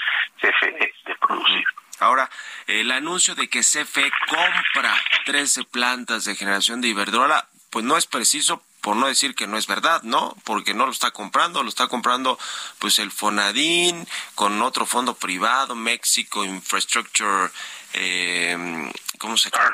CFE 0.41 0.95
de 1.05 1.15
producir. 1.17 1.65
Ahora, 2.01 2.31
el 2.67 2.91
anuncio 2.91 3.35
de 3.35 3.49
que 3.49 3.61
CFE 3.61 4.11
compra 4.29 5.01
13 5.27 5.65
plantas 5.65 6.25
de 6.25 6.35
generación 6.35 6.81
de 6.81 6.89
Iberdrola, 6.89 7.49
pues 7.71 7.85
no 7.85 7.97
es 7.97 8.07
preciso 8.07 8.63
por 8.81 8.97
no 8.97 9.07
decir 9.07 9.35
que 9.35 9.47
no 9.47 9.59
es 9.59 9.67
verdad, 9.67 10.03
¿no? 10.03 10.35
Porque 10.45 10.73
no 10.73 10.87
lo 10.87 10.93
está 10.93 11.11
comprando, 11.11 11.63
lo 11.63 11.69
está 11.69 11.89
comprando 11.89 12.39
pues 12.79 12.99
el 12.99 13.13
Fonadín 13.13 14.09
con 14.35 14.63
otro 14.63 14.87
fondo 14.87 15.15
privado, 15.15 15.75
México 15.75 16.45
Infrastructure 16.45 17.51
eh, 17.93 18.91
¿cómo 19.19 19.37
se 19.37 19.51
llama? 19.51 19.71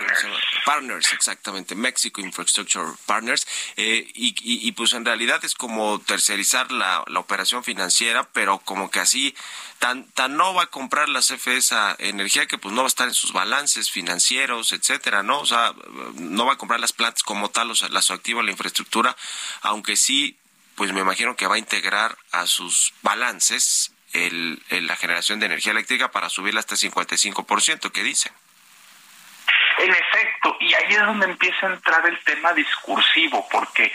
Partners, 0.64 1.12
exactamente, 1.12 1.74
Mexico 1.74 2.20
Infrastructure 2.20 2.92
Partners, 3.06 3.46
eh, 3.76 4.10
y, 4.14 4.34
y, 4.42 4.72
pues 4.72 4.92
en 4.94 5.04
realidad 5.04 5.44
es 5.44 5.54
como 5.54 6.00
tercerizar 6.00 6.72
la, 6.72 7.04
la, 7.06 7.20
operación 7.20 7.62
financiera, 7.62 8.28
pero 8.32 8.58
como 8.58 8.90
que 8.90 9.00
así, 9.00 9.34
tan, 9.78 10.04
tan 10.12 10.36
no 10.36 10.54
va 10.54 10.64
a 10.64 10.66
comprar 10.66 11.08
la 11.08 11.20
CFE 11.20 11.58
esa 11.58 11.94
energía 11.98 12.46
que 12.46 12.58
pues 12.58 12.74
no 12.74 12.82
va 12.82 12.86
a 12.86 12.88
estar 12.88 13.06
en 13.06 13.14
sus 13.14 13.32
balances 13.32 13.90
financieros, 13.90 14.72
etcétera, 14.72 15.22
¿no? 15.22 15.40
O 15.40 15.46
sea, 15.46 15.72
no 16.14 16.46
va 16.46 16.54
a 16.54 16.58
comprar 16.58 16.80
las 16.80 16.92
plantas 16.92 17.22
como 17.22 17.50
tal, 17.50 17.70
o 17.70 17.74
sea, 17.74 17.88
las 17.88 18.10
activa 18.10 18.42
la 18.42 18.50
infraestructura, 18.50 19.16
aunque 19.62 19.96
sí, 19.96 20.36
pues 20.74 20.92
me 20.92 21.00
imagino 21.00 21.36
que 21.36 21.46
va 21.46 21.54
a 21.54 21.58
integrar 21.58 22.18
a 22.32 22.46
sus 22.46 22.92
balances 23.02 23.92
el, 24.12 24.62
la 24.70 24.96
generación 24.96 25.40
de 25.40 25.46
energía 25.46 25.72
eléctrica 25.72 26.10
para 26.10 26.28
subirla 26.28 26.60
hasta 26.60 26.74
el 26.74 26.80
55%, 26.80 27.92
¿qué 27.92 28.02
dicen? 28.02 28.32
En 29.78 29.90
efecto, 29.90 30.56
y 30.60 30.72
ahí 30.74 30.94
es 30.94 31.00
donde 31.00 31.26
empieza 31.26 31.66
a 31.66 31.74
entrar 31.74 32.06
el 32.06 32.18
tema 32.20 32.52
discursivo, 32.54 33.46
porque 33.50 33.92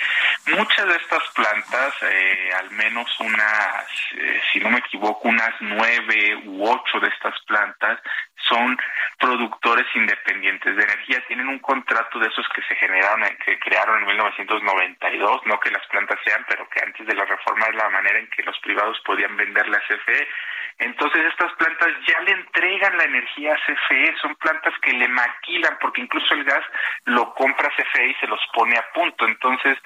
muchas 0.56 0.88
de 0.88 0.96
estas 0.96 1.24
plantas, 1.34 1.94
eh, 2.04 2.50
al 2.60 2.72
menos 2.72 3.08
unas, 3.20 3.86
eh, 4.18 4.42
si 4.52 4.60
no 4.60 4.70
me 4.70 4.80
equivoco, 4.80 5.28
unas 5.28 5.54
nueve 5.62 6.42
u 6.46 6.66
ocho 6.68 7.00
de 7.00 7.08
estas 7.08 7.40
plantas 7.48 8.00
son 8.48 8.78
productores 9.20 9.86
independientes 9.96 10.76
de 10.76 10.84
energía, 10.84 11.24
tienen 11.28 11.48
un 11.48 11.60
contrato 11.60 12.20
de 12.20 12.28
esos 12.28 12.48
que 12.50 12.62
se 12.64 12.76
generaron, 12.76 13.24
que 13.46 13.60
crearon 13.60 14.00
en 14.02 14.08
1992, 14.08 15.42
no 15.46 15.60
que 15.60 15.72
las 15.72 15.86
plantas 15.88 16.20
sean, 16.26 16.44
pero 16.48 16.68
que 16.70 16.82
antes 16.84 17.06
de 17.06 17.16
la 17.16 17.26
reforma 17.26 17.68
es 17.68 17.76
la 17.76 17.90
manera 17.90 18.20
en 18.20 18.30
que 18.30 18.44
los 18.44 18.58
privados 18.60 19.00
podían 19.06 19.36
vender 19.38 19.68
la 19.70 19.80
CFE. 19.80 20.28
Entonces 20.80 21.26
estas 21.26 21.54
plantas 21.54 21.90
ya 22.08 22.20
le 22.22 22.32
entregan 22.32 22.98
la 22.98 23.04
energía 23.04 23.54
a 23.54 23.60
CFE, 23.66 24.16
son 24.22 24.36
plantas 24.36 24.74
que 24.82 24.94
le 24.94 25.08
maquilan, 25.08 25.78
porque 25.80 26.02
incluso 26.02 26.34
el 26.34 26.44
gas 26.44 26.66
lo 27.06 27.34
compra 27.36 27.70
CFE 27.70 28.08
y 28.08 28.14
se 28.16 28.28
los 28.28 28.40
pone 28.54 28.78
a 28.78 28.92
punto. 28.94 29.28
Entonces 29.28 29.78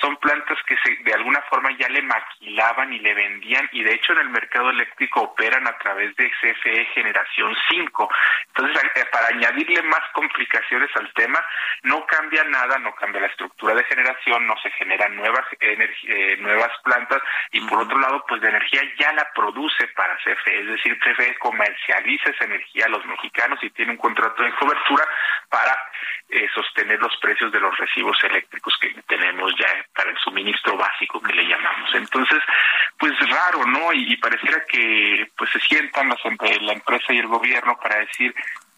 son 0.00 0.13
plantas 0.18 0.58
que 0.66 0.76
se, 0.78 1.02
de 1.02 1.14
alguna 1.14 1.40
forma 1.42 1.70
ya 1.78 1.88
le 1.88 2.02
maquilaban 2.02 2.92
y 2.92 2.98
le 2.98 3.14
vendían, 3.14 3.68
y 3.72 3.82
de 3.82 3.94
hecho 3.94 4.12
en 4.12 4.20
el 4.20 4.28
mercado 4.30 4.70
eléctrico 4.70 5.22
operan 5.22 5.66
a 5.66 5.78
través 5.78 6.14
de 6.16 6.30
CFE 6.30 6.84
generación 6.94 7.54
5. 7.68 8.10
Entonces, 8.48 8.82
eh, 8.94 9.04
para 9.10 9.28
añadirle 9.28 9.82
más 9.82 10.02
complicaciones 10.12 10.90
al 10.96 11.12
tema, 11.14 11.44
no 11.82 12.06
cambia 12.06 12.44
nada, 12.44 12.78
no 12.78 12.94
cambia 12.94 13.22
la 13.22 13.28
estructura 13.28 13.74
de 13.74 13.84
generación, 13.84 14.46
no 14.46 14.56
se 14.62 14.70
generan 14.72 15.16
nuevas 15.16 15.44
eh, 15.60 16.36
nuevas 16.40 16.70
plantas 16.82 17.22
y 17.52 17.60
por 17.62 17.82
otro 17.82 17.98
lado, 17.98 18.24
pues 18.28 18.42
la 18.42 18.50
energía 18.50 18.82
ya 18.98 19.12
la 19.12 19.30
produce 19.32 19.88
para 19.88 20.16
CFE, 20.16 20.60
es 20.60 20.66
decir, 20.66 20.98
CFE 20.98 21.36
comercializa 21.38 22.30
esa 22.30 22.44
energía 22.44 22.86
a 22.86 22.90
los 22.90 23.04
mexicanos 23.06 23.58
y 23.62 23.70
tiene 23.70 23.92
un 23.92 23.98
contrato 23.98 24.42
de 24.42 24.52
cobertura 24.54 25.04
para 25.48 25.76
eh, 26.28 26.48
sostener 26.54 27.00
los 27.00 27.16
precios 27.18 27.52
de 27.52 27.60
los 27.60 27.76
recibos 27.76 28.16
eléctricos 28.24 28.76
que 28.80 28.94
tenemos 29.06 29.54
ya 29.58 29.68
para 29.94 30.10
el 30.10 30.16
suministro 30.18 30.76
básico 30.76 31.20
que 31.20 31.32
le 31.32 31.46
llamamos. 31.46 31.94
Entonces, 31.94 32.38
pues 32.98 33.12
raro, 33.28 33.64
¿no? 33.66 33.92
Y, 33.92 34.16
pareciera 34.16 34.64
que 34.66 35.30
pues 35.36 35.50
se 35.50 35.60
sientan 35.60 36.08
las, 36.08 36.18
la 36.60 36.72
empresa 36.72 37.12
y 37.12 37.18
el 37.18 37.26
gobierno 37.26 37.78
para 37.80 37.98
decir 38.00 38.34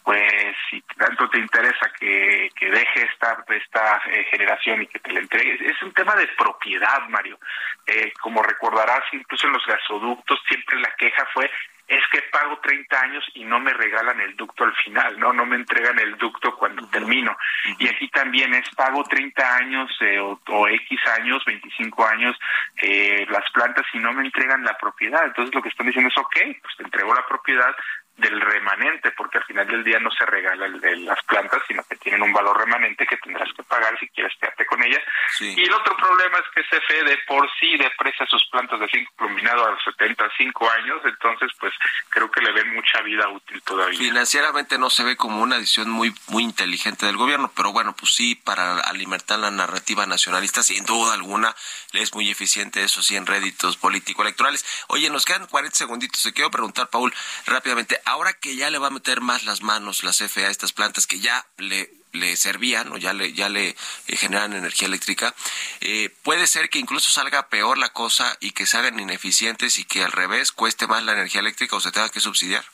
pues 0.06 0.54
si 0.70 0.80
tanto 0.96 1.28
te 1.30 1.40
interesa 1.40 1.90
que, 1.98 2.48
que 2.54 2.70
deje 2.70 3.08
esta, 3.12 3.44
esta 3.48 4.00
eh, 4.06 4.24
generación 4.30 4.82
y 4.82 4.86
que 4.86 5.00
te 5.00 5.12
la 5.12 5.18
entregues, 5.18 5.60
es 5.60 5.82
un 5.82 5.92
tema 5.94 6.14
de 6.14 6.28
propiedad, 6.38 7.08
Mario. 7.08 7.40
Eh, 7.88 8.12
como 8.20 8.40
recordarás, 8.40 9.02
incluso 9.10 9.48
en 9.48 9.54
los 9.54 9.66
gasoductos 9.66 10.38
siempre 10.46 10.78
la 10.78 10.94
queja 10.96 11.26
fue 11.34 11.50
es 11.88 12.02
que 12.10 12.20
pago 12.32 12.58
30 12.58 13.00
años 13.00 13.24
y 13.34 13.44
no 13.44 13.60
me 13.60 13.72
regalan 13.72 14.20
el 14.20 14.34
ducto 14.34 14.64
al 14.64 14.74
final, 14.74 15.18
no 15.20 15.32
no 15.32 15.46
me 15.46 15.56
entregan 15.56 15.98
el 15.98 16.16
ducto 16.16 16.56
cuando 16.56 16.88
termino. 16.88 17.36
Y 17.78 17.88
aquí 17.88 18.08
también 18.08 18.54
es 18.54 18.68
pago 18.74 19.04
30 19.04 19.56
años 19.56 19.90
eh, 20.00 20.18
o, 20.18 20.68
X 20.68 21.00
años, 21.18 21.44
25 21.44 22.06
años, 22.06 22.36
eh, 22.82 23.24
las 23.30 23.48
plantas 23.52 23.86
y 23.92 23.98
no 23.98 24.12
me 24.12 24.24
entregan 24.24 24.64
la 24.64 24.76
propiedad. 24.76 25.24
Entonces 25.26 25.54
lo 25.54 25.62
que 25.62 25.68
están 25.68 25.86
diciendo 25.86 26.10
es, 26.10 26.18
ok, 26.18 26.36
pues 26.62 26.76
te 26.76 26.82
entrego 26.84 27.14
la 27.14 27.26
propiedad, 27.26 27.74
del 28.16 28.40
remanente, 28.40 29.10
porque 29.12 29.38
al 29.38 29.44
final 29.44 29.66
del 29.66 29.84
día 29.84 29.98
no 29.98 30.10
se 30.10 30.24
regala 30.24 30.66
el, 30.66 31.04
las 31.04 31.22
plantas, 31.24 31.62
sino 31.68 31.82
que 31.84 31.96
tienen 31.96 32.22
un 32.22 32.32
valor 32.32 32.58
remanente 32.58 33.06
que 33.06 33.16
tendrás 33.18 33.52
que 33.54 33.62
pagar 33.62 33.98
si 33.98 34.08
quieres 34.08 34.32
quedarte 34.40 34.64
con 34.64 34.82
ellas. 34.82 35.02
Y 35.40 35.62
el 35.62 35.72
otro 35.72 35.96
problema 35.96 36.38
es 36.38 36.44
que 36.54 36.62
CFE 36.62 37.04
de 37.04 37.18
por 37.26 37.48
sí 37.60 37.76
deprecia 37.76 38.26
sus 38.26 38.44
plantas 38.50 38.80
de 38.80 38.88
zinc 38.88 39.08
combinado 39.16 39.66
a 39.66 39.70
los 39.72 39.84
75 39.84 40.70
años, 40.70 41.00
entonces 41.04 41.50
pues 41.58 41.72
creo 42.08 42.30
que 42.30 42.40
le 42.40 42.52
ven 42.52 42.74
mucha 42.74 43.02
vida 43.02 43.28
útil 43.28 43.62
todavía. 43.62 43.98
Financieramente 43.98 44.78
no 44.78 44.88
se 44.88 45.04
ve 45.04 45.16
como 45.16 45.42
una 45.42 45.56
decisión 45.56 45.90
muy 45.90 46.14
muy 46.28 46.42
inteligente 46.42 47.06
del 47.06 47.16
gobierno, 47.16 47.52
pero 47.54 47.72
bueno, 47.72 47.94
pues 47.94 48.14
sí, 48.14 48.34
para 48.34 48.80
alimentar 48.80 49.38
la 49.38 49.50
narrativa 49.50 50.06
nacionalista, 50.06 50.62
sin 50.62 50.84
duda 50.86 51.14
alguna, 51.14 51.54
es 51.92 52.14
muy 52.14 52.30
eficiente 52.30 52.82
eso 52.82 53.02
sí 53.02 53.16
en 53.16 53.26
réditos 53.26 53.76
político-electorales. 53.76 54.64
Oye, 54.88 55.10
nos 55.10 55.24
quedan 55.24 55.46
40 55.46 55.76
segunditos, 55.76 56.22
te 56.22 56.32
quiero 56.32 56.50
preguntar, 56.50 56.88
Paul, 56.88 57.12
rápidamente, 57.46 58.00
ahora 58.06 58.32
que 58.32 58.56
ya 58.56 58.70
le 58.70 58.78
va 58.78 58.86
a 58.86 58.90
meter 58.90 59.20
más 59.20 59.44
las 59.44 59.62
manos 59.62 60.02
la 60.02 60.12
CFE 60.12 60.46
a 60.46 60.50
estas 60.50 60.72
plantas 60.72 61.06
que 61.06 61.20
ya 61.20 61.44
le 61.58 62.36
servían 62.36 62.90
o 62.92 62.96
ya 62.96 63.12
le, 63.12 63.32
ya 63.34 63.48
le 63.48 63.68
eh, 63.68 64.16
generan 64.16 64.54
energía 64.54 64.88
eléctrica, 64.88 65.34
eh, 65.80 66.08
puede 66.22 66.46
ser 66.46 66.70
que 66.70 66.78
incluso 66.78 67.12
salga 67.12 67.48
peor 67.48 67.76
la 67.76 67.90
cosa 67.90 68.36
y 68.40 68.52
que 68.52 68.64
se 68.64 68.78
hagan 68.78 68.98
ineficientes 68.98 69.78
y 69.78 69.84
que 69.84 70.02
al 70.02 70.12
revés 70.12 70.52
cueste 70.52 70.86
más 70.86 71.02
la 71.02 71.12
energía 71.12 71.40
eléctrica 71.40 71.76
o 71.76 71.80
se 71.80 71.92
tenga 71.92 72.08
que 72.08 72.20
subsidiar. 72.20 72.64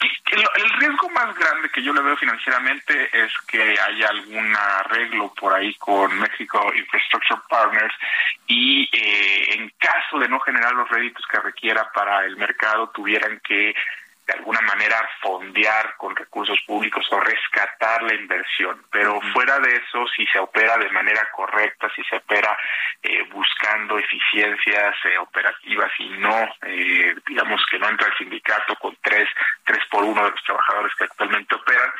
El 0.00 0.70
riesgo 0.78 1.10
más 1.10 1.34
grande 1.34 1.68
que 1.70 1.82
yo 1.82 1.92
le 1.92 2.00
veo 2.00 2.16
financieramente 2.16 3.10
es 3.12 3.32
que 3.46 3.60
haya 3.78 4.08
algún 4.08 4.54
arreglo 4.56 5.34
por 5.34 5.52
ahí 5.52 5.74
con 5.74 6.18
México 6.18 6.72
Infrastructure 6.74 7.40
Partners 7.48 7.94
y 8.46 8.88
eh, 8.92 9.54
en 9.56 9.70
caso 9.78 10.18
de 10.18 10.28
no 10.28 10.40
generar 10.40 10.72
los 10.72 10.88
réditos 10.88 11.26
que 11.26 11.40
requiera 11.40 11.90
para 11.92 12.24
el 12.24 12.36
mercado 12.36 12.88
tuvieran 12.90 13.40
que 13.40 13.74
de 14.30 14.38
alguna 14.38 14.60
manera 14.60 14.96
fondear 15.20 15.96
con 15.96 16.14
recursos 16.14 16.58
públicos 16.64 17.04
o 17.10 17.18
rescatar 17.18 18.02
la 18.02 18.14
inversión. 18.14 18.84
Pero 18.92 19.20
fuera 19.32 19.58
de 19.58 19.72
eso, 19.72 20.06
si 20.14 20.24
se 20.26 20.38
opera 20.38 20.76
de 20.76 20.88
manera 20.90 21.26
correcta, 21.32 21.90
si 21.96 22.02
se 22.04 22.16
opera 22.16 22.56
eh, 23.02 23.22
buscando 23.32 23.98
eficiencias 23.98 24.94
eh, 25.04 25.18
operativas 25.18 25.90
y 25.98 26.08
no, 26.10 26.48
eh, 26.62 27.16
digamos 27.26 27.60
que 27.70 27.78
no 27.80 27.88
entra 27.88 28.06
el 28.06 28.18
sindicato 28.18 28.76
con 28.76 28.96
tres, 29.02 29.28
tres 29.64 29.84
por 29.90 30.04
uno 30.04 30.24
de 30.24 30.30
los 30.30 30.44
trabajadores 30.44 30.94
que 30.94 31.04
actualmente 31.04 31.56
operan, 31.56 31.90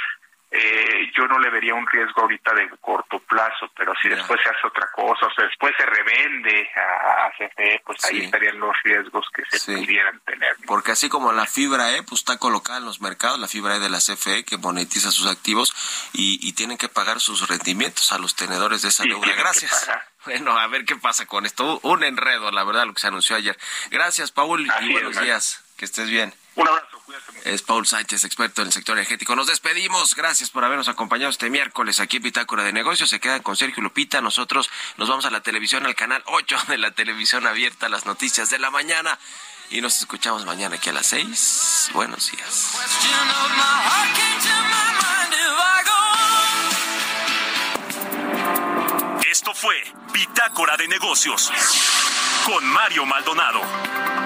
eh, 0.53 1.11
yo 1.17 1.29
no 1.29 1.39
le 1.39 1.49
vería 1.49 1.75
un 1.75 1.87
riesgo 1.87 2.23
ahorita 2.23 2.53
de 2.55 2.69
corto 2.81 3.21
plazo, 3.21 3.71
pero 3.77 3.93
si 4.03 4.09
después 4.09 4.41
se 4.43 4.49
hace 4.49 4.67
otra 4.67 4.91
cosa, 4.91 5.27
o 5.27 5.35
sea, 5.35 5.45
después 5.45 5.73
se 5.77 5.87
revende 5.87 6.69
a, 6.75 7.31
CFE, 7.31 7.83
pues 7.87 8.05
ahí 8.05 8.25
estarían 8.25 8.59
los 8.59 8.75
riesgos 8.83 9.25
que 9.33 9.43
se 9.57 9.77
pudieran 9.77 10.19
tener. 10.21 10.57
Porque 10.67 10.91
así 10.91 11.09
como 11.09 11.33
la 11.33 11.47
fibra 11.47 11.93
E, 11.93 12.03
pues 12.03 12.23
está 12.23 12.39
colocada 12.39 12.79
en 12.79 12.85
los 12.85 13.01
mercados, 13.01 13.39
la 13.39 13.47
fibra 13.47 13.77
E 13.77 13.81
de 13.81 13.91
la 13.91 13.99
CFE 13.99 14.45
que 14.45 14.57
monetiza 14.57 15.13
sus 15.13 15.29
activos 15.29 15.73
y, 16.13 16.51
tienen 16.61 16.77
que 16.77 16.89
pagar 16.89 17.21
sus 17.21 17.49
rendimientos 17.49 18.13
a 18.13 18.19
los 18.19 18.35
tenedores 18.35 18.83
de 18.83 18.89
esa 18.89 19.05
deuda. 19.05 19.33
Gracias. 19.37 19.91
Bueno, 20.27 20.59
a 20.59 20.67
ver 20.67 20.85
qué 20.85 20.97
pasa 20.97 21.25
con 21.25 21.47
esto. 21.47 21.81
Un 21.83 22.05
enredo, 22.05 22.51
la 22.51 22.63
verdad, 22.63 22.85
lo 22.85 22.93
que 22.93 23.01
se 23.01 23.07
anunció 23.07 23.37
ayer. 23.37 23.57
Gracias, 23.91 24.31
Paul, 24.31 24.67
y 24.83 24.93
buenos 24.93 25.19
días. 25.19 25.65
Que 25.79 25.87
estés 25.87 26.11
bien. 26.11 26.35
Un 26.57 26.69
abrazo. 26.69 27.01
Es 27.45 27.63
Paul 27.63 27.87
Sánchez, 27.87 28.25
experto 28.25 28.61
en 28.63 28.69
el 28.69 28.73
sector 28.73 28.97
energético. 28.97 29.35
Nos 29.35 29.47
despedimos. 29.47 30.15
Gracias 30.15 30.51
por 30.51 30.65
habernos 30.65 30.89
acompañado 30.89 31.31
este 31.31 31.49
miércoles 31.49 32.01
aquí 32.01 32.19
en 32.19 32.23
Pitácora 32.25 32.65
de 32.65 32.73
Negocios. 32.73 33.11
Se 33.11 33.21
quedan 33.21 33.43
con 33.43 33.57
Sergio 33.57 33.83
Lupita. 33.83 34.21
Nosotros 34.21 34.71
nos 34.97 35.09
vamos 35.09 35.25
a 35.25 35.31
la 35.31 35.41
televisión, 35.41 35.87
al 35.87 35.95
canal 35.95 36.23
8 36.27 36.57
de 36.69 36.79
la 36.79 36.91
televisión 36.91 37.47
abierta, 37.47 37.89
las 37.89 38.07
noticias 38.07 38.51
de 38.51 38.59
la 38.59 38.71
mañana. 38.71 39.19
Y 39.71 39.81
nos 39.81 39.99
escuchamos 39.99 40.45
mañana 40.45 40.77
aquí 40.77 40.91
a 40.91 40.93
las 40.93 41.07
6. 41.07 41.91
Buenos 41.95 42.31
días. 42.31 42.77
Esto 49.31 49.55
fue 49.55 49.77
Bitácora 50.13 50.77
de 50.77 50.89
Negocios 50.89 51.51
con 52.45 52.65
Mario 52.67 53.07
Maldonado. 53.07 54.20